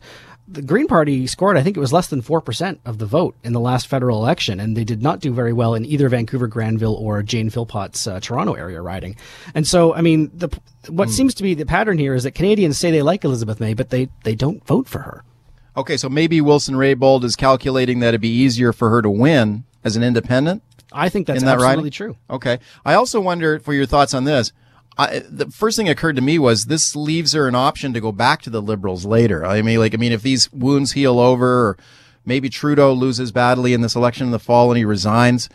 The 0.52 0.62
Green 0.64 0.88
Party 0.88 1.28
scored, 1.28 1.58
I 1.58 1.64
think 1.64 1.78
it 1.78 1.80
was 1.80 1.94
less 1.94 2.08
than 2.08 2.22
4% 2.22 2.80
of 2.86 2.98
the 2.98 3.06
vote 3.06 3.36
in 3.44 3.54
the 3.54 3.60
last 3.60 3.88
federal 3.88 4.18
election, 4.18 4.60
and 4.60 4.76
they 4.76 4.84
did 4.84 5.02
not 5.02 5.20
do 5.20 5.32
very 5.32 5.54
well 5.54 5.76
in 5.76 5.86
either 5.86 6.10
Vancouver, 6.10 6.48
Granville, 6.48 6.96
or 6.96 7.22
Jane 7.22 7.50
Philpott's 7.50 8.08
uh, 8.08 8.20
Toronto 8.20 8.54
area 8.54 8.82
riding. 8.82 9.16
And 9.54 9.68
so, 9.68 9.94
I 9.94 10.02
mean, 10.02 10.32
the, 10.34 10.50
what 10.88 11.10
mm. 11.10 11.12
seems 11.12 11.36
to 11.36 11.44
be 11.44 11.54
the 11.54 11.66
pattern 11.66 12.00
here 12.00 12.16
is 12.16 12.24
that 12.24 12.32
Canadians 12.32 12.80
say 12.80 12.90
they 12.90 13.04
like 13.04 13.24
Elizabeth 13.24 13.60
May, 13.60 13.76
but 13.76 13.92
they, 13.92 14.10
they 14.24 14.36
don't 14.36 14.66
vote 14.66 14.88
for 14.88 15.00
her. 15.00 15.24
Okay, 15.78 15.98
so 15.98 16.10
maybe 16.10 16.42
Wilson 16.42 16.76
Raybould 16.76 17.24
is 17.24 17.36
calculating 17.36 18.00
that 18.00 18.10
it'd 18.10 18.22
be 18.22 18.30
easier 18.30 18.74
for 18.74 18.90
her 18.90 19.02
to 19.02 19.10
win 19.10 19.66
as 19.84 19.96
an 19.96 20.04
independent. 20.04 20.64
I 20.92 21.10
think 21.10 21.28
that's 21.28 21.44
that 21.44 21.60
absolutely 21.60 21.92
true. 21.92 22.18
Okay. 22.30 22.60
I 22.84 22.96
also 22.96 23.22
wonder 23.22 23.60
for 23.60 23.74
your 23.74 23.86
thoughts 23.86 24.14
on 24.14 24.24
this. 24.24 24.52
I, 25.00 25.20
the 25.30 25.50
first 25.50 25.78
thing 25.78 25.88
occurred 25.88 26.18
to 26.18 26.22
me 26.22 26.38
was 26.38 26.66
this 26.66 26.94
leaves 26.94 27.32
her 27.32 27.48
an 27.48 27.56
option 27.56 27.94
to 27.94 28.02
go 28.02 28.12
back 28.12 28.42
to 28.42 28.50
the 28.50 28.62
liberals 28.62 29.06
later. 29.06 29.46
I 29.46 29.62
mean, 29.62 29.80
like, 29.80 29.94
I 29.94 29.98
mean, 29.98 30.12
if 30.12 30.22
these 30.22 30.52
wounds 30.52 30.92
heal 30.92 31.22
over, 31.22 31.70
or 31.70 31.78
maybe 32.26 32.50
Trudeau 32.50 32.92
loses 32.92 33.32
badly 33.32 33.74
in 33.74 33.80
this 33.80 33.96
election 33.96 34.28
in 34.28 34.32
the 34.32 34.40
fall 34.40 34.70
and 34.70 34.78
he 34.78 34.84
resigns, 34.84 35.48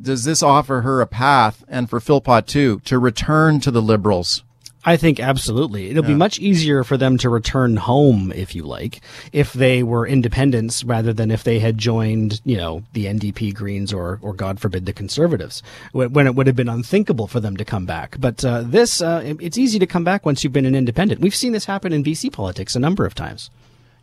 does 0.00 0.24
this 0.24 0.42
offer 0.42 0.82
her 0.82 1.00
a 1.00 1.06
path, 1.06 1.64
and 1.66 1.88
for 1.88 1.98
Philpott 1.98 2.46
too, 2.46 2.80
to 2.84 2.98
return 2.98 3.58
to 3.60 3.70
the 3.70 3.80
liberals 3.80 4.43
I 4.84 4.96
think 4.96 5.18
absolutely. 5.18 5.90
It'll 5.90 6.04
yeah. 6.04 6.10
be 6.10 6.14
much 6.14 6.38
easier 6.38 6.84
for 6.84 6.96
them 6.96 7.16
to 7.18 7.30
return 7.30 7.76
home, 7.76 8.32
if 8.32 8.54
you 8.54 8.64
like, 8.64 9.00
if 9.32 9.52
they 9.52 9.82
were 9.82 10.06
independents 10.06 10.84
rather 10.84 11.12
than 11.12 11.30
if 11.30 11.42
they 11.42 11.58
had 11.58 11.78
joined, 11.78 12.42
you 12.44 12.56
know, 12.56 12.82
the 12.92 13.06
NDP 13.06 13.54
Greens 13.54 13.92
or, 13.92 14.18
or 14.20 14.34
God 14.34 14.60
forbid, 14.60 14.84
the 14.84 14.92
Conservatives, 14.92 15.62
when 15.92 16.26
it 16.26 16.34
would 16.34 16.46
have 16.46 16.56
been 16.56 16.68
unthinkable 16.68 17.26
for 17.26 17.40
them 17.40 17.56
to 17.56 17.64
come 17.64 17.86
back. 17.86 18.16
But 18.20 18.44
uh, 18.44 18.62
this, 18.62 19.00
uh, 19.00 19.34
it's 19.40 19.56
easy 19.56 19.78
to 19.78 19.86
come 19.86 20.04
back 20.04 20.26
once 20.26 20.44
you've 20.44 20.52
been 20.52 20.66
an 20.66 20.74
independent. 20.74 21.20
We've 21.20 21.34
seen 21.34 21.52
this 21.52 21.64
happen 21.64 21.92
in 21.92 22.04
BC 22.04 22.32
politics 22.32 22.76
a 22.76 22.80
number 22.80 23.06
of 23.06 23.14
times. 23.14 23.50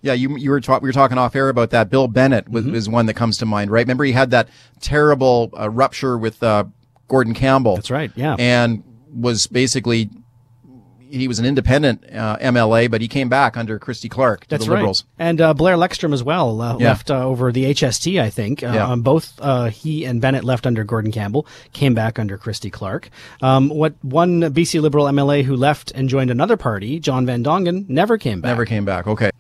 Yeah, 0.04 0.14
you 0.14 0.36
you 0.36 0.50
were 0.50 0.60
ta- 0.60 0.80
we 0.82 0.90
were 0.90 0.94
talking 0.94 1.20
off 1.20 1.36
air 1.36 1.50
about 1.50 1.70
that. 1.70 1.92
Bill 1.92 2.08
Bennett 2.08 2.50
was, 2.50 2.66
mm-hmm. 2.66 2.74
is 2.74 2.90
one 2.90 3.06
that 3.06 3.14
comes 3.14 3.38
to 3.38 3.46
mind, 3.46 3.70
right? 3.70 3.82
Remember 3.82 4.04
he 4.04 4.14
had 4.14 4.32
that 4.32 4.50
terrible 4.80 5.52
uh, 5.56 5.70
rupture 5.70 6.18
with 6.18 6.42
uh, 6.42 6.64
Gordon 7.08 7.36
Campbell. 7.36 7.76
That's 7.76 7.92
right. 7.92 8.12
Yeah, 8.16 8.36
and 8.40 8.84
was 9.14 9.46
basically 9.46 10.10
he 11.12 11.28
was 11.28 11.40
an 11.40 11.46
independent 11.46 12.04
uh, 12.14 12.38
MLA, 12.38 12.90
but 12.90 13.02
he 13.02 13.08
came 13.08 13.30
back 13.30 13.58
under 13.58 13.78
Christy 13.78 14.10
Clark 14.10 14.42
to 14.42 14.50
That's 14.50 14.66
the 14.66 14.72
Liberals. 14.72 15.04
Right. 15.20 15.26
And 15.28 15.42
uh, 15.42 15.54
Blair 15.54 15.76
Lekstrom 15.76 16.14
as 16.14 16.24
well 16.24 16.62
uh, 16.62 16.78
yeah. 16.78 16.90
left 16.90 17.12
uh, 17.12 17.24
over 17.24 17.52
the 17.52 17.66
HST, 17.66 18.22
I 18.22 18.30
think. 18.30 18.64
Uh, 18.64 18.72
yeah. 18.74 18.88
Um, 18.88 19.02
both 19.02 19.34
uh, 19.40 19.66
he 19.66 20.06
and 20.06 20.22
Bennett 20.22 20.44
left 20.44 20.66
under 20.66 20.84
Gordon 20.84 21.12
Campbell, 21.12 21.46
came 21.74 21.94
back 21.94 22.18
under 22.18 22.38
Christy 22.38 22.70
Clark. 22.70 23.10
Um, 23.42 23.70
what 23.70 23.94
one 24.02 24.42
BC 24.42 24.82
Liberal 24.82 25.06
MLA 25.06 25.44
who 25.44 25.56
left 25.56 25.92
and 25.92 26.08
joined 26.08 26.32
another 26.32 26.58
party, 26.58 27.00
John 27.00 27.26
Van 27.26 27.44
Dongen, 27.44 27.88
never 27.90 28.18
came 28.18 28.42
back. 28.42 28.50
Never 28.50 28.66
came 28.66 28.86
back. 28.86 29.08
Okay. 29.08 29.32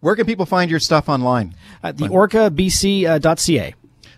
Where 0.00 0.16
can 0.16 0.26
people 0.26 0.46
find 0.46 0.70
your 0.70 0.80
stuff 0.80 1.08
online? 1.08 1.54
At 1.82 1.96
the 1.96 2.08
orcabc.ca. 2.08 3.74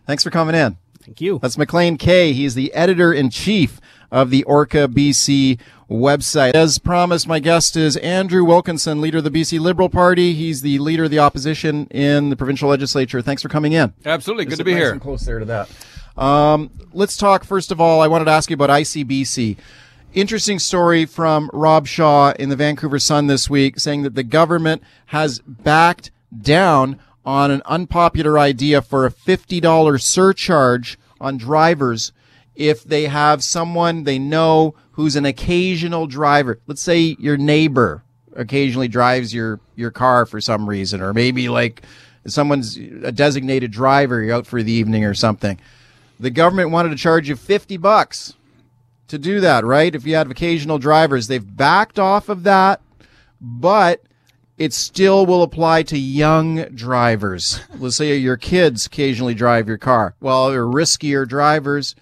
Thanks 0.06 0.24
for 0.24 0.30
coming 0.30 0.54
in. 0.54 0.78
Thank 1.04 1.20
you. 1.20 1.38
That's 1.40 1.56
Maclean 1.56 1.96
Kay. 1.96 2.32
He's 2.32 2.56
the 2.56 2.72
editor 2.74 3.12
in 3.12 3.30
chief 3.30 3.80
of 4.10 4.30
the 4.30 4.42
Orca 4.44 4.88
BC 4.88 5.58
website. 5.90 6.54
As 6.54 6.78
promised, 6.78 7.28
my 7.28 7.38
guest 7.38 7.76
is 7.76 7.96
Andrew 7.98 8.44
Wilkinson, 8.44 9.00
leader 9.00 9.18
of 9.18 9.24
the 9.24 9.30
BC 9.30 9.60
Liberal 9.60 9.88
Party. 9.88 10.34
He's 10.34 10.62
the 10.62 10.78
leader 10.78 11.04
of 11.04 11.10
the 11.10 11.18
opposition 11.18 11.86
in 11.86 12.30
the 12.30 12.36
provincial 12.36 12.68
legislature. 12.68 13.22
Thanks 13.22 13.42
for 13.42 13.48
coming 13.48 13.72
in. 13.72 13.92
Absolutely. 14.04 14.46
Good 14.46 14.58
to 14.58 14.64
be 14.64 14.72
nice 14.72 14.82
here. 14.82 14.98
close 14.98 15.24
there 15.24 15.38
to 15.38 15.44
that. 15.44 15.70
Um, 16.16 16.70
let's 16.92 17.16
talk, 17.16 17.44
first 17.44 17.70
of 17.70 17.80
all, 17.80 18.00
I 18.00 18.08
wanted 18.08 18.24
to 18.26 18.30
ask 18.30 18.50
you 18.50 18.54
about 18.54 18.70
ICBC. 18.70 19.56
Interesting 20.14 20.58
story 20.58 21.04
from 21.04 21.50
Rob 21.52 21.86
Shaw 21.86 22.32
in 22.38 22.48
the 22.48 22.56
Vancouver 22.56 22.98
Sun 22.98 23.26
this 23.26 23.50
week 23.50 23.78
saying 23.78 24.02
that 24.02 24.14
the 24.14 24.22
government 24.22 24.82
has 25.06 25.40
backed 25.40 26.10
down 26.40 26.98
on 27.24 27.50
an 27.50 27.60
unpopular 27.66 28.38
idea 28.38 28.80
for 28.80 29.04
a 29.04 29.10
$50 29.10 30.00
surcharge 30.00 30.98
on 31.20 31.36
drivers 31.36 32.12
if 32.56 32.84
they 32.84 33.04
have 33.04 33.44
someone 33.44 34.04
they 34.04 34.18
know 34.18 34.74
who's 34.92 35.16
an 35.16 35.26
occasional 35.26 36.06
driver. 36.06 36.58
Let's 36.66 36.82
say 36.82 37.16
your 37.18 37.36
neighbor 37.36 38.02
occasionally 38.34 38.88
drives 38.88 39.32
your, 39.32 39.60
your 39.74 39.90
car 39.90 40.26
for 40.26 40.40
some 40.40 40.68
reason, 40.68 41.00
or 41.00 41.12
maybe 41.12 41.48
like 41.48 41.82
someone's 42.26 42.76
a 42.76 43.12
designated 43.12 43.70
driver, 43.70 44.22
you're 44.22 44.34
out 44.34 44.46
for 44.46 44.62
the 44.62 44.72
evening 44.72 45.04
or 45.04 45.14
something. 45.14 45.58
The 46.18 46.30
government 46.30 46.70
wanted 46.70 46.90
to 46.90 46.96
charge 46.96 47.28
you 47.28 47.36
50 47.36 47.76
bucks 47.76 48.34
to 49.08 49.18
do 49.18 49.40
that, 49.40 49.64
right? 49.64 49.94
If 49.94 50.06
you 50.06 50.14
had 50.14 50.30
occasional 50.30 50.78
drivers, 50.78 51.28
they've 51.28 51.56
backed 51.56 51.98
off 51.98 52.28
of 52.28 52.42
that, 52.44 52.80
but 53.40 54.02
it 54.58 54.72
still 54.72 55.26
will 55.26 55.42
apply 55.42 55.82
to 55.84 55.98
young 55.98 56.64
drivers. 56.74 57.60
Let's 57.78 57.96
say 57.96 58.16
your 58.16 58.38
kids 58.38 58.86
occasionally 58.86 59.34
drive 59.34 59.68
your 59.68 59.78
car. 59.78 60.14
Well, 60.20 60.50
they're 60.50 60.64
riskier 60.64 61.28
drivers 61.28 61.94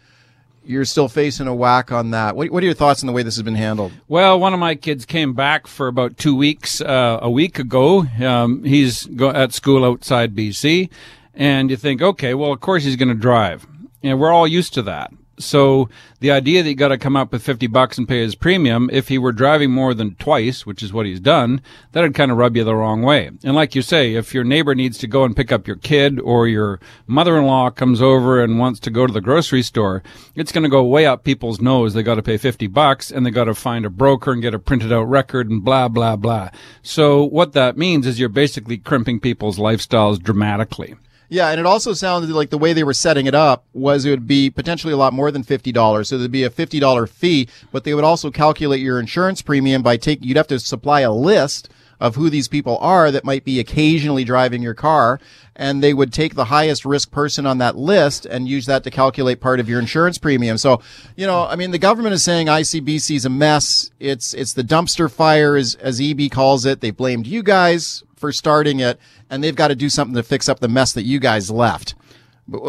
you're 0.67 0.85
still 0.85 1.09
facing 1.09 1.47
a 1.47 1.55
whack 1.55 1.93
on 1.93 2.11
that. 2.11 2.37
What, 2.37 2.51
what, 2.51 2.63
are 2.63 2.67
your 2.67 2.75
thoughts 2.75 3.03
on 3.03 3.07
the 3.07 3.13
way 3.13 3.23
this 3.23 3.37
has 3.37 3.43
been 3.43 3.55
handled? 3.55 3.93
Well, 4.09 4.39
one 4.39 4.55
of 4.55 4.61
my 4.61 4.75
kids 4.75 5.05
came 5.05 5.35
back 5.35 5.67
for 5.67 5.89
about 5.89 6.17
two 6.17 6.35
weeks 6.35 6.81
uh, 6.81 7.19
a 7.23 7.31
week 7.31 7.59
ago. 7.59 8.07
Um, 8.23 8.65
he's 8.65 9.07
go- 9.07 9.31
at 9.31 9.53
school 9.53 9.85
outside 9.85 10.35
BC, 10.35 10.91
and 11.35 11.71
you 11.71 11.77
think, 11.77 12.03
okay, 12.03 12.35
well, 12.35 12.53
of 12.53 12.61
course 12.61 12.85
he's 12.85 12.97
going 12.97 13.09
to 13.09 13.15
drive. 13.15 13.67
And 14.03 14.21
we're 14.21 14.33
all 14.33 14.47
used 14.47 14.75
to 14.75 14.83
that. 14.83 15.13
So 15.39 15.89
the 16.21 16.31
idea 16.31 16.63
that 16.63 16.69
you 16.69 16.75
got 16.75 16.89
to 16.89 16.99
come 16.99 17.17
up 17.17 17.33
with 17.33 17.43
50 17.43 17.67
bucks 17.67 17.99
and 17.99 18.09
pay 18.09 18.21
his 18.21 18.35
premium, 18.35 18.89
if 18.93 19.09
he 19.09 19.19
were 19.19 19.33
driving 19.33 19.71
more 19.71 19.95
than 19.95 20.15
twice, 20.15 20.65
which 20.65 20.83
is 20.83 20.93
what 20.93 21.07
he's 21.07 21.21
done, 21.21 21.61
that'd 21.93 22.15
kind 22.15 22.31
of 22.31 22.37
rub 22.37 22.57
you 22.57 22.65
the 22.65 22.75
wrong 22.75 23.03
way. 23.03 23.31
And 23.43 23.55
like 23.55 23.75
you 23.75 23.83
say, 23.83 24.15
if 24.15 24.33
your 24.33 24.45
neighbor 24.45 24.75
needs 24.75 24.99
to 24.99 25.07
go 25.07 25.25
and 25.25 25.37
pick 25.37 25.51
up 25.51 25.67
your 25.67 25.77
kid 25.77 26.21
or 26.21 26.47
your 26.47 26.81
mother-in-law 27.07 27.71
comes 27.71 28.01
over 28.01 28.43
and 28.43 28.59
wants 28.59 28.81
to 28.81 28.91
go 28.91 29.07
to 29.07 29.13
the 29.13 29.21
grocery 29.21 29.63
store, 29.63 30.03
it's 30.35 30.53
going 30.53 30.65
to 30.65 30.71
go 30.71 30.85
way 30.85 31.07
up 31.07 31.25
people's 31.25 31.61
nose. 31.61 31.95
They 31.95 32.03
got 32.03 32.15
to 32.17 32.23
pay 32.23 32.37
50 32.37 32.67
bucks 32.69 33.11
and 33.11 33.27
they 33.27 33.31
got 33.31 33.45
to 33.45 33.55
find 33.55 33.85
a 33.85 33.91
broker 33.91 34.33
and 34.33 34.43
get 34.43 34.55
a 34.55 34.59
printed 34.59 34.93
out 34.93 35.05
record 35.05 35.51
and 35.51 35.65
blah, 35.65 35.89
blah, 35.89 36.17
blah. 36.17 36.51
So 36.83 37.25
what 37.25 37.53
that 37.53 37.77
means 37.77 38.07
is 38.07 38.21
you're 38.21 38.29
basically 38.29 38.79
crimping 38.79 39.21
people's 39.21 39.59
lifestyles 39.59 40.23
dramatically. 40.23 40.95
Yeah, 41.29 41.49
and 41.49 41.59
it 41.59 41.67
also 41.67 41.95
sounded 41.95 42.31
like 42.31 42.51
the 42.51 42.59
way 42.59 42.73
they 42.73 42.85
were 42.85 42.95
setting 42.95 43.27
it 43.27 43.35
up 43.35 43.65
was 43.73 44.05
it 44.05 44.11
would 44.11 44.27
be 44.27 44.51
potentially 44.51 44.93
a 44.93 44.97
lot 44.97 45.13
more 45.13 45.31
than 45.31 45.43
fifty 45.43 45.73
dollars. 45.73 46.09
So 46.09 46.19
there'd 46.19 46.31
be 46.31 46.45
a 46.45 46.51
fifty 46.51 46.79
dollar 46.79 47.07
fee, 47.07 47.49
but 47.73 47.85
they 47.85 47.95
would 47.95 48.05
also 48.05 48.31
calculate 48.31 48.81
your 48.81 49.01
insurance 49.01 49.43
premium 49.43 49.83
by 49.83 49.97
taking. 49.97 50.29
You'd 50.29 50.37
have 50.37 50.47
to 50.49 50.59
supply 50.59 51.01
a 51.01 51.13
list 51.13 51.71
of 52.01 52.17
who 52.17 52.29
these 52.29 52.49
people 52.49 52.77
are 52.79 53.11
that 53.11 53.25
might 53.25 53.45
be 53.45 53.59
occasionally 53.59 54.25
driving 54.25 54.63
your 54.63 54.75
car, 54.75 55.21
and 55.57 55.83
they 55.83 55.95
would 55.95 56.13
take 56.13 56.35
the 56.35 56.47
highest 56.47 56.85
risk 56.85 57.11
person 57.11 57.47
on 57.47 57.59
that 57.59 57.77
list 57.77 58.27
and 58.27 58.49
use 58.49 58.67
that 58.67 58.85
to 58.85 58.91
calculate 58.91 59.41
part 59.41 59.61
of 59.61 59.69
your 59.69 59.79
insurance 59.79 60.19
premium. 60.19 60.59
So, 60.59 60.83
you 61.17 61.27
know, 61.27 61.47
I 61.47 61.57
mean, 61.57 61.71
the 61.71 61.79
government 61.79 62.15
is 62.15 62.25
saying 62.25 62.49
ICBC 62.49 63.17
is 63.17 63.25
a 63.25 63.31
mess. 63.31 63.91
It's 63.99 64.35
it's 64.35 64.53
the 64.53 64.65
dumpster 64.65 65.11
fire, 65.11 65.57
as 65.57 65.77
as 65.77 66.01
Eby 66.01 66.31
calls 66.31 66.67
it. 66.67 66.81
They 66.81 66.91
blamed 66.91 67.27
you 67.27 67.43
guys 67.43 68.03
for 68.25 68.33
starting 68.33 68.81
it, 68.81 68.99
and 69.29 69.45
they've 69.45 69.55
got 69.55 69.69
to 69.69 69.75
do 69.75 69.91
something 69.91 70.15
to 70.15 70.23
fix 70.23 70.49
up 70.49 70.61
the 70.61 70.69
mess 70.69 70.95
that 70.95 71.03
you 71.03 71.21
guys 71.21 71.51
left. 71.51 71.95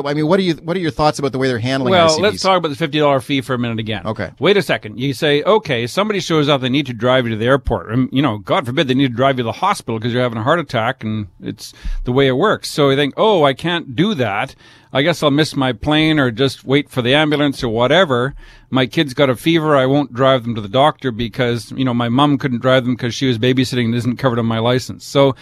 I 0.05 0.13
mean, 0.13 0.27
what 0.27 0.39
are 0.39 0.43
you? 0.43 0.53
What 0.55 0.77
are 0.77 0.79
your 0.79 0.91
thoughts 0.91 1.19
about 1.19 1.33
the 1.33 1.37
way 1.37 1.49
they're 1.49 1.59
handling? 1.59 1.91
Well, 1.91 2.17
let's 2.21 2.41
talk 2.41 2.57
about 2.57 2.69
the 2.69 2.77
fifty 2.77 2.99
dollar 2.99 3.19
fee 3.19 3.41
for 3.41 3.53
a 3.53 3.59
minute 3.59 3.77
again. 3.77 4.07
Okay. 4.07 4.31
Wait 4.39 4.55
a 4.55 4.61
second. 4.61 4.97
You 4.97 5.13
say, 5.13 5.43
okay, 5.43 5.85
somebody 5.85 6.21
shows 6.21 6.47
up, 6.47 6.61
they 6.61 6.69
need 6.69 6.85
to 6.85 6.93
drive 6.93 7.25
you 7.25 7.31
to 7.31 7.37
the 7.37 7.45
airport. 7.45 7.91
And, 7.91 8.09
you 8.11 8.21
know, 8.21 8.37
God 8.37 8.65
forbid 8.65 8.87
they 8.87 8.93
need 8.93 9.09
to 9.09 9.13
drive 9.13 9.37
you 9.37 9.43
to 9.43 9.47
the 9.47 9.51
hospital 9.51 9.99
because 9.99 10.13
you're 10.13 10.23
having 10.23 10.37
a 10.37 10.43
heart 10.43 10.59
attack, 10.59 11.03
and 11.03 11.27
it's 11.41 11.73
the 12.05 12.13
way 12.13 12.27
it 12.27 12.37
works. 12.37 12.69
So 12.69 12.89
you 12.89 12.95
think, 12.95 13.15
oh, 13.17 13.43
I 13.43 13.53
can't 13.53 13.97
do 13.97 14.13
that. 14.13 14.55
I 14.93 15.01
guess 15.01 15.21
I'll 15.21 15.29
miss 15.29 15.57
my 15.57 15.73
plane 15.73 16.19
or 16.19 16.31
just 16.31 16.63
wait 16.63 16.89
for 16.89 17.01
the 17.01 17.13
ambulance 17.13 17.61
or 17.61 17.67
whatever. 17.67 18.33
My 18.69 18.85
kid's 18.85 19.13
got 19.13 19.29
a 19.29 19.35
fever. 19.35 19.75
I 19.75 19.87
won't 19.87 20.13
drive 20.13 20.43
them 20.43 20.55
to 20.55 20.61
the 20.61 20.69
doctor 20.69 21.11
because, 21.11 21.73
you 21.73 21.83
know, 21.83 21.93
my 21.93 22.07
mom 22.07 22.37
couldn't 22.37 22.61
drive 22.61 22.85
them 22.85 22.95
because 22.95 23.13
she 23.13 23.27
was 23.27 23.37
babysitting 23.37 23.85
and 23.85 23.95
isn't 23.95 24.17
covered 24.17 24.39
on 24.39 24.45
my 24.45 24.59
license. 24.59 25.05
So 25.05 25.35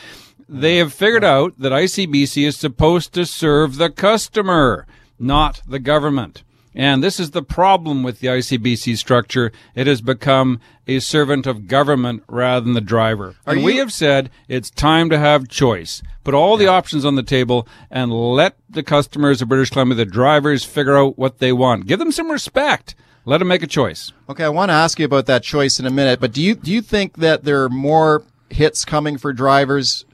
they 0.53 0.77
have 0.77 0.93
figured 0.93 1.23
out 1.23 1.57
that 1.57 1.71
ICBC 1.71 2.45
is 2.45 2.55
supposed 2.55 3.11
to 3.13 3.25
serve 3.25 3.77
the 3.77 3.89
customer, 3.89 4.85
not 5.17 5.61
the 5.67 5.79
government. 5.79 6.43
And 6.75 7.03
this 7.03 7.19
is 7.19 7.31
the 7.31 7.41
problem 7.41 8.03
with 8.03 8.19
the 8.19 8.27
ICBC 8.27 8.97
structure. 8.97 9.51
It 9.73 9.87
has 9.87 10.01
become 10.01 10.59
a 10.87 10.99
servant 10.99 11.47
of 11.47 11.67
government 11.67 12.23
rather 12.27 12.63
than 12.63 12.73
the 12.73 12.81
driver. 12.81 13.35
Are 13.47 13.53
and 13.53 13.61
you... 13.61 13.65
we 13.65 13.77
have 13.77 13.91
said 13.91 14.29
it's 14.47 14.69
time 14.69 15.09
to 15.09 15.17
have 15.17 15.49
choice. 15.49 16.03
Put 16.23 16.35
all 16.35 16.55
the 16.55 16.67
options 16.67 17.03
on 17.03 17.15
the 17.15 17.23
table 17.23 17.67
and 17.89 18.11
let 18.11 18.55
the 18.69 18.83
customers 18.83 19.41
of 19.41 19.49
British 19.49 19.71
Columbia, 19.71 19.95
the 19.95 20.05
drivers, 20.05 20.63
figure 20.63 20.97
out 20.97 21.17
what 21.17 21.39
they 21.39 21.51
want. 21.51 21.87
Give 21.87 21.99
them 21.99 22.11
some 22.11 22.31
respect. 22.31 22.93
Let 23.25 23.39
them 23.39 23.47
make 23.47 23.63
a 23.63 23.67
choice. 23.67 24.11
Okay, 24.29 24.43
I 24.43 24.49
want 24.49 24.69
to 24.69 24.73
ask 24.73 24.99
you 24.99 25.05
about 25.05 25.25
that 25.27 25.43
choice 25.43 25.79
in 25.79 25.85
a 25.87 25.91
minute, 25.91 26.19
but 26.19 26.31
do 26.31 26.41
you 26.41 26.55
do 26.55 26.71
you 26.71 26.81
think 26.81 27.17
that 27.17 27.43
there 27.43 27.63
are 27.63 27.69
more 27.69 28.23
hits 28.49 28.83
coming 28.85 29.17
for 29.17 29.31
drivers 29.31 30.05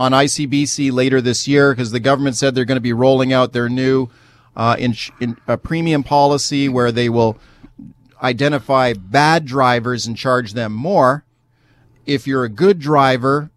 on 0.00 0.12
ICBC 0.12 0.90
later 0.90 1.20
this 1.20 1.46
year 1.46 1.72
because 1.74 1.90
the 1.90 2.00
government 2.00 2.34
said 2.34 2.54
they're 2.54 2.64
going 2.64 2.76
to 2.76 2.80
be 2.80 2.94
rolling 2.94 3.34
out 3.34 3.52
their 3.52 3.68
new 3.68 4.08
uh, 4.56 4.74
in, 4.78 4.94
in 5.20 5.36
a 5.46 5.58
premium 5.58 6.02
policy 6.02 6.70
where 6.70 6.90
they 6.90 7.10
will 7.10 7.36
identify 8.22 8.94
bad 8.94 9.44
drivers 9.44 10.06
and 10.06 10.16
charge 10.16 10.54
them 10.54 10.72
more. 10.72 11.24
If 12.06 12.26
you're 12.26 12.44
a 12.44 12.48
good 12.48 12.78
driver, 12.78 13.50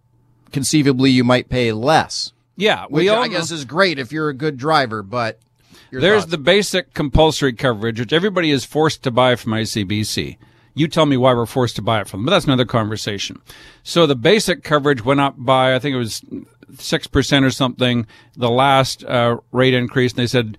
conceivably 0.51 1.11
you 1.11 1.23
might 1.23 1.47
pay 1.47 1.71
less. 1.71 2.33
Yeah, 2.57 2.85
Which 2.89 3.07
all 3.07 3.23
I 3.23 3.29
guess 3.29 3.49
is 3.49 3.63
great 3.63 3.97
if 3.97 4.11
you're 4.11 4.29
a 4.29 4.33
good 4.33 4.57
driver, 4.57 5.01
but 5.01 5.39
There's 5.91 6.23
thoughts? 6.23 6.31
the 6.31 6.37
basic 6.37 6.93
compulsory 6.93 7.53
coverage, 7.53 8.01
which 8.01 8.13
everybody 8.13 8.51
is 8.51 8.65
forced 8.65 9.01
to 9.03 9.11
buy 9.11 9.37
from 9.37 9.53
ICBC. 9.53 10.37
You 10.73 10.87
tell 10.87 11.05
me 11.05 11.17
why 11.17 11.33
we're 11.33 11.45
forced 11.45 11.75
to 11.75 11.81
buy 11.81 12.01
it 12.01 12.07
from 12.07 12.21
them, 12.21 12.25
but 12.25 12.31
that's 12.31 12.45
another 12.45 12.65
conversation. 12.65 13.41
So 13.83 14.05
the 14.05 14.15
basic 14.15 14.63
coverage 14.63 15.05
went 15.05 15.19
up 15.19 15.35
by, 15.37 15.75
I 15.75 15.79
think 15.79 15.93
it 15.93 15.99
was 15.99 16.21
6% 16.71 17.43
or 17.43 17.51
something, 17.51 18.07
the 18.35 18.49
last 18.49 19.03
uh, 19.03 19.37
rate 19.51 19.73
increase. 19.73 20.13
And 20.13 20.19
they 20.19 20.27
said 20.27 20.57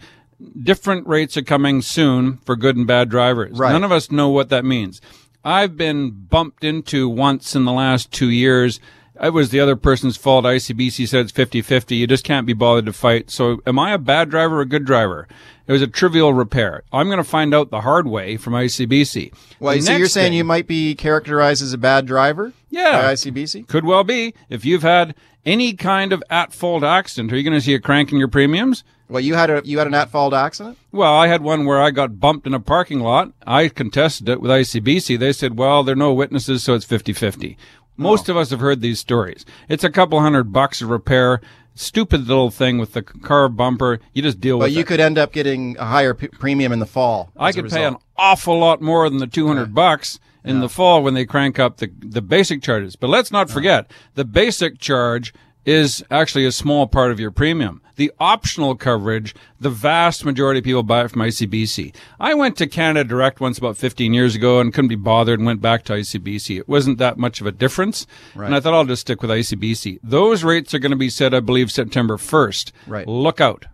different 0.63 1.07
rates 1.07 1.37
are 1.37 1.43
coming 1.43 1.83
soon 1.83 2.39
for 2.39 2.57
good 2.57 2.77
and 2.77 2.87
bad 2.87 3.09
drivers. 3.09 3.59
Right. 3.59 3.73
None 3.73 3.85
of 3.85 3.93
us 3.93 4.11
know 4.11 4.29
what 4.29 4.51
that 4.51 4.65
means. 4.65 5.01
I've 5.45 5.77
been 5.77 6.11
bumped 6.11 6.65
into 6.65 7.09
once 7.09 7.55
in 7.55 7.65
the 7.65 7.73
last 7.73 8.11
two 8.11 8.31
years. 8.31 8.81
It 9.23 9.33
was 9.33 9.51
the 9.51 9.61
other 9.61 9.77
person's 9.77 10.17
fault. 10.17 10.45
ICBC 10.45 11.07
said 11.09 11.21
it's 11.27 11.33
50-50. 11.33 11.97
You 11.97 12.07
just 12.07 12.25
can't 12.25 12.47
be 12.47 12.53
bothered 12.53 12.87
to 12.87 12.93
fight. 12.93 13.31
So 13.31 13.61
am 13.67 13.79
I 13.79 13.93
a 13.93 13.99
bad 13.99 14.29
driver 14.29 14.59
or 14.59 14.63
a 14.63 14.67
good 14.67 14.85
driver? 14.85 15.29
It 15.67 15.73
was 15.73 15.83
a 15.83 15.87
trivial 15.87 16.35
repair. 16.35 16.83
I'm 16.93 17.07
going 17.07 17.19
to 17.19 17.25
find 17.25 17.55
out 17.55 17.71
the 17.71 17.83
hard 17.83 18.07
way 18.07 18.37
from 18.37 18.53
ICBC. 18.55 19.33
Well, 19.61 19.81
so 19.81 19.97
you're 19.97 20.09
saying 20.09 20.31
thing- 20.31 20.37
you 20.39 20.45
might 20.45 20.67
be 20.67 20.95
characterized 20.95 21.63
as 21.63 21.73
a 21.73 21.79
bad 21.79 22.07
driver? 22.07 22.53
Yeah. 22.71 23.03
By 23.03 23.13
ICBC? 23.15 23.69
Could 23.69 23.85
well 23.85 24.05
be. 24.05 24.35
If 24.49 24.65
you've 24.65 24.83
had 24.83 25.15
any 25.47 25.75
kind 25.75 26.13
of 26.13 26.23
at-fault 26.29 26.83
accident, 26.83 27.33
are 27.33 27.37
you 27.37 27.45
going 27.45 27.55
to 27.55 27.61
see 27.61 27.75
a 27.75 27.81
crank 27.81 28.11
in 28.13 28.19
your 28.19 28.29
premiums? 28.29 28.83
Well, 29.09 29.21
you 29.21 29.35
had 29.35 29.51
a 29.51 29.61
you 29.65 29.79
had 29.79 29.87
an 29.87 29.95
at-fault 29.95 30.33
accident? 30.33 30.79
Well, 30.91 31.13
I 31.15 31.29
had 31.29 31.43
one 31.43 31.67
where 31.67 31.81
I 31.81 31.91
got 31.91 32.19
bumped 32.19 32.47
in 32.47 32.55
a 32.55 32.61
parking 32.61 33.01
lot. 33.01 33.33
I 33.47 33.69
contested 33.69 34.29
it 34.29 34.41
with 34.41 34.51
ICBC. 34.51 35.19
They 35.19 35.33
said, 35.33 35.59
well, 35.59 35.83
there 35.85 35.93
are 35.93 35.97
no 35.97 36.15
witnesses, 36.15 36.63
so 36.65 36.75
it's 36.75 36.87
50-50. 36.87 37.57
Most 37.97 38.29
of 38.29 38.37
us 38.37 38.51
have 38.51 38.61
heard 38.61 38.81
these 38.81 38.99
stories. 38.99 39.45
It's 39.69 39.85
a 39.85 39.91
couple 39.91 40.21
hundred 40.21 40.53
bucks 40.53 40.83
a 40.83 40.87
repair. 40.87 41.41
Stupid 41.77 42.29
little 42.29 42.51
thing 42.51 42.79
with 42.79 42.93
the 42.93 43.03
car 43.03 43.49
bumper. 43.49 43.99
You 44.13 44.23
just 44.23 44.41
deal 44.41 44.59
But 44.59 44.65
with 44.65 44.73
it. 44.73 44.75
But 44.75 44.79
you 44.79 44.85
could 44.85 45.01
end 45.01 45.19
up 45.19 45.33
getting 45.33 45.77
a 45.79 45.85
higher 45.85 46.15
p- 46.15 46.29
premium 46.29 46.73
in 46.73 46.79
the 46.79 46.87
fall. 46.87 47.33
I 47.37 47.51
could 47.53 47.69
pay 47.69 47.85
an 47.85 47.97
awful 48.17 48.59
lot 48.59 48.81
more 48.81 49.09
than 49.11 49.19
the 49.19 49.27
200 49.27 49.75
bucks 49.75 50.21
in 50.45 50.61
the 50.61 50.69
fall 50.69 51.03
when 51.03 51.15
they 51.15 51.25
crank 51.25 51.59
up 51.59 51.79
the, 51.79 51.91
the 51.99 52.23
basic 52.23 52.63
charges. 52.63 52.97
But 52.97 53.11
let's 53.11 53.33
not 53.33 53.51
forget, 53.51 53.91
the 54.15 54.25
basic 54.25 54.79
charge 54.79 55.33
is 55.65 56.05
actually 56.11 56.45
a 56.47 56.53
small 56.53 56.87
part 56.87 57.11
of 57.11 57.21
your 57.21 57.31
premium. 57.31 57.81
The 57.97 58.13
optional 58.19 58.75
coverage, 58.75 59.35
the 59.61 59.71
vast 59.71 60.25
majority 60.25 60.59
of 60.59 60.65
people 60.65 60.83
buy 60.83 61.05
it 61.05 61.13
from 61.13 61.23
ICBC. 61.23 61.95
I 62.19 62.35
went 62.35 62.57
to 62.57 62.67
Canada 62.67 63.09
Direct 63.09 63.41
once 63.41 63.57
about 63.57 63.77
15 63.77 64.13
years 64.13 64.35
ago 64.35 64.59
and 64.61 64.75
couldn't 64.75 64.89
be 64.89 64.97
bothered 64.97 65.39
and 65.39 65.47
went 65.47 65.61
back 65.61 65.85
to 65.85 65.93
ICBC. 65.93 66.59
It 66.59 66.69
wasn't 66.69 66.99
that 66.99 67.19
much 67.19 67.41
of 67.41 67.47
a 67.47 67.53
difference. 67.53 68.07
And 68.47 68.55
I 68.55 68.61
thought 68.61 68.75
I'll 68.75 68.85
just 68.85 69.03
stick 69.03 69.23
with 69.23 69.31
ICBC. 69.31 70.01
Those 70.03 70.43
rates 70.43 70.75
are 70.75 70.81
going 70.81 70.91
to 70.91 70.97
be 70.97 71.09
set, 71.09 71.33
I 71.35 71.41
believe, 71.41 71.71
September 71.71 72.17
1st. 72.17 72.73
Right. 72.89 73.07
Look 73.07 73.41
out. 73.41 73.67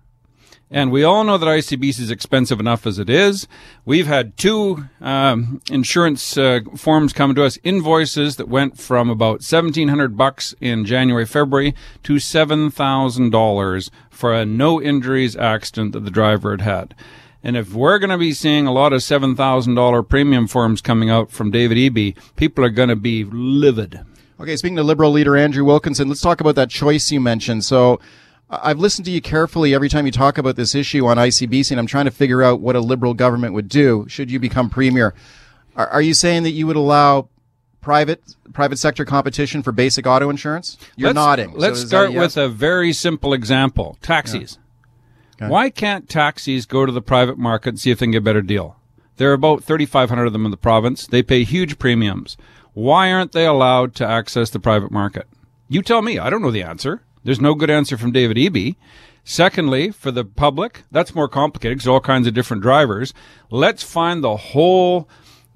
And 0.73 0.93
we 0.93 1.03
all 1.03 1.25
know 1.25 1.37
that 1.37 1.47
ICBC 1.47 1.99
is 1.99 2.11
expensive 2.13 2.61
enough 2.61 2.87
as 2.87 3.01
it 3.01 3.11
is. 3.11 3.49
We've 3.85 4.07
had 4.07 4.37
two 4.37 4.85
um, 5.01 5.61
insurance 5.69 6.37
uh, 6.39 6.61
forms 6.77 7.13
come 7.13 7.35
to 7.35 7.45
us, 7.45 7.59
invoices 7.65 8.37
that 8.37 8.49
went 8.49 8.79
from 8.79 9.11
about 9.11 9.43
seventeen 9.43 9.89
hundred 9.89 10.17
bucks 10.17 10.55
in 10.61 10.85
January, 10.85 11.27
February 11.27 11.75
to 12.05 12.21
seven 12.21 12.71
thousand 12.71 13.31
dollars 13.31 13.91
for 14.11 14.33
a 14.33 14.47
no 14.47 14.81
injuries 14.81 15.35
accident 15.35 15.91
that 15.93 16.05
the 16.05 16.11
driver 16.11 16.53
had 16.53 16.61
had. 16.61 16.95
And 17.43 17.57
if 17.57 17.73
we're 17.73 17.99
going 17.99 18.11
to 18.11 18.19
be 18.19 18.33
seeing 18.33 18.69
a 18.69 18.73
lot 18.73 18.93
of 18.93 19.03
seven 19.03 19.35
thousand 19.35 19.75
dollar 19.75 20.05
premium 20.05 20.47
forms 20.47 20.81
coming 20.81 21.11
out 21.11 21.33
from 21.33 21.51
David 21.51 21.79
Eby, 21.79 22.17
people 22.37 22.65
are 22.65 22.71
going 22.71 22.91
to 22.91 22.97
be 22.97 23.25
livid. 23.25 24.03
Okay, 24.39 24.57
speaking 24.57 24.77
to 24.77 24.85
Liberal 24.85 25.11
leader 25.11 25.37
Andrew 25.37 25.65
Wilkinson, 25.65 26.09
let's 26.09 26.21
talk 26.21 26.41
about 26.41 26.55
that 26.55 26.71
choice 26.71 27.11
you 27.11 27.21
mentioned. 27.21 27.65
So 27.65 27.99
I've 28.51 28.81
listened 28.81 29.05
to 29.05 29.13
you 29.13 29.21
carefully 29.21 29.75
every 29.75 29.89
time 29.89 30.07
you 30.07 30.13
talk 30.13 30.37
about 30.37 30.57
this 30.57 30.75
issue 30.75 31.07
on 31.07 31.17
ICBC, 31.19 31.71
and 31.71 31.79
I'm 31.79 31.87
trying 31.87 32.07
to 32.07 32.11
figure 32.11 32.43
out 32.43 32.61
what 32.61 32.75
a 32.75 32.81
Liberal 32.81 33.15
government 33.15 33.55
would 33.55 33.69
do 33.69 34.07
should 34.09 34.31
you 34.31 34.41
become 34.41 34.69
Premier. 34.69 35.15
Are, 35.77 35.87
are 35.87 36.03
you 36.03 36.15
saying 36.15 36.43
that 36.43 36.51
you 36.51 36.67
would 36.67 36.77
allow 36.77 37.29
private 37.81 38.23
private 38.53 38.79
sector 38.79 39.05
competition 39.05 39.63
for 39.63 39.71
basic 39.71 40.07
auto 40.07 40.31
insurance? 40.31 40.77
You're 40.97 41.11
let's, 41.11 41.15
nodding. 41.15 41.53
Let's 41.53 41.83
that 41.83 41.89
start 41.89 42.11
a 42.11 42.13
yes? 42.13 42.21
with 42.21 42.45
a 42.45 42.49
very 42.49 42.93
simple 42.93 43.33
example: 43.33 43.97
taxis. 44.03 44.59
Why 45.39 45.71
can't 45.71 46.07
taxis 46.07 46.67
go 46.67 46.85
to 46.85 46.93
the 46.93 47.01
private 47.01 47.39
market 47.39 47.71
and 47.71 47.81
see 47.81 47.91
if 47.91 47.99
they 47.99 48.05
can 48.05 48.11
get 48.11 48.19
a 48.19 48.21
better 48.21 48.43
deal? 48.43 48.77
There 49.17 49.31
are 49.31 49.35
about 49.35 49.65
3,500 49.65 50.27
of 50.27 50.33
them 50.35 50.45
in 50.45 50.51
the 50.51 50.59
province. 50.59 51.07
They 51.07 51.23
pay 51.23 51.45
huge 51.45 51.79
premiums. 51.79 52.37
Why 52.75 53.11
aren't 53.11 53.33
they 53.33 53.47
allowed 53.47 53.95
to 53.97 54.07
access 54.07 54.51
the 54.51 54.61
private 54.61 54.91
market? 54.91 55.27
You 55.69 55.81
tell 55.81 56.03
me. 56.03 56.19
I 56.19 56.29
don't 56.29 56.43
know 56.43 56.51
the 56.51 56.63
answer. 56.63 57.03
There's 57.25 57.41
no 57.41 57.55
good 57.55 57.71
answer 57.71 57.97
from 57.97 58.13
David 58.13 58.37
Eby. 58.37 58.77
Secondly, 59.25 59.91
for 59.91 60.11
the 60.11 60.25
public, 60.25 60.83
that's 60.91 61.15
more 61.15 61.29
complicated 61.29 61.79
because 61.79 61.89
all 61.89 62.01
kinds 62.01 62.27
of 62.27 62.35
different 62.35 62.63
drivers. 62.63 63.13
Let's 63.51 63.83
find 63.83 64.25
the 64.25 64.37
whole 64.37 65.09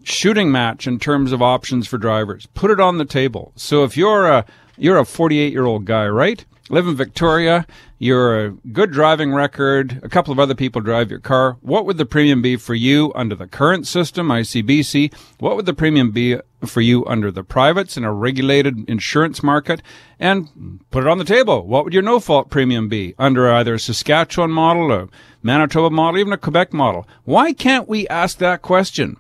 shooting 0.02 0.52
match 0.52 0.86
in 0.86 0.98
terms 0.98 1.32
of 1.32 1.42
options 1.42 1.86
for 1.86 1.98
drivers. 1.98 2.46
Put 2.54 2.70
it 2.70 2.80
on 2.80 2.98
the 2.98 3.04
table. 3.04 3.52
So 3.56 3.84
if 3.84 3.96
you're 3.96 4.26
a 4.26 4.44
you're 4.76 4.98
a 4.98 5.04
48 5.04 5.52
year 5.52 5.64
old 5.64 5.84
guy, 5.84 6.06
right? 6.08 6.44
Live 6.68 6.86
in 6.86 6.96
Victoria. 6.96 7.66
You're 8.04 8.44
a 8.44 8.50
good 8.50 8.90
driving 8.90 9.32
record. 9.32 9.98
A 10.02 10.10
couple 10.10 10.30
of 10.30 10.38
other 10.38 10.54
people 10.54 10.82
drive 10.82 11.08
your 11.08 11.20
car. 11.20 11.56
What 11.62 11.86
would 11.86 11.96
the 11.96 12.04
premium 12.04 12.42
be 12.42 12.56
for 12.56 12.74
you 12.74 13.10
under 13.14 13.34
the 13.34 13.46
current 13.46 13.86
system, 13.86 14.28
ICBC? 14.28 15.10
What 15.38 15.56
would 15.56 15.64
the 15.64 15.72
premium 15.72 16.10
be 16.10 16.36
for 16.66 16.82
you 16.82 17.06
under 17.06 17.32
the 17.32 17.42
privates 17.42 17.96
in 17.96 18.04
a 18.04 18.12
regulated 18.12 18.86
insurance 18.90 19.42
market? 19.42 19.80
And 20.20 20.80
put 20.90 21.04
it 21.04 21.08
on 21.08 21.16
the 21.16 21.24
table. 21.24 21.66
What 21.66 21.84
would 21.84 21.94
your 21.94 22.02
no 22.02 22.20
fault 22.20 22.50
premium 22.50 22.90
be 22.90 23.14
under 23.18 23.50
either 23.50 23.72
a 23.72 23.80
Saskatchewan 23.80 24.50
model, 24.50 24.92
a 24.92 25.08
Manitoba 25.42 25.88
model, 25.88 26.20
even 26.20 26.34
a 26.34 26.36
Quebec 26.36 26.74
model? 26.74 27.08
Why 27.24 27.54
can't 27.54 27.88
we 27.88 28.06
ask 28.08 28.36
that 28.36 28.60
question? 28.60 29.16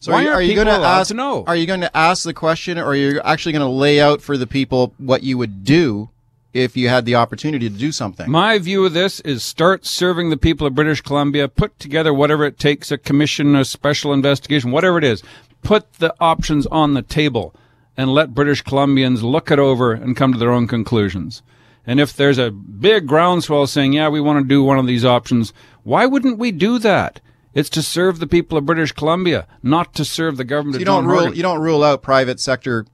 So 0.00 0.10
Why 0.10 0.18
are 0.18 0.22
you, 0.22 0.30
aren't 0.30 0.46
you 0.48 0.54
going 0.56 0.66
to 0.66 0.72
ask? 0.72 1.08
to 1.10 1.14
know? 1.14 1.44
Are 1.46 1.54
you 1.54 1.66
going 1.66 1.82
to 1.82 1.96
ask 1.96 2.24
the 2.24 2.34
question, 2.34 2.78
or 2.78 2.86
are 2.86 2.96
you 2.96 3.20
actually 3.20 3.52
going 3.52 3.64
to 3.64 3.68
lay 3.68 4.00
out 4.00 4.20
for 4.20 4.36
the 4.36 4.48
people 4.48 4.92
what 4.98 5.22
you 5.22 5.38
would 5.38 5.62
do 5.62 6.10
if 6.52 6.76
you 6.76 6.88
had 6.88 7.04
the 7.04 7.14
opportunity 7.14 7.68
to 7.68 7.76
do 7.76 7.92
something? 7.92 8.30
My 8.30 8.58
view 8.58 8.84
of 8.84 8.94
this 8.94 9.20
is 9.20 9.44
start 9.44 9.86
serving 9.86 10.30
the 10.30 10.36
people 10.36 10.66
of 10.66 10.74
British 10.74 11.00
Columbia, 11.00 11.48
put 11.48 11.78
together 11.78 12.12
whatever 12.12 12.44
it 12.44 12.58
takes, 12.58 12.90
a 12.90 12.98
commission, 12.98 13.54
a 13.54 13.64
special 13.64 14.12
investigation, 14.12 14.70
whatever 14.70 14.98
it 14.98 15.04
is. 15.04 15.22
Put 15.62 15.94
the 15.94 16.14
options 16.20 16.66
on 16.66 16.94
the 16.94 17.02
table 17.02 17.54
and 17.96 18.14
let 18.14 18.34
British 18.34 18.62
Columbians 18.62 19.22
look 19.22 19.50
it 19.50 19.58
over 19.58 19.92
and 19.92 20.16
come 20.16 20.32
to 20.32 20.38
their 20.38 20.52
own 20.52 20.68
conclusions. 20.68 21.42
And 21.86 21.98
if 22.00 22.14
there's 22.14 22.38
a 22.38 22.50
big 22.50 23.06
groundswell 23.06 23.66
saying, 23.66 23.94
yeah, 23.94 24.08
we 24.08 24.20
want 24.20 24.44
to 24.44 24.48
do 24.48 24.62
one 24.62 24.78
of 24.78 24.86
these 24.86 25.04
options, 25.04 25.52
why 25.82 26.06
wouldn't 26.06 26.38
we 26.38 26.52
do 26.52 26.78
that? 26.78 27.20
It's 27.54 27.70
to 27.70 27.82
serve 27.82 28.20
the 28.20 28.26
people 28.26 28.56
of 28.56 28.66
British 28.66 28.92
Columbia, 28.92 29.46
not 29.62 29.94
to 29.94 30.04
serve 30.04 30.36
the 30.36 30.44
government 30.44 30.74
So 30.74 30.76
of 30.76 30.80
you 30.80 30.84
don't 30.84 31.04
John 31.04 31.10
rule. 31.10 31.34
You 31.34 31.42
don't 31.42 31.60
rule 31.60 31.82
out 31.82 32.02
private 32.02 32.38
sector 32.38 32.86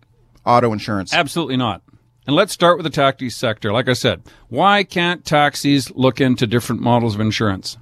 auto 0.47 0.73
insurance. 0.73 1.13
Absolutely 1.13 1.57
not. 1.57 1.83
And 2.27 2.35
let's 2.35 2.53
start 2.53 2.79
with 2.79 2.85
the 2.85 2.91
taxi 2.91 3.29
sector. 3.29 3.73
Like 3.73 3.89
I 3.89 3.93
said, 3.93 4.23
why 4.49 4.83
can't 4.83 5.25
taxis 5.25 5.91
look 5.91 6.21
into 6.21 6.47
different 6.47 6.81
models 6.81 7.15
of 7.15 7.21
insurance? 7.21 7.77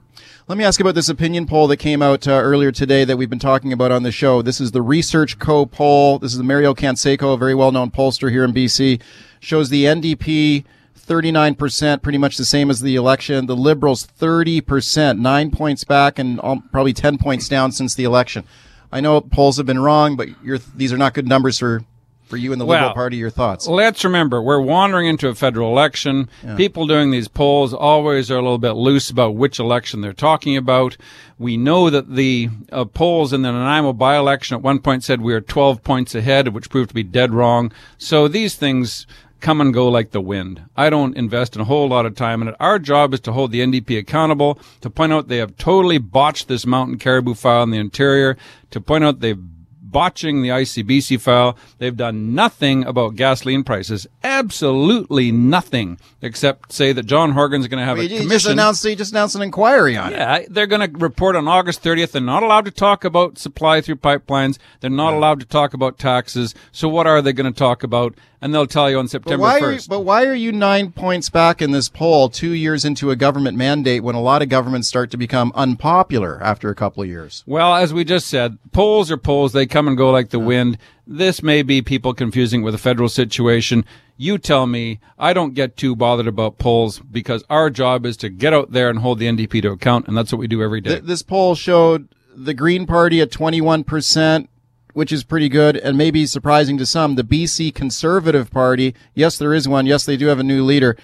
Let 0.49 0.59
me 0.59 0.65
ask 0.65 0.81
about 0.81 0.97
this 0.97 1.09
opinion 1.09 1.47
poll 1.47 1.69
that 1.69 1.77
came 1.77 2.03
out 2.03 2.27
uh, 2.27 2.33
earlier 2.33 2.73
today 2.73 3.05
that 3.05 3.17
we've 3.17 3.31
been 3.31 3.39
talking 3.39 3.73
about 3.73 3.93
on 3.93 4.03
the 4.03 4.11
show. 4.11 4.43
This 4.43 4.61
is 4.61 4.73
the 4.73 4.83
Research 4.83 5.39
Co 5.39 5.65
poll. 5.65 6.19
This 6.19 6.35
is 6.35 6.43
Mario 6.43 6.75
Canseco, 6.75 7.35
a 7.35 7.37
very 7.37 7.55
well 7.55 7.71
known 7.71 7.93
pollster 7.93 8.31
here 8.31 8.43
in 8.43 8.53
BC. 8.53 9.01
Shows 9.39 9.69
the 9.69 9.85
NDP 9.85 10.65
39%, 10.99 12.03
pretty 12.03 12.19
much 12.19 12.37
the 12.37 12.45
same 12.45 12.71
as 12.71 12.81
the 12.81 12.97
election. 12.97 13.47
The 13.47 13.57
Liberals 13.57 14.07
30%, 14.07 15.21
nine 15.21 15.53
points 15.53 15.85
back 15.85 16.19
and 16.19 16.41
probably 16.73 16.93
10 16.93 17.19
points 17.19 17.49
down 17.49 17.71
since 17.71 17.95
the 17.95 18.05
election. 18.05 18.45
I 18.91 19.01
know 19.01 19.21
polls 19.21 19.57
have 19.57 19.67
been 19.67 19.81
wrong, 19.81 20.17
but 20.17 20.29
these 20.75 20.93
are 20.93 20.99
not 20.99 21.15
good 21.15 21.29
numbers 21.29 21.59
for, 21.59 21.85
for 22.33 22.39
you 22.39 22.51
and 22.51 22.59
the 22.59 22.65
Liberal 22.65 22.95
Party. 22.95 23.19
Your 23.19 23.29
thoughts? 23.29 23.67
Let's 23.67 24.05
remember, 24.05 24.41
we're 24.41 24.59
wandering 24.59 25.07
into 25.07 25.29
a 25.29 25.35
federal 25.35 25.71
election. 25.71 26.31
People 26.57 26.87
doing 26.87 27.11
these 27.11 27.29
polls 27.29 27.75
always 27.75 28.31
are 28.31 28.39
a 28.39 28.43
little 28.43 28.57
bit 28.57 28.71
loose 28.73 29.11
about 29.11 29.35
which 29.35 29.59
election 29.59 30.01
they're 30.01 30.15
talking 30.15 30.57
about. 30.57 30.97
We 31.39 31.59
know 31.59 31.91
that 31.91 32.15
the 32.15 32.49
uh, 32.71 32.87
polls 32.87 33.35
in 33.35 33.43
the 33.43 33.53
Nanaimo 33.53 33.93
by-election 33.93 34.57
at 34.57 34.63
one 34.63 34.79
point 34.79 35.05
said 35.05 35.21
we 35.21 35.35
were 35.35 35.43
12 35.43 35.85
points 35.85 36.15
ahead, 36.15 36.49
which 36.49 36.71
proved 36.71 36.89
to 36.89 36.95
be 36.95 37.03
dead 37.03 37.35
wrong. 37.35 37.71
So 37.99 38.29
these 38.29 38.55
things 38.55 39.07
come 39.43 39.61
and 39.61 39.75
go 39.75 39.89
like 39.91 40.13
the 40.13 40.21
wind. 40.23 40.63
I 40.75 40.89
don't 40.89 41.15
invest 41.19 41.55
in 41.55 41.61
a 41.61 41.67
whole 41.67 41.89
lot 41.89 42.07
of 42.07 42.15
time 42.15 42.41
in 42.41 42.49
it. 42.49 42.55
Our 42.59 42.79
job 42.79 43.13
is 43.13 43.21
to 43.21 43.33
hold 43.33 43.53
the 43.53 43.61
NDP 43.61 43.99
accountable, 43.99 44.59
to 44.81 44.89
point 44.89 45.13
out 45.13 45.29
they 45.29 45.37
have 45.37 45.59
totally 45.59 45.99
botched 45.99 46.49
this 46.49 46.65
mountain 46.65 46.99
caribou 46.99 47.35
file 47.35 47.65
in 47.65 47.71
the 47.73 47.79
interior, 47.79 48.39
to 48.71 48.81
point 48.81 49.05
out 49.05 49.21
they've 49.21 49.45
botching 49.93 50.43
the 50.43 50.49
ICBC 50.49 51.21
file. 51.21 51.57
They've 51.79 51.97
done 51.97 52.35
nothing 52.35 52.85
about 52.85 53.15
gasoline 53.17 53.63
prices. 53.63 54.07
Absolutely 54.25 55.31
nothing, 55.31 55.99
except 56.21 56.73
say 56.73 56.93
that 56.93 57.05
John 57.05 57.33
Horgan's 57.33 57.69
going 57.69 57.79
to 57.81 57.85
have 57.85 57.99
You 57.99 58.05
a 58.05 58.09
just 58.09 58.23
commission. 58.23 58.53
announced 58.53 58.85
you 58.85 58.97
just 58.97 59.13
announced 59.13 59.37
an 59.37 59.43
inquiry 59.43 59.97
on 59.97 60.13
it. 60.13 60.17
Yeah, 60.17 60.41
they're 60.49 60.67
going 60.67 60.91
to 60.93 60.99
report 60.99 61.37
on 61.37 61.47
August 61.47 61.83
30th. 61.85 62.13
They're 62.13 62.23
not 62.23 62.43
allowed 62.43 62.65
to 62.65 62.71
talk 62.71 63.05
about 63.05 63.39
supply 63.39 63.81
through 63.81 63.97
pipelines. 63.97 64.59
They're 64.81 64.91
not 64.91 65.15
allowed 65.15 65.41
to 65.41 65.47
talk 65.47 65.75
about 65.75 65.99
taxes. 65.99 66.55
So 66.73 66.89
what 66.89 67.07
are 67.07 67.23
they 67.23 67.33
going 67.33 67.53
to 67.53 67.57
talk 67.59 67.83
about? 67.83 68.15
And 68.41 68.53
they'll 68.53 68.67
tell 68.67 68.91
you 68.91 68.99
on 68.99 69.05
But 69.05 69.11
September 69.13 69.43
why, 69.43 69.61
are 69.61 69.71
you, 69.71 69.79
1st. 69.79 69.89
but 69.89 70.01
why 70.01 70.25
are 70.27 70.35
you 70.35 70.51
nine 70.51 70.91
points 70.91 71.31
back 71.31 71.63
in 71.63 71.71
this 71.71 71.89
poll 71.89 72.29
two 72.29 72.51
years 72.51 72.85
into 72.85 73.13
a 73.13 73.15
government 73.17 73.57
mandate 73.57 74.03
when 74.03 74.17
a 74.17 74.21
lot 74.21 74.43
of 74.43 74.49
governments 74.49 74.89
start 74.89 75.13
to 75.13 75.17
become 75.17 75.53
unpopular 75.55 76.43
after 76.43 76.69
a 76.69 76.75
couple 76.75 77.05
of 77.05 77.09
years? 77.09 77.45
Well, 77.47 77.73
as 77.77 77.95
we 77.95 78.03
just 78.03 78.27
said, 78.27 78.59
polls 78.73 79.13
are 79.13 79.17
polls. 79.17 79.53
They 79.53 79.65
come 79.67 79.82
and 79.89 79.97
go 79.97 80.11
like 80.11 80.31
the 80.31 80.39
wind. 80.39 80.79
This 81.07 81.43
may 81.43 81.63
be 81.63 81.83
people 81.83 82.15
confusing 82.15 82.63
with 82.63 82.75
a 82.75 82.79
federal 82.79 83.09
situation. 83.09 83.85
You 84.17 84.39
tell 84.39 84.67
me. 84.67 85.01
I 85.19 85.33
don't 85.33 85.55
get 85.55 85.77
too 85.77 85.97
bothered 85.97 86.27
about 86.27 86.59
polls 86.59 86.99
because 87.01 87.45
our 87.51 87.71
job 87.71 88.07
is 88.07 88.17
to 88.19 88.29
get 88.29 88.53
out 88.53 88.73
there 88.73 88.89
and 88.89 88.99
hold 88.99 89.19
the 89.19 89.27
NDP 89.27 89.63
to 89.63 89.73
account, 89.73 90.07
and 90.07 90.17
that's 90.17 90.33
what 90.33 90.39
we 90.39 90.47
do 90.47 90.63
every 90.63 90.81
day. 90.81 90.91
Th- 90.91 91.03
this 91.03 91.23
poll 91.23 91.55
showed 91.55 92.09
the 92.35 92.55
Green 92.55 92.87
Party 92.87 93.21
at 93.21 93.31
21%, 93.31 94.49
which 94.93 95.13
is 95.13 95.25
pretty 95.25 95.49
good 95.49 95.77
and 95.77 95.99
maybe 95.99 96.27
surprising 96.27 96.79
to 96.79 96.87
some. 96.87 97.15
The 97.15 97.25
BC 97.25 97.75
Conservative 97.75 98.51
Party, 98.51 98.95
yes, 99.15 99.39
there 99.39 99.55
is 99.55 99.69
one. 99.69 99.87
Yes, 99.87 100.05
they 100.05 100.17
do 100.17 100.27
have 100.27 100.39
a 100.39 100.45
new 100.45 100.65
leader. 100.65 100.97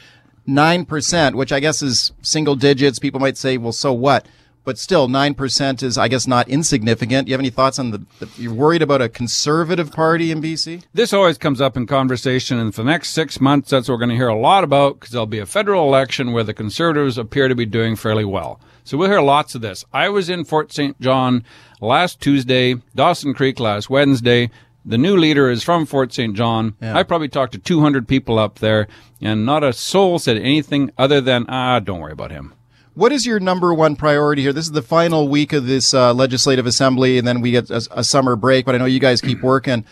9%, 0.47 1.35
which 1.35 1.53
I 1.53 1.61
guess 1.61 1.83
is 1.83 2.12
single 2.22 2.57
digits. 2.57 2.99
People 2.99 3.20
might 3.20 3.37
say, 3.37 3.59
well, 3.59 3.72
so 3.72 3.93
what? 3.93 4.26
But 4.65 4.79
still, 4.79 5.09
9% 5.09 5.83
is, 5.83 5.97
I 5.97 6.09
guess, 6.09 6.27
not 6.27 6.49
insignificant. 6.49 7.27
You 7.27 7.35
have 7.35 7.41
any 7.41 7.51
thoughts 7.51 7.79
on 7.79 7.91
the, 7.91 8.05
the 8.19 8.29
you're 8.37 8.53
worried 8.53 8.83
about 8.83 9.01
a 9.01 9.09
conservative 9.09 9.93
party 9.93 10.31
in 10.31 10.43
BC? 10.43 10.85
This 10.93 11.13
always 11.13 11.39
comes 11.39 11.61
up 11.61 11.77
in 11.77 11.87
conversation, 11.87 12.59
and 12.59 12.75
for 12.75 12.83
the 12.83 12.91
next 12.91 13.11
six 13.11 13.41
months, 13.41 13.71
that's 13.71 13.89
what 13.89 13.95
we're 13.95 14.01
going 14.01 14.11
to 14.11 14.17
hear 14.17 14.29
a 14.29 14.39
lot 14.39 14.65
about 14.65 15.01
because 15.01 15.13
there'll 15.13 15.27
be 15.27 15.39
a 15.39 15.47
federal 15.47 15.87
election 15.87 16.33
where 16.33 16.45
the 16.45 16.53
Conservatives 16.53 17.17
appear 17.17 17.49
to 17.49 17.55
be 17.55 17.65
doing 17.65 17.97
fairly 17.97 18.25
well. 18.25 18.61
So 18.85 18.97
we'll 18.97 19.11
hear 19.11 19.21
lots 19.21 19.55
of 19.55 19.61
this. 19.61 19.85
I 19.93 20.09
was 20.09 20.31
in 20.31 20.45
Fort 20.45 20.73
St. 20.73 20.99
John 21.01 21.45
last 21.81 22.21
Tuesday, 22.21 22.77
Dawson 22.95 23.35
Creek 23.35 23.61
last 23.61 23.91
Wednesday. 23.91 24.51
The 24.85 24.97
new 24.97 25.17
leader 25.17 25.51
is 25.51 25.63
from 25.63 25.85
Fort 25.85 26.13
St. 26.15 26.35
John. 26.35 26.75
I 26.97 27.03
probably 27.03 27.29
talked 27.29 27.53
to 27.53 27.59
200 27.59 28.09
people 28.09 28.39
up 28.39 28.61
there, 28.61 28.89
and 29.21 29.45
not 29.45 29.63
a 29.63 29.75
soul 29.75 30.19
said 30.19 30.39
anything 30.39 30.91
other 30.97 31.21
than, 31.21 31.45
ah, 31.49 31.79
don't 31.81 32.01
worry 32.01 32.13
about 32.13 32.31
him. 32.31 32.55
What 32.99 33.12
is 33.12 33.24
your 33.24 33.38
number 33.38 33.72
one 33.72 33.94
priority 33.94 34.42
here? 34.42 34.53
This 34.53 34.64
is 34.64 34.72
the 34.72 34.82
final 34.82 35.28
week 35.28 35.53
of 35.53 35.66
this 35.66 35.94
uh, 35.94 36.12
legislative 36.12 36.66
assembly, 36.66 37.16
and 37.16 37.28
then 37.28 37.40
we 37.40 37.53
get 37.53 37.70
a, 37.70 37.86
a 37.92 38.03
summer 38.03 38.34
break. 38.34 38.64
But 38.64 38.74
I 38.74 38.78
know 38.78 38.86
you 38.86 38.99
guys 38.99 39.20
keep 39.20 39.40
working. 39.40 39.84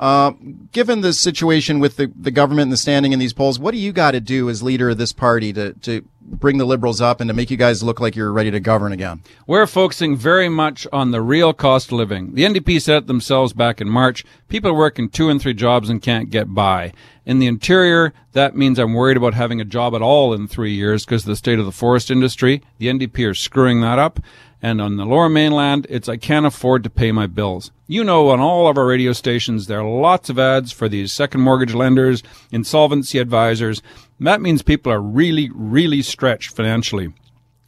Uh, 0.00 0.32
given 0.72 1.02
the 1.02 1.12
situation 1.12 1.78
with 1.78 1.98
the, 1.98 2.10
the 2.18 2.30
government 2.30 2.62
and 2.62 2.72
the 2.72 2.76
standing 2.78 3.12
in 3.12 3.18
these 3.18 3.34
polls, 3.34 3.58
what 3.58 3.72
do 3.72 3.76
you 3.76 3.92
got 3.92 4.12
to 4.12 4.20
do 4.20 4.48
as 4.48 4.62
leader 4.62 4.88
of 4.88 4.96
this 4.96 5.12
party 5.12 5.52
to, 5.52 5.74
to 5.74 6.02
bring 6.22 6.56
the 6.56 6.64
liberals 6.64 7.02
up 7.02 7.20
and 7.20 7.28
to 7.28 7.34
make 7.34 7.50
you 7.50 7.56
guys 7.58 7.82
look 7.82 8.00
like 8.00 8.16
you're 8.16 8.32
ready 8.32 8.50
to 8.50 8.60
govern 8.60 8.92
again? 8.92 9.20
We're 9.46 9.66
focusing 9.66 10.16
very 10.16 10.48
much 10.48 10.86
on 10.90 11.10
the 11.10 11.20
real 11.20 11.52
cost 11.52 11.88
of 11.88 11.92
living. 11.92 12.34
The 12.34 12.44
NDP 12.44 12.80
said 12.80 12.96
it 12.96 13.06
themselves 13.08 13.52
back 13.52 13.78
in 13.78 13.90
March. 13.90 14.24
People 14.48 14.70
are 14.70 14.74
working 14.74 15.10
two 15.10 15.28
and 15.28 15.38
three 15.38 15.52
jobs 15.52 15.90
and 15.90 16.00
can't 16.00 16.30
get 16.30 16.54
by. 16.54 16.94
In 17.26 17.38
the 17.38 17.46
interior, 17.46 18.14
that 18.32 18.56
means 18.56 18.78
I'm 18.78 18.94
worried 18.94 19.18
about 19.18 19.34
having 19.34 19.60
a 19.60 19.66
job 19.66 19.94
at 19.94 20.00
all 20.00 20.32
in 20.32 20.48
three 20.48 20.72
years 20.72 21.04
because 21.04 21.24
of 21.24 21.28
the 21.28 21.36
state 21.36 21.58
of 21.58 21.66
the 21.66 21.72
forest 21.72 22.10
industry. 22.10 22.62
The 22.78 22.86
NDP 22.86 23.28
are 23.28 23.34
screwing 23.34 23.82
that 23.82 23.98
up. 23.98 24.18
And 24.62 24.80
on 24.80 24.96
the 24.96 25.06
lower 25.06 25.28
mainland, 25.28 25.86
it's 25.88 26.08
I 26.08 26.16
can't 26.16 26.44
afford 26.44 26.84
to 26.84 26.90
pay 26.90 27.12
my 27.12 27.26
bills. 27.26 27.70
You 27.86 28.04
know, 28.04 28.28
on 28.28 28.40
all 28.40 28.68
of 28.68 28.76
our 28.76 28.86
radio 28.86 29.12
stations, 29.12 29.66
there 29.66 29.80
are 29.80 30.00
lots 30.00 30.28
of 30.28 30.38
ads 30.38 30.70
for 30.70 30.88
these 30.88 31.12
second 31.12 31.40
mortgage 31.40 31.74
lenders, 31.74 32.22
insolvency 32.52 33.18
advisors. 33.18 33.80
That 34.18 34.42
means 34.42 34.62
people 34.62 34.92
are 34.92 35.00
really, 35.00 35.50
really 35.54 36.02
stretched 36.02 36.54
financially. 36.54 37.14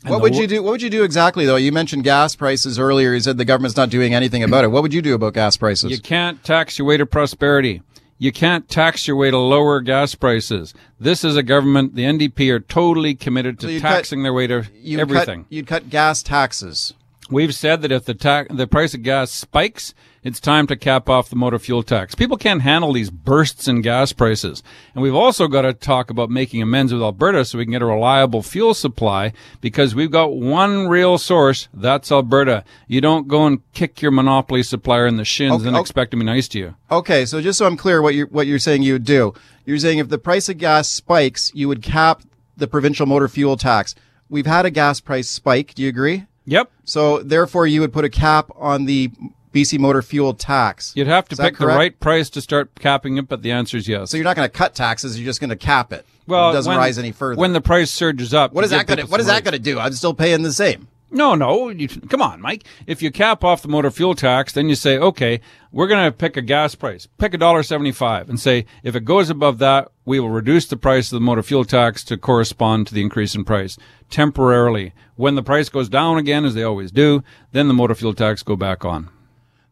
What 0.04 0.20
would 0.20 0.34
you 0.34 0.46
do? 0.46 0.62
What 0.62 0.72
would 0.72 0.82
you 0.82 0.90
do 0.90 1.04
exactly, 1.04 1.46
though? 1.46 1.56
You 1.56 1.72
mentioned 1.72 2.04
gas 2.04 2.34
prices 2.34 2.78
earlier. 2.78 3.14
You 3.14 3.20
said 3.20 3.38
the 3.38 3.44
government's 3.44 3.76
not 3.76 3.88
doing 3.88 4.14
anything 4.14 4.42
about 4.42 4.64
it. 4.64 4.68
What 4.68 4.82
would 4.82 4.92
you 4.92 5.00
do 5.00 5.14
about 5.14 5.34
gas 5.34 5.56
prices? 5.56 5.92
You 5.92 6.00
can't 6.00 6.42
tax 6.42 6.78
your 6.78 6.86
way 6.88 6.96
to 6.96 7.06
prosperity. 7.06 7.82
You 8.18 8.30
can't 8.32 8.68
tax 8.68 9.06
your 9.08 9.16
way 9.16 9.30
to 9.30 9.38
lower 9.38 9.80
gas 9.80 10.14
prices. 10.14 10.74
This 11.00 11.24
is 11.24 11.36
a 11.36 11.42
government, 11.42 11.94
the 11.96 12.04
NDP 12.04 12.50
are 12.50 12.60
totally 12.60 13.14
committed 13.14 13.58
to 13.60 13.66
So 13.66 13.78
taxing 13.80 14.20
cut- 14.20 14.22
their 14.24 14.32
way 14.32 14.46
to 14.46 14.64
You'd 14.74 15.00
everything. 15.00 15.44
Cut, 15.44 15.52
you'd 15.52 15.66
cut 15.66 15.90
gas 15.90 16.22
taxes. 16.22 16.94
We've 17.30 17.54
said 17.54 17.82
that 17.82 17.90
if 17.92 18.04
the 18.04 18.14
ta- 18.14 18.44
the 18.50 18.66
price 18.66 18.94
of 18.94 19.02
gas 19.02 19.30
spikes, 19.32 19.94
it's 20.24 20.38
time 20.38 20.66
to 20.68 20.76
cap 20.76 21.08
off 21.08 21.28
the 21.28 21.36
motor 21.36 21.58
fuel 21.58 21.82
tax. 21.82 22.14
People 22.14 22.36
can't 22.36 22.62
handle 22.62 22.92
these 22.92 23.10
bursts 23.10 23.66
in 23.66 23.82
gas 23.82 24.12
prices. 24.12 24.62
And 24.94 25.02
we've 25.02 25.14
also 25.14 25.48
got 25.48 25.62
to 25.62 25.72
talk 25.72 26.10
about 26.10 26.30
making 26.30 26.62
amends 26.62 26.92
with 26.92 27.02
Alberta 27.02 27.44
so 27.44 27.58
we 27.58 27.64
can 27.64 27.72
get 27.72 27.82
a 27.82 27.86
reliable 27.86 28.42
fuel 28.42 28.72
supply 28.74 29.32
because 29.60 29.94
we've 29.94 30.10
got 30.12 30.34
one 30.36 30.88
real 30.88 31.18
source. 31.18 31.68
That's 31.74 32.12
Alberta. 32.12 32.62
You 32.86 33.00
don't 33.00 33.26
go 33.26 33.46
and 33.46 33.60
kick 33.72 34.00
your 34.00 34.12
monopoly 34.12 34.62
supplier 34.62 35.06
in 35.06 35.16
the 35.16 35.24
shins 35.24 35.54
Okay, 35.54 35.66
and 35.66 35.76
okay. 35.76 35.80
expect 35.80 36.14
him 36.14 36.20
to 36.20 36.24
be 36.24 36.30
nice 36.30 36.46
to 36.48 36.58
you. 36.58 36.74
Okay, 36.90 37.26
so 37.26 37.40
just 37.40 37.58
so 37.58 37.66
I'm 37.66 37.76
clear, 37.76 38.00
what 38.00 38.14
you're 38.14 38.28
what 38.28 38.46
you're 38.46 38.58
saying 38.60 38.82
you 38.82 38.92
would 38.92 39.04
do? 39.04 39.34
You're 39.64 39.78
saying 39.78 39.98
if 39.98 40.08
the 40.08 40.18
price 40.18 40.48
of 40.48 40.58
gas 40.58 40.88
spikes, 40.88 41.50
you 41.54 41.66
would 41.68 41.82
cap 41.82 42.22
the 42.56 42.68
provincial 42.68 43.06
motor 43.06 43.28
fuel 43.28 43.56
tax. 43.56 43.94
We've 44.28 44.46
had 44.46 44.66
a 44.66 44.70
gas 44.70 45.00
price 45.00 45.28
spike. 45.28 45.74
Do 45.74 45.82
you 45.82 45.88
agree? 45.88 46.26
Yep. 46.44 46.70
So 46.84 47.18
therefore, 47.22 47.66
you 47.66 47.80
would 47.80 47.92
put 47.92 48.04
a 48.04 48.08
cap 48.10 48.50
on 48.56 48.84
the 48.86 49.10
BC 49.52 49.78
motor 49.78 50.02
fuel 50.02 50.34
tax. 50.34 50.92
You'd 50.96 51.06
have 51.06 51.28
to 51.28 51.36
pick 51.36 51.58
the 51.58 51.66
right 51.66 51.98
price 51.98 52.30
to 52.30 52.40
start 52.40 52.74
capping 52.78 53.16
it, 53.18 53.28
but 53.28 53.42
the 53.42 53.52
answer 53.52 53.76
is 53.76 53.86
yes. 53.88 54.10
So 54.10 54.16
you're 54.16 54.24
not 54.24 54.36
going 54.36 54.48
to 54.48 54.52
cut 54.56 54.74
taxes. 54.74 55.18
You're 55.18 55.26
just 55.26 55.40
going 55.40 55.50
to 55.50 55.56
cap 55.56 55.92
it. 55.92 56.06
well, 56.26 56.50
it 56.50 56.54
doesn't 56.54 56.70
when- 56.70 56.78
rise 56.78 56.98
any 56.98 57.12
further. 57.12 57.38
When 57.38 57.52
the 57.52 57.60
price 57.60 57.90
surges 57.90 58.32
up, 58.32 58.52
what 58.52 58.64
is 58.64 58.70
that 58.70 58.86
going 58.86 58.98
to 58.98 59.06
What 59.06 59.20
is 59.20 59.26
that 59.26 59.44
going 59.44 59.52
to 59.52 59.58
do? 59.58 59.78
I'm 59.78 59.92
still 59.92 60.14
paying 60.14 60.42
the 60.42 60.52
same. 60.52 60.88
No, 61.14 61.34
no. 61.34 61.68
You, 61.68 61.88
come 61.88 62.22
on, 62.22 62.40
Mike. 62.40 62.64
If 62.86 63.02
you 63.02 63.10
cap 63.10 63.44
off 63.44 63.60
the 63.60 63.68
motor 63.68 63.90
fuel 63.90 64.14
tax, 64.14 64.54
then 64.54 64.70
you 64.70 64.74
say, 64.74 64.96
okay, 64.96 65.42
we're 65.70 65.86
going 65.86 66.06
to 66.06 66.10
pick 66.10 66.38
a 66.38 66.42
gas 66.42 66.74
price, 66.74 67.06
pick 67.18 67.34
a 67.34 67.38
dollar 67.38 67.62
seventy-five, 67.62 68.30
and 68.30 68.40
say 68.40 68.64
if 68.82 68.96
it 68.96 69.04
goes 69.04 69.28
above 69.28 69.58
that, 69.58 69.88
we 70.06 70.18
will 70.20 70.30
reduce 70.30 70.66
the 70.66 70.76
price 70.78 71.12
of 71.12 71.16
the 71.16 71.20
motor 71.20 71.42
fuel 71.42 71.66
tax 71.66 72.02
to 72.04 72.16
correspond 72.16 72.86
to 72.86 72.94
the 72.94 73.02
increase 73.02 73.34
in 73.34 73.44
price 73.44 73.76
temporarily. 74.08 74.94
When 75.16 75.34
the 75.34 75.42
price 75.42 75.68
goes 75.68 75.90
down 75.90 76.16
again, 76.16 76.46
as 76.46 76.54
they 76.54 76.62
always 76.62 76.90
do, 76.90 77.22
then 77.52 77.68
the 77.68 77.74
motor 77.74 77.94
fuel 77.94 78.14
tax 78.14 78.42
go 78.42 78.56
back 78.56 78.82
on. 78.82 79.10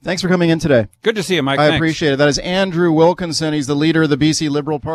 Thanks 0.02 0.22
for 0.22 0.28
coming 0.28 0.48
in 0.48 0.58
today. 0.58 0.88
Good 1.02 1.14
to 1.16 1.22
see 1.22 1.34
you, 1.34 1.42
Mike. 1.42 1.58
I 1.60 1.68
Thanks. 1.68 1.76
appreciate 1.76 2.14
it. 2.14 2.16
That 2.16 2.28
is 2.28 2.38
Andrew 2.38 2.90
Wilkinson. 2.90 3.52
He's 3.52 3.66
the 3.66 3.74
leader 3.76 4.02
of 4.04 4.10
the 4.10 4.16
BC 4.16 4.48
Liberal 4.48 4.78
Party. 4.80 4.88